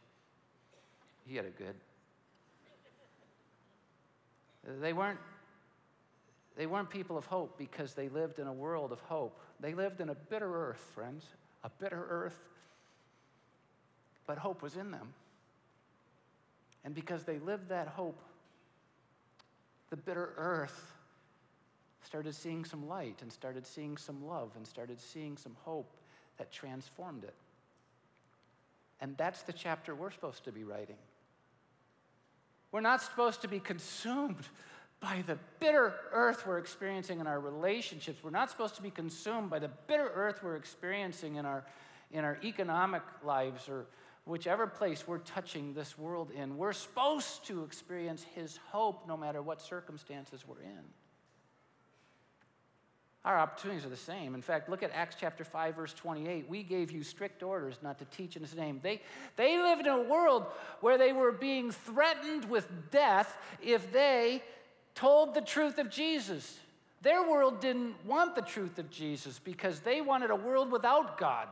He 1.27 1.37
had 1.37 1.45
it 1.45 1.59
good. 1.59 1.75
They 4.81 4.95
weren't 4.95 5.19
they 6.57 6.67
weren't 6.67 6.89
people 6.89 7.19
of 7.19 7.27
hope 7.27 7.59
because 7.59 7.95
they 7.95 8.09
lived 8.09 8.39
in 8.39 8.47
a 8.47 8.53
world 8.53 8.91
of 8.91 9.01
hope. 9.01 9.39
They 9.61 9.75
lived 9.75 10.01
in 10.01 10.09
a 10.09 10.15
bitter 10.15 10.69
earth, 10.69 10.91
friends, 10.95 11.27
a 11.65 11.71
bitter 11.81 12.07
earth. 12.09 12.39
But 14.27 14.39
hope 14.39 14.63
was 14.63 14.77
in 14.77 14.93
them. 14.93 15.13
And 16.85 16.95
because 16.95 17.25
they 17.25 17.41
lived 17.41 17.71
that 17.71 17.89
hope, 17.89 18.21
the 19.91 19.97
bitter 19.97 20.33
earth 20.37 20.94
started 22.05 22.35
seeing 22.35 22.65
some 22.65 22.89
light 22.89 23.23
and 23.23 23.33
started 23.33 23.67
seeing 23.67 23.97
some 23.97 24.27
love 24.27 24.51
and 24.57 24.67
started 24.67 25.01
seeing 25.01 25.37
some 25.37 25.57
hope 25.63 25.97
that 26.39 26.53
transformed 26.53 27.25
it. 27.25 27.35
And 29.01 29.17
that's 29.17 29.43
the 29.43 29.53
chapter 29.53 29.95
we're 29.95 30.11
supposed 30.11 30.45
to 30.45 30.53
be 30.53 30.65
writing. 30.65 30.97
We're 32.73 32.81
not 32.81 33.03
supposed 33.03 33.43
to 33.43 33.49
be 33.49 33.61
consumed 33.61 34.49
by 35.01 35.23
the 35.27 35.39
bitter 35.61 35.95
earth 36.13 36.47
we're 36.47 36.59
experiencing 36.59 37.21
in 37.21 37.27
our 37.27 37.39
relationships. 37.39 38.25
We're 38.25 38.31
not 38.31 38.51
supposed 38.51 38.77
to 38.77 38.83
be 38.83 38.91
consumed 38.91 39.51
by 39.51 39.59
the 39.59 39.71
bitter 39.87 40.11
earth 40.15 40.43
we're 40.43 40.57
experiencing 40.57 41.37
in 41.37 41.45
our, 41.45 41.65
in 42.11 42.25
our 42.25 42.39
economic 42.43 43.03
lives 43.23 43.69
or 43.69 43.87
whichever 44.25 44.67
place 44.67 45.07
we're 45.07 45.19
touching 45.19 45.75
this 45.75 45.99
world 45.99 46.31
in. 46.31 46.57
We're 46.57 46.73
supposed 46.73 47.45
to 47.47 47.65
experience 47.65 48.25
His 48.35 48.59
hope 48.71 49.07
no 49.07 49.17
matter 49.17 49.43
what 49.43 49.61
circumstances 49.61 50.45
we're 50.47 50.63
in. 50.63 50.85
Our 53.25 53.39
opportunities 53.39 53.87
are 53.87 53.91
the 53.91 53.97
same. 53.97 54.35
In 54.35 54.43
fact, 54.43 54.69
look 54.69 54.83
at 54.83 54.91
Acts 54.93 55.17
chapter 55.19 55.45
5, 55.45 55.77
verse 55.77 55.95
28. 55.95 56.47
We 56.49 56.63
gave 56.63 56.91
you 56.91 57.03
strict 57.03 57.43
orders 57.43 57.77
not 57.83 57.99
to 57.99 58.05
teach 58.07 58.37
in 58.37 58.43
his 58.43 58.55
name. 58.55 58.81
They, 58.83 59.01
they 59.37 59.57
lived 59.57 59.87
in 59.87 59.93
a 59.93 60.03
world 60.03 60.45
where 60.81 60.99
they 60.99 61.13
were 61.13 61.33
being 61.33 61.71
threatened 61.71 62.45
with 62.45 62.69
death 62.91 63.39
if 63.63 63.91
they 63.93 64.43
told 64.95 65.35
the 65.35 65.41
truth 65.41 65.79
of 65.79 65.89
Jesus. 65.89 66.59
Their 67.01 67.23
world 67.23 67.61
didn't 67.61 67.95
want 68.05 68.35
the 68.35 68.43
truth 68.43 68.79
of 68.79 68.91
Jesus 68.91 69.39
because 69.39 69.81
they 69.81 70.03
wanted 70.03 70.31
a 70.31 70.37
world 70.37 70.71
without 70.71 71.17
God. 71.17 71.49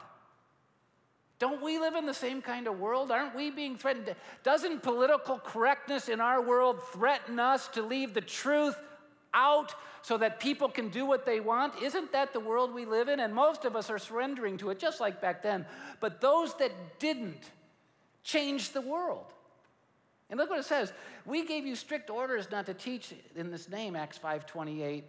Don't 1.38 1.62
we 1.62 1.78
live 1.78 1.94
in 1.94 2.06
the 2.06 2.14
same 2.14 2.42
kind 2.42 2.68
of 2.68 2.78
world? 2.78 3.10
Aren't 3.10 3.34
we 3.34 3.50
being 3.50 3.76
threatened? 3.76 4.14
Doesn't 4.44 4.82
political 4.82 5.38
correctness 5.38 6.08
in 6.08 6.20
our 6.20 6.40
world 6.40 6.80
threaten 6.92 7.40
us 7.40 7.66
to 7.68 7.82
leave 7.82 8.14
the 8.14 8.20
truth 8.20 8.76
out 9.34 9.74
so 10.02 10.18
that 10.18 10.40
people 10.40 10.68
can 10.68 10.88
do 10.88 11.06
what 11.06 11.24
they 11.24 11.40
want? 11.40 11.80
Isn't 11.82 12.12
that 12.12 12.32
the 12.32 12.40
world 12.40 12.74
we 12.74 12.84
live 12.84 13.08
in? 13.08 13.20
And 13.20 13.34
most 13.34 13.64
of 13.64 13.76
us 13.76 13.90
are 13.90 13.98
surrendering 13.98 14.58
to 14.58 14.70
it, 14.70 14.78
just 14.78 15.00
like 15.00 15.20
back 15.20 15.42
then. 15.42 15.66
But 16.00 16.20
those 16.20 16.54
that 16.56 16.72
didn't 16.98 17.50
changed 18.22 18.72
the 18.72 18.80
world. 18.80 19.26
And 20.30 20.38
look 20.38 20.50
what 20.50 20.58
it 20.58 20.64
says. 20.64 20.92
We 21.26 21.44
gave 21.44 21.66
you 21.66 21.76
strict 21.76 22.08
orders 22.08 22.50
not 22.50 22.66
to 22.66 22.74
teach 22.74 23.12
in 23.36 23.50
this 23.50 23.68
name, 23.68 23.94
Acts 23.94 24.18
5:28. 24.18 25.04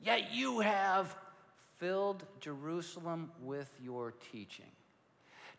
Yet 0.00 0.32
you 0.32 0.60
have 0.60 1.14
filled 1.76 2.24
Jerusalem 2.40 3.30
with 3.40 3.70
your 3.80 4.14
teaching. 4.32 4.70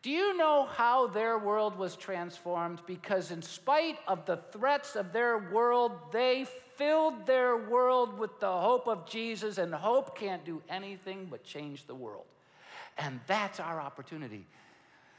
Do 0.02 0.12
you 0.12 0.38
know 0.38 0.66
how 0.66 1.08
their 1.08 1.38
world 1.38 1.78
was 1.78 1.98
transformed? 1.98 2.80
Because, 2.88 3.32
in 3.32 3.42
spite 3.42 3.98
of 4.08 4.26
the 4.26 4.38
threats 4.54 4.96
of 4.96 5.12
their 5.12 5.50
world, 5.52 5.92
they 6.14 6.46
filled 6.78 7.26
their 7.26 7.58
world 7.58 8.18
with 8.18 8.40
the 8.40 8.52
hope 8.52 8.88
of 8.88 9.06
Jesus, 9.06 9.58
and 9.58 9.74
hope 9.74 10.18
can't 10.18 10.46
do 10.46 10.62
anything 10.70 11.28
but 11.30 11.44
change 11.44 11.86
the 11.86 11.96
world. 11.96 12.26
And 12.98 13.20
that's 13.28 13.60
our 13.60 13.82
opportunity. 13.82 14.46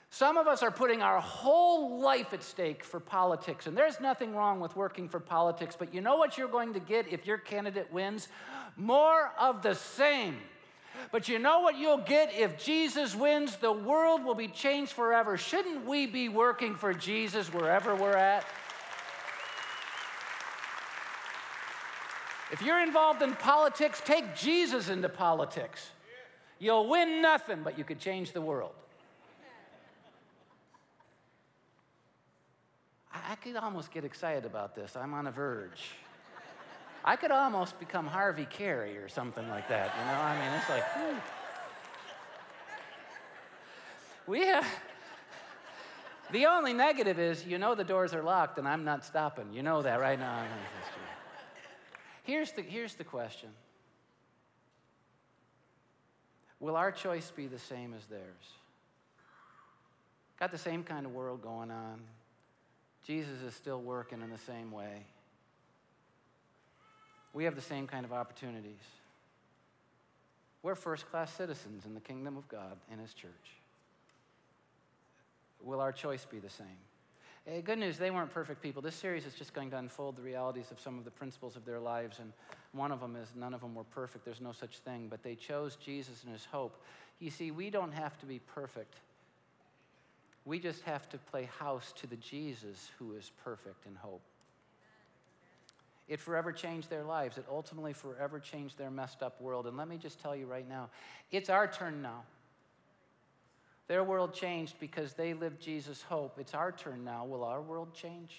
Some 0.08 0.38
of 0.38 0.48
us 0.48 0.62
are 0.62 0.70
putting 0.70 1.02
our 1.02 1.20
whole 1.20 2.00
life 2.00 2.32
at 2.32 2.42
stake 2.42 2.82
for 2.82 3.00
politics, 3.00 3.66
and 3.66 3.76
there's 3.76 4.00
nothing 4.00 4.34
wrong 4.34 4.60
with 4.60 4.74
working 4.74 5.08
for 5.08 5.20
politics, 5.20 5.76
but 5.78 5.94
you 5.94 6.00
know 6.00 6.16
what 6.16 6.36
you're 6.38 6.48
going 6.48 6.72
to 6.72 6.80
get 6.80 7.06
if 7.12 7.26
your 7.26 7.38
candidate 7.38 7.92
wins? 7.92 8.28
More 8.76 9.30
of 9.38 9.62
the 9.62 9.74
same. 9.74 10.38
But 11.12 11.28
you 11.28 11.38
know 11.38 11.60
what 11.60 11.76
you'll 11.76 11.98
get 11.98 12.32
if 12.34 12.58
Jesus 12.58 13.14
wins? 13.14 13.56
The 13.56 13.72
world 13.72 14.24
will 14.24 14.34
be 14.34 14.48
changed 14.48 14.92
forever. 14.92 15.36
Shouldn't 15.36 15.84
we 15.86 16.06
be 16.06 16.28
working 16.28 16.74
for 16.74 16.94
Jesus 16.94 17.52
wherever 17.52 17.94
we're 17.94 18.16
at? 18.16 18.44
If 22.52 22.62
you're 22.62 22.82
involved 22.82 23.22
in 23.22 23.34
politics, 23.36 24.02
take 24.04 24.34
Jesus 24.34 24.88
into 24.88 25.08
politics. 25.08 25.90
You'll 26.58 26.88
win 26.88 27.22
nothing, 27.22 27.60
but 27.62 27.78
you 27.78 27.84
could 27.84 28.00
change 28.00 28.32
the 28.32 28.40
world. 28.40 28.72
I, 33.12 33.34
could 33.36 33.56
almost 33.56 33.92
get 33.92 34.04
excited 34.04 34.44
about 34.44 34.74
this. 34.74 34.96
I'm 34.96 35.14
on 35.14 35.26
a 35.26 35.30
verge. 35.30 35.90
I 37.04 37.16
could 37.16 37.30
almost 37.30 37.78
become 37.78 38.06
Harvey 38.06 38.46
Carey 38.46 38.98
or 38.98 39.08
something 39.08 39.48
like 39.48 39.68
that, 39.68 39.94
you 39.98 40.04
know? 40.04 40.20
I 40.20 40.38
mean, 40.38 40.58
it's 40.58 40.68
like, 40.68 40.84
whew. 40.96 41.16
we 44.26 44.46
have. 44.46 44.66
The 46.32 46.46
only 46.46 46.72
negative 46.72 47.18
is, 47.18 47.44
you 47.46 47.58
know, 47.58 47.74
the 47.74 47.84
doors 47.84 48.14
are 48.14 48.22
locked 48.22 48.58
and 48.58 48.68
I'm 48.68 48.84
not 48.84 49.04
stopping. 49.04 49.52
You 49.52 49.62
know 49.62 49.82
that 49.82 49.98
right 49.98 50.18
now. 50.18 50.44
Here's 52.24 52.52
the, 52.52 52.62
here's 52.62 52.94
the 52.94 53.04
question 53.04 53.48
Will 56.60 56.76
our 56.76 56.92
choice 56.92 57.32
be 57.34 57.46
the 57.46 57.58
same 57.58 57.94
as 57.94 58.04
theirs? 58.06 58.20
Got 60.38 60.52
the 60.52 60.58
same 60.58 60.84
kind 60.84 61.06
of 61.06 61.12
world 61.12 61.42
going 61.42 61.70
on. 61.70 62.00
Jesus 63.02 63.40
is 63.42 63.54
still 63.54 63.80
working 63.80 64.20
in 64.20 64.30
the 64.30 64.38
same 64.38 64.70
way 64.70 65.06
we 67.32 67.44
have 67.44 67.54
the 67.54 67.60
same 67.60 67.86
kind 67.86 68.04
of 68.04 68.12
opportunities. 68.12 68.82
We're 70.62 70.74
first 70.74 71.10
class 71.10 71.32
citizens 71.32 71.86
in 71.86 71.94
the 71.94 72.00
kingdom 72.00 72.36
of 72.36 72.48
God 72.48 72.76
in 72.92 72.98
His 72.98 73.14
church. 73.14 73.30
Will 75.62 75.80
our 75.80 75.92
choice 75.92 76.24
be 76.24 76.38
the 76.38 76.50
same? 76.50 76.66
Hey, 77.46 77.62
good 77.62 77.78
news, 77.78 77.96
they 77.96 78.10
weren't 78.10 78.32
perfect 78.32 78.60
people. 78.60 78.82
This 78.82 78.94
series 78.94 79.24
is 79.24 79.34
just 79.34 79.54
going 79.54 79.70
to 79.70 79.78
unfold 79.78 80.16
the 80.16 80.22
realities 80.22 80.70
of 80.70 80.78
some 80.78 80.98
of 80.98 81.04
the 81.04 81.10
principles 81.10 81.56
of 81.56 81.64
their 81.64 81.80
lives, 81.80 82.18
and 82.18 82.32
one 82.72 82.92
of 82.92 83.00
them 83.00 83.16
is 83.16 83.28
none 83.34 83.54
of 83.54 83.60
them 83.62 83.74
were 83.74 83.84
perfect. 83.84 84.24
There's 84.24 84.40
no 84.40 84.52
such 84.52 84.78
thing, 84.78 85.08
but 85.08 85.22
they 85.22 85.34
chose 85.34 85.76
Jesus 85.76 86.22
and 86.24 86.32
His 86.32 86.44
hope. 86.44 86.82
You 87.18 87.30
see, 87.30 87.50
we 87.50 87.70
don't 87.70 87.92
have 87.92 88.18
to 88.18 88.26
be 88.26 88.40
perfect. 88.54 88.94
We 90.44 90.58
just 90.58 90.82
have 90.82 91.08
to 91.10 91.18
play 91.18 91.48
house 91.58 91.92
to 91.96 92.06
the 92.06 92.16
Jesus 92.16 92.90
who 92.98 93.14
is 93.14 93.30
perfect 93.44 93.86
in 93.86 93.94
hope. 93.94 94.22
It 96.10 96.18
forever 96.18 96.50
changed 96.50 96.90
their 96.90 97.04
lives. 97.04 97.38
It 97.38 97.46
ultimately 97.48 97.92
forever 97.92 98.40
changed 98.40 98.76
their 98.76 98.90
messed 98.90 99.22
up 99.22 99.40
world. 99.40 99.68
And 99.68 99.76
let 99.76 99.86
me 99.86 99.96
just 99.96 100.20
tell 100.20 100.34
you 100.34 100.44
right 100.44 100.68
now 100.68 100.90
it's 101.30 101.48
our 101.48 101.68
turn 101.68 102.02
now. 102.02 102.24
Their 103.86 104.02
world 104.02 104.34
changed 104.34 104.74
because 104.80 105.14
they 105.14 105.34
lived 105.34 105.60
Jesus' 105.60 106.02
hope. 106.02 106.36
It's 106.38 106.52
our 106.52 106.72
turn 106.72 107.04
now. 107.04 107.24
Will 107.24 107.44
our 107.44 107.62
world 107.62 107.94
change? 107.94 108.36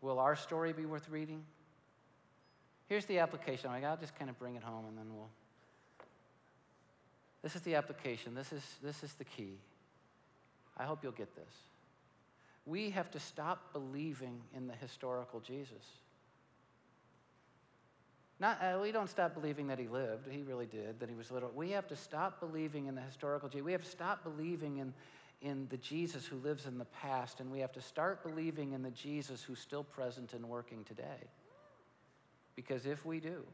Will 0.00 0.18
our 0.18 0.34
story 0.34 0.72
be 0.72 0.86
worth 0.86 1.08
reading? 1.08 1.44
Here's 2.88 3.04
the 3.06 3.20
application. 3.20 3.70
I'll 3.70 3.96
just 3.96 4.18
kind 4.18 4.28
of 4.28 4.36
bring 4.40 4.56
it 4.56 4.62
home 4.64 4.86
and 4.88 4.98
then 4.98 5.06
we'll. 5.14 5.30
This 7.44 7.54
is 7.54 7.62
the 7.62 7.76
application. 7.76 8.34
This 8.34 8.52
is, 8.52 8.62
this 8.82 9.04
is 9.04 9.12
the 9.14 9.24
key. 9.24 9.54
I 10.76 10.82
hope 10.82 11.04
you'll 11.04 11.12
get 11.12 11.32
this 11.36 11.54
we 12.66 12.90
have 12.90 13.10
to 13.10 13.20
stop 13.20 13.72
believing 13.72 14.40
in 14.54 14.66
the 14.66 14.74
historical 14.74 15.40
Jesus. 15.40 15.84
Not, 18.38 18.58
uh, 18.60 18.78
we 18.80 18.90
don't 18.90 19.08
stop 19.08 19.34
believing 19.34 19.68
that 19.68 19.78
he 19.78 19.86
lived. 19.86 20.26
He 20.30 20.42
really 20.42 20.66
did, 20.66 20.98
that 21.00 21.08
he 21.08 21.14
was 21.14 21.30
little. 21.30 21.50
We 21.54 21.70
have 21.70 21.86
to 21.88 21.96
stop 21.96 22.40
believing 22.40 22.86
in 22.86 22.94
the 22.94 23.00
historical 23.00 23.48
Jesus. 23.48 23.64
We 23.64 23.72
have 23.72 23.84
to 23.84 23.90
stop 23.90 24.24
believing 24.24 24.78
in, 24.78 24.92
in 25.42 25.66
the 25.70 25.76
Jesus 25.76 26.26
who 26.26 26.36
lives 26.36 26.66
in 26.66 26.78
the 26.78 26.86
past, 26.86 27.40
and 27.40 27.50
we 27.50 27.60
have 27.60 27.72
to 27.72 27.80
start 27.80 28.22
believing 28.24 28.72
in 28.72 28.82
the 28.82 28.90
Jesus 28.90 29.42
who's 29.42 29.60
still 29.60 29.84
present 29.84 30.32
and 30.32 30.44
working 30.48 30.84
today. 30.84 31.28
Because 32.56 32.84
if 32.84 33.04
we 33.06 33.20
do, 33.20 33.44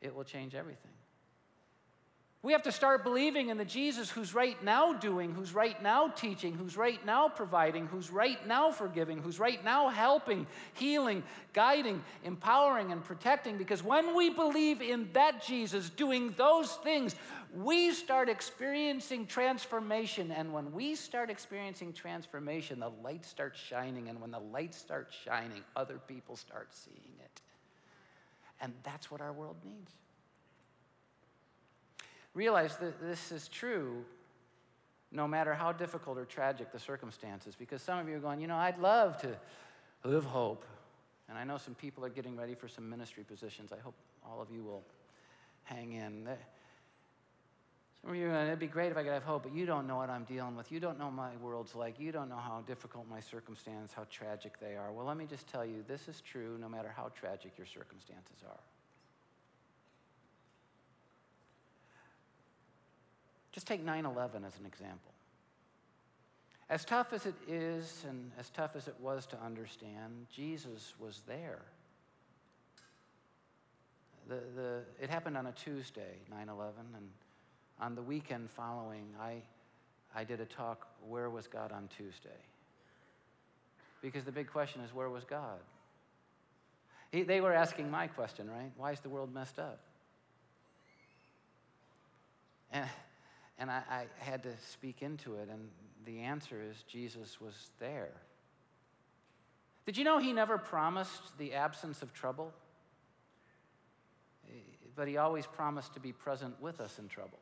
it 0.00 0.14
will 0.14 0.24
change 0.24 0.54
everything. 0.54 0.92
We 2.40 2.52
have 2.52 2.62
to 2.62 2.72
start 2.72 3.02
believing 3.02 3.48
in 3.48 3.58
the 3.58 3.64
Jesus 3.64 4.08
who's 4.08 4.32
right 4.32 4.62
now 4.62 4.92
doing, 4.92 5.32
who's 5.32 5.52
right 5.52 5.82
now 5.82 6.06
teaching, 6.06 6.54
who's 6.54 6.76
right 6.76 7.04
now 7.04 7.28
providing, 7.28 7.88
who's 7.88 8.10
right 8.10 8.46
now 8.46 8.70
forgiving, 8.70 9.18
who's 9.18 9.40
right 9.40 9.62
now 9.64 9.88
helping, 9.88 10.46
healing, 10.74 11.24
guiding, 11.52 12.00
empowering, 12.22 12.92
and 12.92 13.02
protecting. 13.02 13.58
Because 13.58 13.82
when 13.82 14.14
we 14.14 14.30
believe 14.30 14.80
in 14.80 15.08
that 15.14 15.44
Jesus 15.44 15.90
doing 15.90 16.32
those 16.36 16.74
things, 16.76 17.16
we 17.56 17.92
start 17.92 18.28
experiencing 18.28 19.26
transformation. 19.26 20.30
And 20.30 20.52
when 20.52 20.70
we 20.72 20.94
start 20.94 21.30
experiencing 21.30 21.92
transformation, 21.92 22.78
the 22.78 22.92
light 23.02 23.24
starts 23.24 23.58
shining. 23.58 24.10
And 24.10 24.20
when 24.20 24.30
the 24.30 24.38
light 24.38 24.76
starts 24.76 25.12
shining, 25.12 25.64
other 25.74 25.98
people 26.06 26.36
start 26.36 26.68
seeing 26.70 27.16
it. 27.18 27.40
And 28.60 28.72
that's 28.84 29.10
what 29.10 29.20
our 29.20 29.32
world 29.32 29.56
needs 29.64 29.90
realize 32.34 32.76
that 32.76 33.00
this 33.00 33.32
is 33.32 33.48
true 33.48 34.04
no 35.10 35.26
matter 35.26 35.54
how 35.54 35.72
difficult 35.72 36.18
or 36.18 36.24
tragic 36.24 36.70
the 36.72 36.78
circumstances. 36.78 37.54
Because 37.54 37.82
some 37.82 37.98
of 37.98 38.08
you 38.08 38.16
are 38.16 38.20
going, 38.20 38.40
you 38.40 38.46
know, 38.46 38.56
I'd 38.56 38.78
love 38.78 39.18
to 39.22 39.36
live 40.04 40.24
hope. 40.24 40.64
And 41.28 41.38
I 41.38 41.44
know 41.44 41.58
some 41.58 41.74
people 41.74 42.04
are 42.04 42.10
getting 42.10 42.36
ready 42.36 42.54
for 42.54 42.68
some 42.68 42.88
ministry 42.88 43.24
positions. 43.24 43.72
I 43.72 43.80
hope 43.80 43.94
all 44.26 44.40
of 44.40 44.50
you 44.50 44.62
will 44.62 44.82
hang 45.64 45.92
in. 45.92 46.28
Some 48.02 48.10
of 48.10 48.16
you 48.16 48.30
it'd 48.30 48.58
be 48.58 48.66
great 48.66 48.92
if 48.92 48.96
I 48.96 49.02
could 49.02 49.12
have 49.12 49.24
hope, 49.24 49.42
but 49.42 49.54
you 49.54 49.66
don't 49.66 49.86
know 49.86 49.96
what 49.96 50.08
I'm 50.08 50.24
dealing 50.24 50.56
with. 50.56 50.70
You 50.70 50.80
don't 50.80 50.98
know 50.98 51.10
my 51.10 51.36
world's 51.42 51.74
like. 51.74 51.98
You 51.98 52.12
don't 52.12 52.28
know 52.28 52.36
how 52.36 52.62
difficult 52.66 53.06
my 53.08 53.20
circumstances, 53.20 53.92
how 53.94 54.06
tragic 54.10 54.58
they 54.60 54.76
are. 54.76 54.92
Well, 54.92 55.04
let 55.04 55.16
me 55.16 55.26
just 55.26 55.46
tell 55.48 55.66
you 55.66 55.84
this 55.86 56.08
is 56.08 56.20
true 56.20 56.56
no 56.60 56.68
matter 56.68 56.92
how 56.96 57.10
tragic 57.14 57.52
your 57.58 57.66
circumstances 57.66 58.36
are. 58.48 58.60
Just 63.52 63.66
take 63.66 63.84
9 63.84 64.04
11 64.04 64.44
as 64.44 64.58
an 64.58 64.66
example. 64.66 65.12
As 66.70 66.84
tough 66.84 67.12
as 67.12 67.24
it 67.24 67.34
is 67.48 68.04
and 68.06 68.30
as 68.38 68.50
tough 68.50 68.76
as 68.76 68.88
it 68.88 68.96
was 69.00 69.26
to 69.26 69.38
understand, 69.42 70.26
Jesus 70.30 70.92
was 70.98 71.22
there. 71.26 71.62
The, 74.28 74.40
the, 74.54 74.80
it 75.00 75.08
happened 75.08 75.38
on 75.38 75.46
a 75.46 75.52
Tuesday, 75.52 76.18
9 76.30 76.48
11, 76.48 76.74
and 76.94 77.08
on 77.80 77.94
the 77.94 78.02
weekend 78.02 78.50
following, 78.50 79.06
I, 79.18 79.36
I 80.14 80.24
did 80.24 80.40
a 80.40 80.44
talk, 80.44 80.86
Where 81.08 81.30
Was 81.30 81.46
God 81.46 81.72
on 81.72 81.88
Tuesday? 81.96 82.28
Because 84.02 84.24
the 84.24 84.32
big 84.32 84.50
question 84.50 84.82
is, 84.82 84.92
Where 84.92 85.08
was 85.08 85.24
God? 85.24 85.60
He, 87.10 87.22
they 87.22 87.40
were 87.40 87.54
asking 87.54 87.90
my 87.90 88.06
question, 88.06 88.50
right? 88.50 88.70
Why 88.76 88.92
is 88.92 89.00
the 89.00 89.08
world 89.08 89.32
messed 89.32 89.58
up? 89.58 89.80
And 92.70 92.86
and 93.58 93.70
I, 93.70 93.82
I 93.90 94.06
had 94.18 94.42
to 94.44 94.52
speak 94.70 95.02
into 95.02 95.34
it, 95.34 95.48
and 95.50 95.68
the 96.04 96.20
answer 96.20 96.62
is 96.62 96.84
Jesus 96.88 97.40
was 97.40 97.70
there. 97.78 98.12
Did 99.86 99.96
you 99.96 100.04
know 100.04 100.18
he 100.18 100.32
never 100.32 100.58
promised 100.58 101.36
the 101.38 101.54
absence 101.54 102.02
of 102.02 102.12
trouble? 102.12 102.52
but 104.98 105.06
he 105.06 105.16
always 105.16 105.46
promised 105.46 105.94
to 105.94 106.00
be 106.00 106.10
present 106.10 106.60
with 106.60 106.80
us 106.80 106.98
in 106.98 107.06
trouble. 107.06 107.38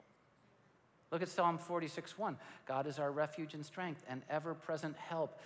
Look 1.11 1.23
at 1.23 1.29
Psalm 1.31 1.57
46 1.57 2.19
1. 2.19 2.37
God 2.69 2.87
is 2.87 2.99
our 2.99 3.11
refuge 3.11 3.55
and 3.55 3.65
strength 3.65 4.05
and 4.09 4.21
ever 4.29 4.53
present 4.53 4.95
help 4.99 5.41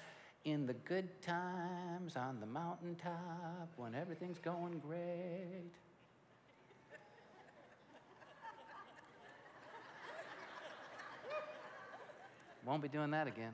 in 0.45 0.67
the 0.67 0.73
good 0.73 1.23
times 1.23 2.17
on 2.17 2.41
the 2.41 2.47
mountaintop 2.47 3.69
when 3.77 3.95
everything's 3.95 4.41
going 4.41 4.81
great. 4.81 5.73
Won't 12.65 12.83
be 12.83 12.89
doing 12.89 13.11
that 13.11 13.27
again. 13.27 13.53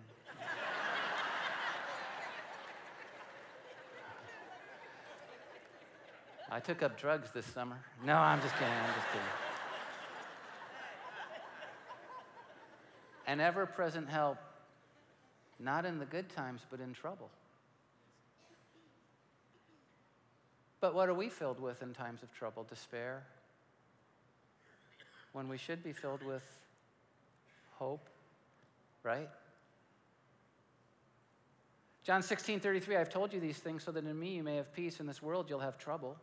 I 6.51 6.61
took 6.61 6.83
up 6.83 6.99
drugs 6.99 7.31
this 7.33 7.47
summer. 7.47 7.79
No, 8.05 8.15
I'm 8.15 8.41
just 8.41 8.55
kidding. 8.55 8.73
I'm 8.73 8.95
just 8.95 9.07
kidding. 9.09 9.27
An 13.27 13.41
ever 13.41 13.67
present 13.67 14.09
help, 14.09 14.39
not 15.59 15.85
in 15.85 15.99
the 15.99 16.05
good 16.05 16.29
times, 16.29 16.63
but 16.71 16.81
in 16.81 16.93
trouble. 16.93 17.31
But 20.81 20.95
what 20.95 21.09
are 21.09 21.15
we 21.15 21.29
filled 21.29 21.61
with 21.61 21.83
in 21.83 21.93
times 21.93 22.23
of 22.23 22.33
trouble? 22.33 22.65
Despair. 22.69 23.25
When 25.33 25.49
we 25.49 25.59
should 25.59 25.83
be 25.83 25.93
filled 25.93 26.23
with 26.23 26.45
hope, 27.75 28.09
right? 29.07 29.29
John 32.03 32.23
16, 32.23 32.61
33, 32.61 32.97
I've 32.97 33.09
told 33.09 33.33
you 33.33 33.41
these 33.41 33.59
things 33.59 33.83
so 33.83 33.91
that 33.93 34.05
in 34.05 34.19
me 34.19 34.37
you 34.37 34.43
may 34.43 34.57
have 34.57 34.73
peace. 34.73 35.01
In 35.01 35.07
this 35.07 35.23
world 35.23 35.47
you'll 35.49 35.61
have 35.61 35.79
trouble. 35.79 36.17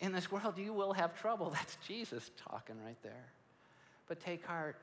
In 0.00 0.12
this 0.12 0.30
world 0.30 0.58
you 0.58 0.72
will 0.72 0.92
have 0.92 1.18
trouble. 1.18 1.50
That's 1.54 1.76
Jesus 1.86 2.30
talking 2.36 2.76
right 2.84 3.00
there. 3.02 3.24
But 4.06 4.20
take 4.20 4.44
heart. 4.44 4.76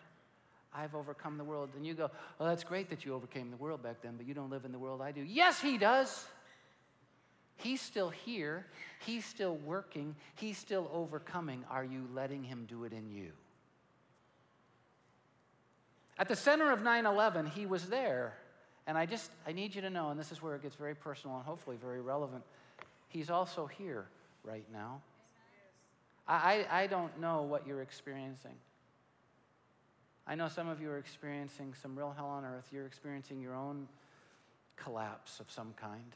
I've 0.73 0.93
overcome 0.93 1.37
the 1.37 1.43
world. 1.43 1.69
And 1.77 1.85
you 1.85 1.93
go, 1.93 2.11
well, 2.37 2.49
that's 2.49 2.65
great 2.65 2.89
that 2.89 3.05
you 3.05 3.13
overcame 3.13 3.49
the 3.49 3.55
world 3.55 3.81
back 3.81 4.01
then, 4.01 4.15
but 4.17 4.27
you 4.27 4.33
don't 4.33 4.49
live 4.49 4.65
in 4.65 4.73
the 4.73 4.77
world 4.77 5.01
I 5.01 5.13
do. 5.13 5.21
Yes, 5.21 5.61
he 5.61 5.77
does. 5.77 6.25
He's 7.55 7.79
still 7.79 8.09
here. 8.09 8.65
He's 9.05 9.23
still 9.23 9.55
working. 9.55 10.15
He's 10.35 10.57
still 10.57 10.89
overcoming. 10.93 11.63
Are 11.69 11.85
you 11.85 12.09
letting 12.13 12.43
him 12.43 12.65
do 12.67 12.83
it 12.83 12.91
in 12.91 13.09
you? 13.09 13.31
At 16.17 16.27
the 16.27 16.35
center 16.35 16.71
of 16.71 16.81
9 16.81 17.05
11, 17.05 17.47
he 17.47 17.65
was 17.65 17.87
there. 17.87 18.33
And 18.87 18.97
I 18.97 19.05
just, 19.05 19.31
I 19.47 19.51
need 19.51 19.73
you 19.73 19.81
to 19.81 19.89
know, 19.89 20.09
and 20.09 20.19
this 20.19 20.31
is 20.31 20.41
where 20.41 20.55
it 20.55 20.61
gets 20.61 20.75
very 20.75 20.93
personal 20.93 21.37
and 21.37 21.45
hopefully 21.45 21.77
very 21.81 22.01
relevant. 22.01 22.43
He's 23.09 23.29
also 23.29 23.65
here 23.65 24.05
right 24.43 24.65
now. 24.71 25.01
I, 26.27 26.65
I 26.71 26.87
don't 26.87 27.19
know 27.19 27.43
what 27.43 27.67
you're 27.67 27.81
experiencing. 27.81 28.55
I 30.27 30.35
know 30.35 30.47
some 30.47 30.67
of 30.67 30.81
you 30.81 30.89
are 30.89 30.97
experiencing 30.97 31.73
some 31.81 31.95
real 31.95 32.13
hell 32.15 32.27
on 32.27 32.45
earth. 32.45 32.67
You're 32.71 32.87
experiencing 32.87 33.41
your 33.41 33.55
own 33.55 33.87
collapse 34.75 35.39
of 35.39 35.49
some 35.51 35.73
kind. 35.79 36.15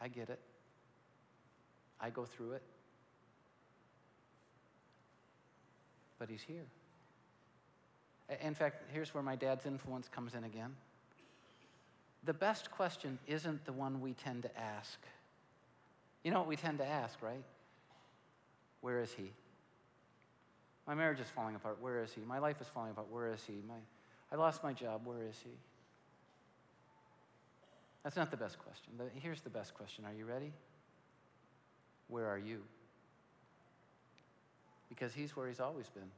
I 0.00 0.08
get 0.08 0.30
it. 0.30 0.40
I 2.00 2.10
go 2.10 2.24
through 2.24 2.52
it. 2.52 2.62
But 6.18 6.28
he's 6.30 6.42
here. 6.42 6.66
In 8.40 8.54
fact, 8.54 8.82
here's 8.92 9.12
where 9.12 9.22
my 9.22 9.36
dad's 9.36 9.66
influence 9.66 10.08
comes 10.08 10.34
in 10.34 10.44
again. 10.44 10.74
The 12.24 12.32
best 12.32 12.70
question 12.70 13.18
isn't 13.26 13.64
the 13.64 13.72
one 13.72 14.00
we 14.00 14.14
tend 14.14 14.42
to 14.44 14.58
ask. 14.58 14.98
You 16.22 16.30
know 16.30 16.38
what 16.38 16.48
we 16.48 16.56
tend 16.56 16.78
to 16.78 16.86
ask, 16.86 17.20
right? 17.20 17.42
Where 18.80 19.00
is 19.00 19.12
he? 19.12 19.32
My 20.86 20.94
marriage 20.94 21.20
is 21.20 21.28
falling 21.28 21.56
apart. 21.56 21.78
Where 21.80 22.02
is 22.02 22.12
he? 22.12 22.22
My 22.22 22.38
life 22.38 22.60
is 22.60 22.66
falling 22.68 22.92
apart. 22.92 23.08
Where 23.10 23.32
is 23.32 23.42
he? 23.46 23.54
My, 23.68 23.74
I 24.30 24.36
lost 24.36 24.62
my 24.62 24.72
job. 24.72 25.02
Where 25.04 25.22
is 25.28 25.36
he? 25.42 25.50
That's 28.02 28.16
not 28.16 28.30
the 28.30 28.36
best 28.36 28.58
question. 28.58 28.92
Here's 29.14 29.40
the 29.40 29.50
best 29.50 29.74
question 29.74 30.04
Are 30.04 30.12
you 30.12 30.24
ready? 30.24 30.52
Where 32.08 32.26
are 32.26 32.38
you? 32.38 32.62
Because 34.88 35.14
he's 35.14 35.36
where 35.36 35.48
he's 35.48 35.60
always 35.60 35.88
been. 35.88 36.10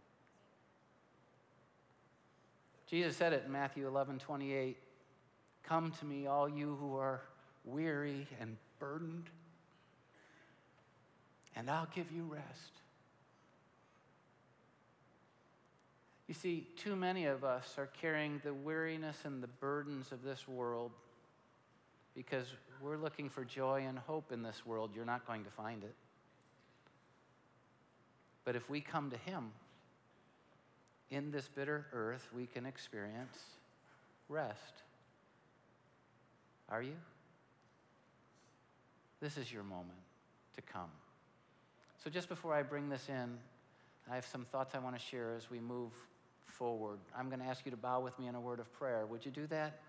Jesus 2.86 3.16
said 3.16 3.32
it 3.32 3.44
in 3.46 3.52
Matthew 3.52 3.86
11 3.86 4.18
28 4.18 4.76
Come 5.62 5.92
to 6.00 6.04
me, 6.04 6.26
all 6.26 6.48
you 6.48 6.76
who 6.78 6.96
are 6.96 7.22
weary 7.64 8.26
and 8.38 8.56
burdened, 8.78 9.30
and 11.56 11.70
I'll 11.70 11.88
give 11.94 12.12
you 12.12 12.24
rest. 12.24 12.72
You 16.26 16.34
see, 16.34 16.68
too 16.76 16.96
many 16.96 17.26
of 17.26 17.44
us 17.44 17.74
are 17.78 17.88
carrying 18.00 18.40
the 18.44 18.52
weariness 18.52 19.16
and 19.24 19.42
the 19.42 19.46
burdens 19.46 20.10
of 20.10 20.22
this 20.22 20.48
world 20.48 20.92
because 22.14 22.46
we're 22.80 22.96
looking 22.96 23.28
for 23.28 23.44
joy 23.44 23.84
and 23.86 23.98
hope 23.98 24.32
in 24.32 24.42
this 24.42 24.64
world. 24.64 24.90
You're 24.94 25.04
not 25.04 25.26
going 25.26 25.44
to 25.44 25.50
find 25.50 25.82
it. 25.82 25.94
But 28.44 28.56
if 28.56 28.68
we 28.68 28.80
come 28.80 29.10
to 29.10 29.16
Him, 29.16 29.52
in 31.10 31.30
this 31.30 31.48
bitter 31.48 31.86
earth, 31.92 32.28
we 32.34 32.46
can 32.46 32.66
experience 32.66 33.38
rest. 34.28 34.82
Are 36.68 36.82
you? 36.82 36.96
This 39.20 39.36
is 39.36 39.52
your 39.52 39.62
moment 39.62 39.98
to 40.56 40.62
come. 40.62 40.90
So, 42.02 42.10
just 42.10 42.28
before 42.28 42.54
I 42.54 42.62
bring 42.62 42.88
this 42.88 43.08
in, 43.08 43.38
I 44.10 44.14
have 44.14 44.26
some 44.26 44.44
thoughts 44.44 44.74
I 44.74 44.78
want 44.78 44.96
to 44.96 45.00
share 45.00 45.34
as 45.36 45.50
we 45.50 45.60
move 45.60 45.92
forward. 46.46 46.98
I'm 47.16 47.28
going 47.28 47.40
to 47.40 47.46
ask 47.46 47.64
you 47.64 47.70
to 47.70 47.76
bow 47.76 48.00
with 48.00 48.18
me 48.18 48.26
in 48.26 48.34
a 48.34 48.40
word 48.40 48.60
of 48.60 48.72
prayer. 48.74 49.06
Would 49.06 49.24
you 49.24 49.30
do 49.30 49.46
that? 49.46 49.80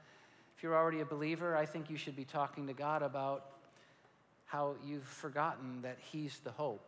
If 0.56 0.64
you're 0.64 0.76
already 0.76 1.02
a 1.02 1.06
believer, 1.06 1.56
I 1.56 1.66
think 1.66 1.90
you 1.90 1.98
should 1.98 2.16
be 2.16 2.24
talking 2.24 2.68
to 2.68 2.74
God 2.74 3.02
about 3.02 3.46
how 4.46 4.76
you've 4.86 5.04
forgotten 5.04 5.82
that 5.82 5.98
He's 6.12 6.40
the 6.44 6.52
hope, 6.52 6.88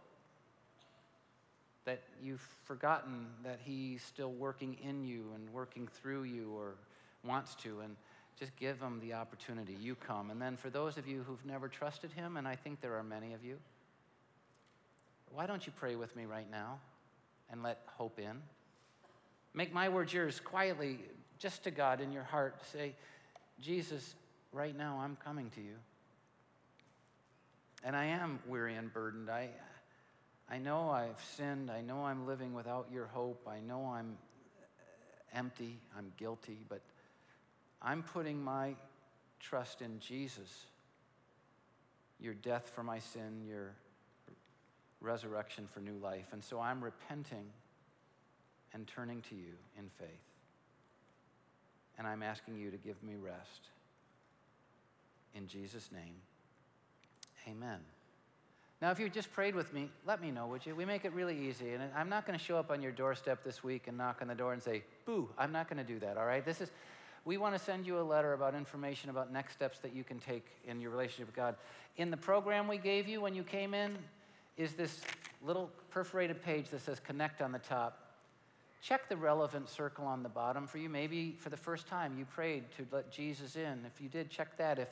that 1.88 2.02
you've 2.22 2.46
forgotten 2.66 3.28
that 3.46 3.60
He's 3.64 4.04
still 4.04 4.34
working 4.34 4.76
in 4.84 5.06
you 5.06 5.24
and 5.34 5.50
working 5.52 5.88
through 5.88 6.24
you 6.24 6.52
or 6.54 6.76
wants 7.24 7.56
to, 7.56 7.80
and 7.80 7.96
just 8.38 8.54
give 8.58 8.80
Him 8.82 9.00
the 9.00 9.14
opportunity. 9.14 9.74
You 9.82 9.96
come. 9.96 10.30
And 10.30 10.42
then 10.42 10.58
for 10.58 10.70
those 10.70 10.98
of 10.98 11.08
you 11.08 11.24
who've 11.26 11.46
never 11.46 11.70
trusted 11.70 12.12
Him, 12.12 12.36
and 12.36 12.46
I 12.46 12.58
think 12.58 12.82
there 12.82 12.98
are 12.98 13.04
many 13.04 13.34
of 13.34 13.44
you, 13.44 13.58
why 15.32 15.48
don't 15.48 15.66
you 15.66 15.72
pray 15.78 15.96
with 15.96 16.14
me 16.14 16.26
right 16.26 16.52
now 16.52 16.78
and 17.50 17.64
let 17.64 17.80
hope 17.86 18.20
in? 18.20 18.42
Make 19.54 19.74
my 19.74 19.88
words 19.88 20.14
yours 20.14 20.42
quietly, 20.42 21.00
just 21.40 21.64
to 21.64 21.72
God 21.72 22.02
in 22.02 22.12
your 22.12 22.24
heart. 22.24 22.62
Say, 22.74 22.96
Jesus, 23.62 24.16
right 24.52 24.78
now 24.78 25.00
I'm 25.02 25.16
coming 25.24 25.50
to 25.52 25.62
you. 25.62 25.76
And 27.82 27.96
I 27.96 28.06
am 28.06 28.40
weary 28.46 28.76
and 28.76 28.92
burdened. 28.92 29.30
I, 29.30 29.50
I 30.50 30.58
know 30.58 30.90
I've 30.90 31.22
sinned. 31.36 31.70
I 31.70 31.82
know 31.82 32.06
I'm 32.06 32.26
living 32.26 32.54
without 32.54 32.88
your 32.92 33.08
hope. 33.08 33.48
I 33.48 33.60
know 33.60 33.92
I'm 33.94 34.18
uh, 34.62 35.38
empty. 35.38 35.78
I'm 35.98 36.12
guilty. 36.18 36.60
But 36.70 36.82
I'm 37.82 38.02
putting 38.02 38.42
my 38.42 38.76
trust 39.40 39.82
in 39.82 40.00
Jesus. 40.00 40.66
Your 42.20 42.34
death 42.34 42.72
for 42.74 42.84
my 42.84 43.00
sin, 43.00 43.44
your 43.46 43.74
resurrection 45.02 45.68
for 45.72 45.82
new 45.82 45.98
life. 45.98 46.28
And 46.32 46.44
so 46.44 46.60
I'm 46.60 46.84
repenting 46.84 47.46
and 48.74 48.88
turning 48.88 49.22
to 49.24 49.36
you 49.36 49.54
in 49.78 49.90
faith. 50.00 50.08
And 51.98 52.08
I'm 52.08 52.24
asking 52.24 52.58
you 52.58 52.72
to 52.72 52.78
give 52.78 53.02
me 53.04 53.16
rest. 53.16 53.70
In 55.36 55.48
Jesus' 55.48 55.90
name, 55.92 56.16
amen. 57.48 57.80
Now, 58.82 58.92
if 58.92 59.00
you 59.00 59.10
just 59.10 59.32
prayed 59.34 59.56
with 59.56 59.74
me, 59.74 59.90
let 60.06 60.22
me 60.22 60.30
know, 60.30 60.46
would 60.48 60.66
you? 60.66 60.76
We 60.76 60.86
make 60.86 61.04
it 61.04 61.14
really 61.14 61.38
easy. 61.48 61.74
And 61.74 61.84
I'm 61.96 62.10
not 62.10 62.28
going 62.28 62.38
to 62.38 62.44
show 62.44 62.58
up 62.58 62.70
on 62.70 62.82
your 62.82 62.92
doorstep 62.92 63.44
this 63.44 63.64
week 63.64 63.88
and 63.88 63.98
knock 63.98 64.20
on 64.22 64.28
the 64.28 64.36
door 64.36 64.54
and 64.54 64.62
say, 64.62 64.84
boo, 65.06 65.30
I'm 65.38 65.52
not 65.52 65.68
going 65.68 65.84
to 65.84 65.84
do 65.84 66.00
that, 66.00 66.16
all 66.16 66.26
right? 66.26 66.46
This 66.46 66.62
is, 66.62 66.70
we 67.26 67.38
want 67.38 67.56
to 67.56 67.60
send 67.60 67.88
you 67.88 68.00
a 68.00 68.02
letter 68.02 68.34
about 68.34 68.54
information 68.54 69.10
about 69.10 69.34
next 69.34 69.54
steps 69.54 69.80
that 69.80 69.96
you 69.96 70.04
can 70.04 70.20
take 70.20 70.46
in 70.66 70.80
your 70.80 70.92
relationship 70.92 71.26
with 71.26 71.36
God. 71.36 71.56
In 71.98 72.12
the 72.12 72.18
program 72.18 72.68
we 72.68 72.78
gave 72.78 73.08
you 73.08 73.20
when 73.22 73.34
you 73.34 73.44
came 73.44 73.74
in 73.74 73.98
is 74.58 74.74
this 74.74 75.02
little 75.44 75.72
perforated 75.90 76.44
page 76.44 76.70
that 76.70 76.82
says 76.82 77.00
connect 77.00 77.42
on 77.42 77.52
the 77.52 77.60
top 77.60 78.08
check 78.82 79.10
the 79.10 79.18
relevant 79.18 79.70
circle 79.70 80.06
on 80.06 80.24
the 80.24 80.30
bottom 80.30 80.68
for 80.68 80.78
you. 80.78 80.90
Maybe 80.90 81.36
for 81.40 81.50
the 81.50 81.58
first 81.58 81.88
time 81.88 82.18
you 82.18 82.26
prayed 82.26 82.64
to 82.78 82.88
let 82.92 83.12
Jesus 83.12 83.56
in. 83.56 83.84
If 83.86 84.02
you 84.02 84.10
did, 84.10 84.30
check 84.30 84.58
that. 84.58 84.80
If 84.80 84.90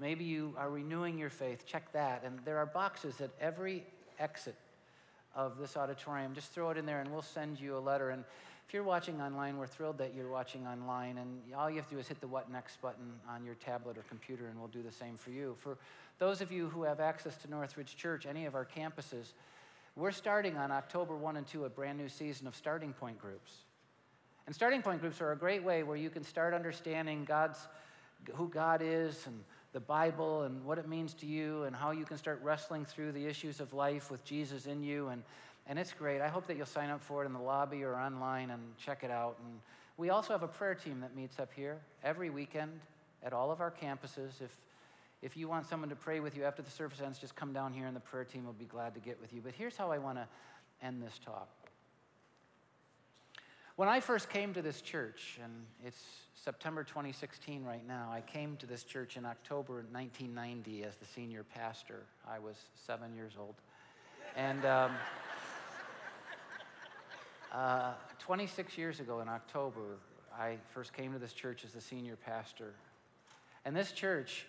maybe 0.00 0.24
you 0.24 0.54
are 0.58 0.70
renewing 0.70 1.18
your 1.18 1.30
faith, 1.30 1.66
check 1.66 1.92
that. 1.92 2.22
And 2.24 2.38
there 2.44 2.58
are 2.58 2.66
boxes 2.66 3.20
at 3.20 3.30
every 3.40 3.84
exit 4.18 4.56
of 5.34 5.58
this 5.58 5.76
auditorium. 5.76 6.34
Just 6.34 6.52
throw 6.52 6.70
it 6.70 6.78
in 6.78 6.86
there 6.86 7.00
and 7.00 7.12
we'll 7.12 7.22
send 7.22 7.60
you 7.60 7.76
a 7.76 7.78
letter. 7.78 8.10
And 8.10 8.24
If 8.70 8.74
you're 8.74 8.84
watching 8.84 9.20
online, 9.20 9.56
we're 9.56 9.66
thrilled 9.66 9.98
that 9.98 10.14
you're 10.14 10.30
watching 10.30 10.64
online, 10.64 11.18
and 11.18 11.40
all 11.58 11.68
you 11.68 11.74
have 11.74 11.88
to 11.88 11.94
do 11.96 11.98
is 11.98 12.06
hit 12.06 12.20
the 12.20 12.28
What 12.28 12.52
Next 12.52 12.80
button 12.80 13.14
on 13.28 13.44
your 13.44 13.56
tablet 13.56 13.98
or 13.98 14.02
computer, 14.02 14.46
and 14.46 14.56
we'll 14.56 14.68
do 14.68 14.80
the 14.80 14.92
same 14.92 15.16
for 15.16 15.30
you. 15.30 15.56
For 15.58 15.76
those 16.20 16.40
of 16.40 16.52
you 16.52 16.68
who 16.68 16.84
have 16.84 17.00
access 17.00 17.36
to 17.38 17.50
Northridge 17.50 17.96
Church, 17.96 18.26
any 18.26 18.46
of 18.46 18.54
our 18.54 18.64
campuses, 18.64 19.32
we're 19.96 20.12
starting 20.12 20.56
on 20.56 20.70
October 20.70 21.16
1 21.16 21.36
and 21.36 21.48
2 21.48 21.64
a 21.64 21.68
brand 21.68 21.98
new 21.98 22.08
season 22.08 22.46
of 22.46 22.54
starting 22.54 22.92
point 22.92 23.20
groups. 23.20 23.50
And 24.46 24.54
starting 24.54 24.82
point 24.82 25.00
groups 25.00 25.20
are 25.20 25.32
a 25.32 25.36
great 25.36 25.64
way 25.64 25.82
where 25.82 25.96
you 25.96 26.08
can 26.08 26.22
start 26.22 26.54
understanding 26.54 27.24
God's 27.24 27.58
who 28.34 28.46
God 28.46 28.82
is 28.84 29.26
and 29.26 29.42
the 29.72 29.80
Bible 29.80 30.42
and 30.42 30.64
what 30.64 30.78
it 30.78 30.88
means 30.88 31.14
to 31.14 31.26
you 31.26 31.62
and 31.64 31.74
how 31.74 31.90
you 31.92 32.04
can 32.04 32.18
start 32.18 32.40
wrestling 32.42 32.84
through 32.84 33.12
the 33.12 33.26
issues 33.26 33.60
of 33.60 33.72
life 33.72 34.10
with 34.10 34.24
Jesus 34.24 34.66
in 34.66 34.82
you 34.82 35.08
and 35.08 35.22
and 35.66 35.78
it's 35.78 35.92
great. 35.92 36.20
I 36.20 36.26
hope 36.26 36.48
that 36.48 36.56
you'll 36.56 36.66
sign 36.66 36.90
up 36.90 37.00
for 37.00 37.22
it 37.22 37.26
in 37.26 37.32
the 37.32 37.40
lobby 37.40 37.84
or 37.84 37.94
online 37.94 38.50
and 38.50 38.60
check 38.76 39.04
it 39.04 39.10
out. 39.10 39.36
And 39.44 39.60
we 39.96 40.10
also 40.10 40.32
have 40.32 40.42
a 40.42 40.48
prayer 40.48 40.74
team 40.74 41.00
that 41.00 41.14
meets 41.14 41.38
up 41.38 41.52
here 41.54 41.78
every 42.02 42.28
weekend 42.28 42.80
at 43.22 43.32
all 43.32 43.52
of 43.52 43.60
our 43.60 43.70
campuses. 43.70 44.40
If 44.40 44.50
if 45.22 45.36
you 45.36 45.48
want 45.48 45.66
someone 45.66 45.90
to 45.90 45.96
pray 45.96 46.20
with 46.20 46.34
you 46.36 46.44
after 46.44 46.62
the 46.62 46.70
service 46.70 47.00
ends, 47.00 47.18
just 47.18 47.36
come 47.36 47.52
down 47.52 47.72
here 47.72 47.86
and 47.86 47.94
the 47.94 48.00
prayer 48.00 48.24
team 48.24 48.46
will 48.46 48.54
be 48.54 48.64
glad 48.64 48.94
to 48.94 49.00
get 49.00 49.20
with 49.20 49.32
you. 49.32 49.42
But 49.44 49.52
here's 49.52 49.76
how 49.76 49.92
I 49.92 49.98
want 49.98 50.16
to 50.16 50.26
end 50.82 51.02
this 51.02 51.20
talk. 51.24 51.48
When 53.80 53.88
I 53.88 54.00
first 54.00 54.28
came 54.28 54.52
to 54.52 54.60
this 54.60 54.82
church, 54.82 55.38
and 55.42 55.50
it's 55.82 56.04
September 56.34 56.84
2016 56.84 57.64
right 57.64 57.80
now, 57.88 58.10
I 58.12 58.20
came 58.20 58.58
to 58.58 58.66
this 58.66 58.84
church 58.84 59.16
in 59.16 59.24
October 59.24 59.86
1990 59.90 60.84
as 60.84 60.96
the 60.96 61.06
senior 61.06 61.44
pastor. 61.44 62.02
I 62.30 62.40
was 62.40 62.56
seven 62.86 63.14
years 63.14 63.32
old. 63.38 63.54
And 64.36 64.66
um, 64.66 64.90
uh, 67.54 67.92
26 68.18 68.76
years 68.76 69.00
ago 69.00 69.20
in 69.20 69.30
October, 69.30 69.96
I 70.38 70.58
first 70.74 70.92
came 70.92 71.14
to 71.14 71.18
this 71.18 71.32
church 71.32 71.64
as 71.64 71.72
the 71.72 71.80
senior 71.80 72.16
pastor. 72.16 72.74
And 73.64 73.74
this 73.74 73.92
church 73.92 74.44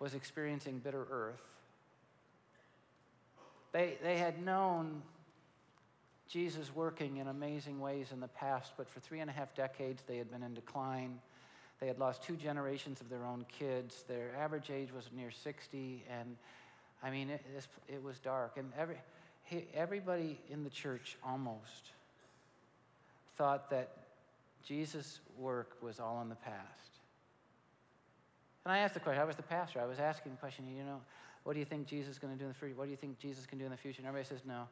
was 0.00 0.12
experiencing 0.12 0.80
bitter 0.80 1.06
earth. 1.10 1.48
They, 3.72 3.96
they 4.02 4.18
had 4.18 4.44
known 4.44 5.00
Jesus 6.28 6.74
working 6.74 7.18
in 7.18 7.28
amazing 7.28 7.80
ways 7.80 8.08
in 8.12 8.20
the 8.20 8.28
past, 8.28 8.72
but 8.76 8.88
for 8.88 9.00
three 9.00 9.20
and 9.20 9.30
a 9.30 9.32
half 9.32 9.54
decades 9.54 10.02
they 10.06 10.16
had 10.16 10.30
been 10.30 10.42
in 10.42 10.54
decline. 10.54 11.18
They 11.80 11.86
had 11.86 11.98
lost 11.98 12.22
two 12.22 12.36
generations 12.36 13.00
of 13.00 13.10
their 13.10 13.24
own 13.24 13.44
kids. 13.48 14.04
Their 14.08 14.34
average 14.38 14.70
age 14.70 14.92
was 14.92 15.04
near 15.14 15.30
60, 15.30 16.04
and 16.10 16.36
I 17.02 17.10
mean, 17.10 17.30
it, 17.30 17.42
it 17.88 18.02
was 18.02 18.18
dark. 18.18 18.56
And 18.56 18.72
every, 18.78 18.96
everybody 19.74 20.38
in 20.50 20.64
the 20.64 20.70
church 20.70 21.18
almost 21.22 21.92
thought 23.36 23.70
that 23.70 23.90
Jesus' 24.64 25.20
work 25.38 25.76
was 25.82 26.00
all 26.00 26.22
in 26.22 26.28
the 26.28 26.36
past. 26.36 26.58
And 28.64 28.72
I 28.72 28.78
asked 28.78 28.94
the 28.94 29.00
question, 29.00 29.20
I 29.20 29.26
was 29.26 29.36
the 29.36 29.42
pastor, 29.42 29.80
I 29.80 29.84
was 29.86 29.98
asking 29.98 30.32
the 30.32 30.38
question, 30.38 30.64
you 30.74 30.84
know, 30.84 31.00
what 31.42 31.52
do 31.52 31.58
you 31.58 31.66
think 31.66 31.86
Jesus 31.86 32.12
is 32.12 32.18
going 32.18 32.32
to 32.32 32.38
do 32.38 32.44
in 32.44 32.48
the 32.48 32.54
future? 32.54 32.74
What 32.74 32.86
do 32.86 32.90
you 32.90 32.96
think 32.96 33.18
Jesus 33.18 33.44
can 33.44 33.58
do 33.58 33.66
in 33.66 33.70
the 33.70 33.76
future? 33.76 34.00
And 34.00 34.08
everybody 34.08 34.26
says, 34.26 34.40
no, 34.46 34.66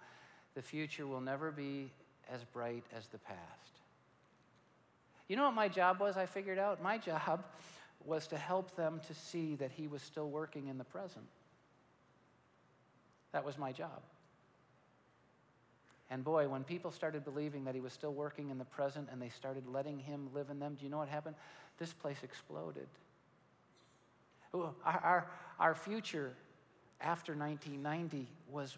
the 0.55 0.63
future 0.63 1.07
will 1.07 1.21
never 1.21 1.51
be 1.51 1.91
as 2.33 2.45
bright 2.45 2.85
as 2.97 3.07
the 3.09 3.19
past. 3.19 3.39
You 5.29 5.37
know 5.37 5.45
what 5.45 5.55
my 5.55 5.69
job 5.69 6.01
was? 6.01 6.17
I 6.17 6.27
figured 6.27 6.59
out 6.59 6.83
my 6.83 6.99
job 6.99 7.45
was 8.05 8.27
to 8.29 8.37
help 8.37 8.75
them 8.77 9.01
to 9.07 9.15
see 9.15 9.55
that 9.57 9.71
he 9.71 9.87
was 9.87 10.03
still 10.03 10.29
working 10.29 10.69
in 10.69 10.79
the 10.79 10.85
present. 10.85 11.25
That 13.33 13.45
was 13.45 13.57
my 13.57 13.73
job. 13.73 14.03
And 16.11 16.23
boy, 16.23 16.49
when 16.49 16.65
people 16.65 16.91
started 16.91 17.25
believing 17.25 17.65
that 17.65 17.75
he 17.75 17.81
was 17.81 17.93
still 17.95 18.13
working 18.13 18.51
in 18.51 18.59
the 18.59 18.67
present 18.67 19.09
and 19.11 19.23
they 19.23 19.31
started 19.31 19.67
letting 19.67 19.99
him 19.99 20.29
live 20.35 20.51
in 20.51 20.59
them, 20.59 20.77
do 20.79 20.85
you 20.85 20.91
know 20.91 20.99
what 20.99 21.09
happened? 21.09 21.37
This 21.79 21.93
place 21.95 22.19
exploded. 22.23 22.87
Our, 24.53 24.75
our, 24.85 25.31
our 25.59 25.75
future 25.75 26.35
after 27.01 27.35
1990 27.35 28.29
was 28.51 28.77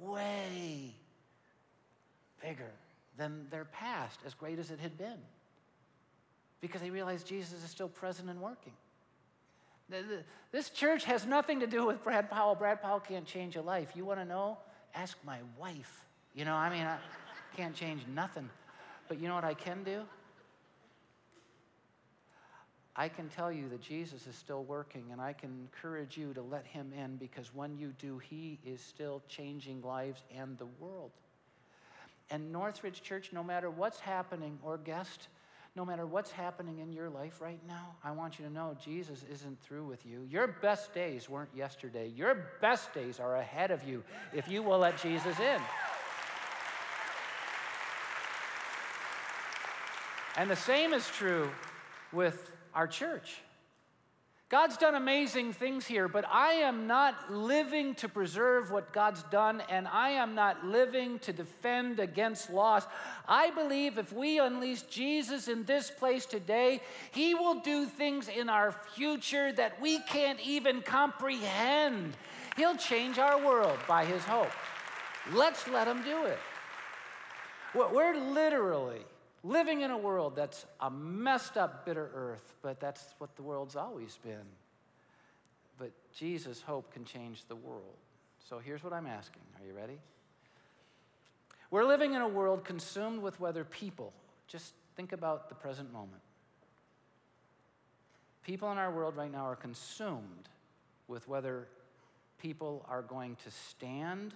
way 0.00 0.94
bigger 2.40 2.70
than 3.16 3.46
their 3.50 3.64
past, 3.64 4.20
as 4.26 4.34
great 4.34 4.58
as 4.58 4.70
it 4.70 4.80
had 4.80 4.96
been, 4.96 5.18
because 6.60 6.80
they 6.80 6.90
realized 6.90 7.26
Jesus 7.26 7.62
is 7.62 7.70
still 7.70 7.88
present 7.88 8.28
and 8.30 8.40
working. 8.40 8.72
This 10.52 10.70
church 10.70 11.04
has 11.04 11.26
nothing 11.26 11.60
to 11.60 11.66
do 11.66 11.84
with 11.84 12.02
Brad 12.04 12.30
Powell. 12.30 12.54
Brad 12.54 12.80
Powell 12.80 13.00
can't 13.00 13.26
change 13.26 13.56
a 13.56 13.62
life. 13.62 13.90
You 13.94 14.04
want 14.04 14.20
to 14.20 14.24
know? 14.24 14.56
Ask 14.94 15.16
my 15.24 15.38
wife. 15.58 16.06
You 16.34 16.44
know, 16.44 16.54
I 16.54 16.70
mean, 16.70 16.86
I 16.86 16.98
can't 17.56 17.74
change 17.74 18.02
nothing. 18.14 18.48
But 19.08 19.20
you 19.20 19.26
know 19.26 19.34
what 19.34 19.44
I 19.44 19.54
can 19.54 19.82
do? 19.82 20.02
I 22.94 23.08
can 23.08 23.28
tell 23.28 23.50
you 23.50 23.68
that 23.70 23.80
Jesus 23.80 24.26
is 24.26 24.36
still 24.36 24.62
working, 24.62 25.06
and 25.10 25.20
I 25.20 25.32
can 25.32 25.50
encourage 25.50 26.16
you 26.16 26.34
to 26.34 26.42
let 26.42 26.66
him 26.66 26.92
in 26.96 27.16
because 27.16 27.54
when 27.54 27.76
you 27.76 27.92
do, 27.98 28.18
he 28.18 28.58
is 28.64 28.80
still 28.80 29.22
changing 29.28 29.82
lives 29.82 30.22
and 30.36 30.58
the 30.58 30.66
world. 30.78 31.10
And 32.30 32.52
Northridge 32.52 33.02
Church, 33.02 33.30
no 33.32 33.42
matter 33.42 33.70
what's 33.70 33.98
happening, 33.98 34.58
or 34.62 34.78
guest, 34.78 35.28
no 35.76 35.84
matter 35.84 36.06
what's 36.06 36.30
happening 36.30 36.78
in 36.78 36.92
your 36.92 37.08
life 37.08 37.40
right 37.40 37.60
now, 37.66 37.94
I 38.02 38.10
want 38.10 38.38
you 38.38 38.44
to 38.44 38.52
know 38.52 38.76
Jesus 38.82 39.24
isn't 39.32 39.60
through 39.60 39.84
with 39.84 40.04
you. 40.04 40.26
Your 40.28 40.46
best 40.46 40.92
days 40.92 41.28
weren't 41.28 41.50
yesterday. 41.54 42.08
Your 42.08 42.46
best 42.60 42.92
days 42.92 43.20
are 43.20 43.36
ahead 43.36 43.70
of 43.70 43.82
you 43.84 44.02
if 44.32 44.48
you 44.48 44.62
will 44.62 44.78
let 44.78 45.00
Jesus 45.00 45.38
in. 45.38 45.60
And 50.36 50.50
the 50.50 50.56
same 50.56 50.92
is 50.92 51.06
true 51.08 51.50
with 52.12 52.52
our 52.74 52.86
church. 52.86 53.40
God's 54.50 54.76
done 54.76 54.96
amazing 54.96 55.52
things 55.52 55.86
here, 55.86 56.08
but 56.08 56.24
I 56.28 56.54
am 56.54 56.88
not 56.88 57.32
living 57.32 57.94
to 57.94 58.08
preserve 58.08 58.72
what 58.72 58.92
God's 58.92 59.22
done, 59.30 59.62
and 59.68 59.86
I 59.86 60.10
am 60.10 60.34
not 60.34 60.66
living 60.66 61.20
to 61.20 61.32
defend 61.32 62.00
against 62.00 62.50
loss. 62.50 62.84
I 63.28 63.50
believe 63.50 63.96
if 63.96 64.12
we 64.12 64.40
unleash 64.40 64.82
Jesus 64.82 65.46
in 65.46 65.62
this 65.66 65.88
place 65.88 66.26
today, 66.26 66.82
He 67.12 67.32
will 67.32 67.60
do 67.60 67.86
things 67.86 68.26
in 68.26 68.48
our 68.48 68.72
future 68.72 69.52
that 69.52 69.80
we 69.80 70.00
can't 70.00 70.40
even 70.40 70.82
comprehend. 70.82 72.16
He'll 72.56 72.76
change 72.76 73.20
our 73.20 73.40
world 73.40 73.78
by 73.86 74.04
His 74.04 74.24
hope. 74.24 74.50
Let's 75.32 75.68
let 75.68 75.86
Him 75.86 76.02
do 76.02 76.24
it. 76.24 76.38
We're 77.72 78.16
literally 78.16 79.04
living 79.42 79.80
in 79.80 79.90
a 79.90 79.98
world 79.98 80.36
that's 80.36 80.66
a 80.80 80.90
messed 80.90 81.56
up, 81.56 81.84
bitter 81.84 82.10
earth, 82.14 82.54
but 82.62 82.80
that's 82.80 83.14
what 83.18 83.34
the 83.36 83.42
world's 83.42 83.76
always 83.76 84.18
been. 84.22 84.46
But 85.78 85.92
Jesus' 86.14 86.60
hope 86.60 86.92
can 86.92 87.04
change 87.04 87.44
the 87.48 87.56
world. 87.56 87.96
So 88.48 88.58
here's 88.58 88.82
what 88.82 88.92
I'm 88.92 89.06
asking. 89.06 89.42
Are 89.58 89.66
you 89.66 89.72
ready? 89.72 89.98
We're 91.70 91.84
living 91.84 92.14
in 92.14 92.20
a 92.20 92.28
world 92.28 92.64
consumed 92.64 93.22
with 93.22 93.38
whether 93.40 93.64
people, 93.64 94.12
just 94.48 94.74
think 94.96 95.12
about 95.12 95.48
the 95.48 95.54
present 95.54 95.92
moment. 95.92 96.22
People 98.42 98.72
in 98.72 98.78
our 98.78 98.90
world 98.90 99.16
right 99.16 99.30
now 99.30 99.46
are 99.46 99.56
consumed 99.56 100.48
with 101.06 101.28
whether 101.28 101.68
people 102.38 102.84
are 102.88 103.02
going 103.02 103.36
to 103.44 103.50
stand 103.50 104.34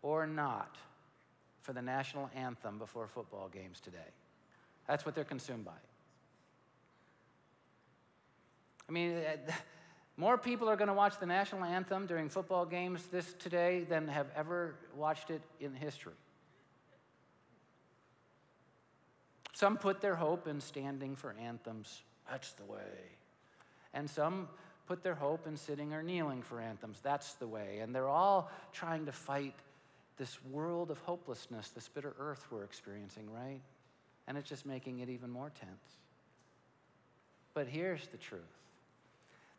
or 0.00 0.26
not 0.26 0.76
for 1.62 1.72
the 1.72 1.82
national 1.82 2.30
anthem 2.34 2.78
before 2.78 3.06
football 3.06 3.48
games 3.48 3.80
today. 3.80 3.98
That's 4.86 5.06
what 5.06 5.14
they're 5.14 5.24
consumed 5.24 5.64
by. 5.64 5.72
I 8.88 8.92
mean, 8.92 9.16
uh, 9.16 9.52
more 10.16 10.36
people 10.36 10.68
are 10.68 10.76
going 10.76 10.88
to 10.88 10.94
watch 10.94 11.18
the 11.18 11.26
national 11.26 11.64
anthem 11.64 12.06
during 12.06 12.28
football 12.28 12.66
games 12.66 13.06
this 13.06 13.32
today 13.38 13.84
than 13.88 14.08
have 14.08 14.26
ever 14.36 14.74
watched 14.96 15.30
it 15.30 15.40
in 15.60 15.74
history. 15.74 16.12
Some 19.54 19.76
put 19.76 20.00
their 20.00 20.16
hope 20.16 20.48
in 20.48 20.60
standing 20.60 21.14
for 21.14 21.34
anthems. 21.40 22.02
That's 22.28 22.52
the 22.52 22.64
way. 22.64 22.78
And 23.94 24.10
some 24.10 24.48
put 24.86 25.02
their 25.02 25.14
hope 25.14 25.46
in 25.46 25.56
sitting 25.56 25.92
or 25.94 26.02
kneeling 26.02 26.42
for 26.42 26.60
anthems. 26.60 26.98
That's 27.02 27.34
the 27.34 27.46
way. 27.46 27.78
And 27.80 27.94
they're 27.94 28.08
all 28.08 28.50
trying 28.72 29.06
to 29.06 29.12
fight 29.12 29.54
this 30.18 30.38
world 30.44 30.90
of 30.90 30.98
hopelessness, 31.00 31.70
this 31.70 31.88
bitter 31.88 32.14
earth 32.18 32.46
we're 32.50 32.64
experiencing, 32.64 33.30
right? 33.32 33.60
And 34.26 34.36
it's 34.38 34.48
just 34.48 34.66
making 34.66 35.00
it 35.00 35.08
even 35.08 35.30
more 35.30 35.50
tense. 35.58 35.96
But 37.54 37.66
here's 37.66 38.06
the 38.08 38.16
truth 38.16 38.42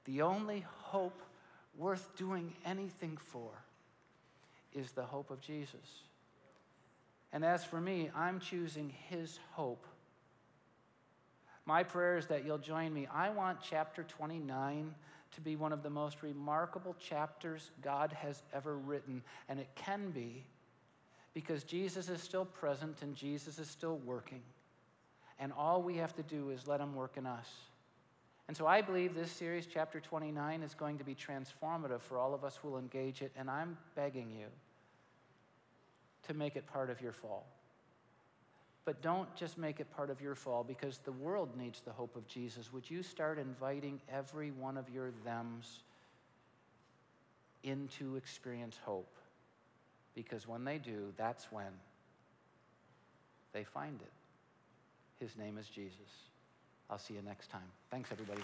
the 0.06 0.22
only 0.22 0.66
hope 0.68 1.22
worth 1.78 2.16
doing 2.16 2.54
anything 2.66 3.18
for 3.18 3.49
is 4.74 4.91
the 4.91 5.04
hope 5.04 5.32
of 5.32 5.39
Jesus. 5.41 6.04
And 7.32 7.43
as 7.43 7.64
for 7.64 7.82
me, 7.82 8.12
I'm 8.16 8.39
choosing 8.39 8.93
his 9.10 9.39
hope. 9.54 9.86
My 11.66 11.84
prayer 11.84 12.18
is 12.18 12.28
that 12.28 12.45
you'll 12.45 12.58
join 12.58 12.93
me. 12.93 13.08
I 13.12 13.30
want 13.30 13.60
chapter 13.62 14.04
29 14.04 14.93
to 15.36 15.41
be 15.41 15.55
one 15.55 15.73
of 15.73 15.84
the 15.84 15.89
most 15.89 16.23
remarkable 16.23 16.95
chapters 16.99 17.71
God 17.81 18.11
has 18.13 18.43
ever 18.53 18.77
written, 18.77 19.21
and 19.49 19.59
it 19.59 19.69
can 19.75 20.11
be 20.11 20.43
because 21.34 21.63
Jesus 21.63 22.09
is 22.09 22.21
still 22.21 22.45
present 22.45 23.01
and 23.01 23.15
Jesus 23.15 23.59
is 23.59 23.69
still 23.69 23.97
working. 24.05 24.41
And 25.39 25.51
all 25.51 25.81
we 25.81 25.97
have 25.97 26.15
to 26.15 26.23
do 26.23 26.51
is 26.51 26.67
let 26.67 26.79
him 26.79 26.95
work 26.95 27.17
in 27.17 27.25
us. 27.25 27.49
And 28.47 28.55
so 28.55 28.67
I 28.67 28.81
believe 28.81 29.15
this 29.15 29.31
series, 29.31 29.65
chapter 29.65 29.99
29, 29.99 30.61
is 30.63 30.73
going 30.73 30.97
to 30.97 31.03
be 31.03 31.15
transformative 31.15 32.01
for 32.01 32.17
all 32.17 32.34
of 32.34 32.43
us 32.43 32.57
who 32.61 32.69
will 32.69 32.77
engage 32.77 33.21
it. 33.21 33.31
And 33.38 33.49
I'm 33.49 33.77
begging 33.95 34.29
you 34.29 34.47
to 36.27 36.34
make 36.34 36.55
it 36.55 36.67
part 36.67 36.89
of 36.89 37.01
your 37.01 37.13
fall. 37.13 37.45
But 38.86 39.01
don't 39.01 39.34
just 39.36 39.57
make 39.57 39.79
it 39.79 39.89
part 39.95 40.09
of 40.09 40.21
your 40.21 40.36
fall 40.36 40.63
because 40.63 40.97
the 40.99 41.11
world 41.11 41.57
needs 41.57 41.81
the 41.81 41.91
hope 41.91 42.15
of 42.15 42.27
Jesus. 42.27 42.73
Would 42.73 42.89
you 42.89 43.01
start 43.01 43.39
inviting 43.39 44.01
every 44.11 44.51
one 44.51 44.77
of 44.77 44.89
your 44.89 45.11
thems 45.23 45.84
into 47.63 48.17
experience 48.17 48.77
hope? 48.84 49.15
Because 50.15 50.47
when 50.47 50.65
they 50.65 50.77
do, 50.79 51.13
that's 51.17 51.51
when 51.51 51.71
they 53.53 53.63
find 53.63 54.01
it. 54.01 55.23
His 55.23 55.38
name 55.38 55.57
is 55.57 55.67
Jesus. 55.67 55.97
I'll 56.89 56.99
see 56.99 57.13
you 57.13 57.21
next 57.21 57.49
time. 57.49 57.61
Thanks, 57.89 58.11
everybody. 58.11 58.41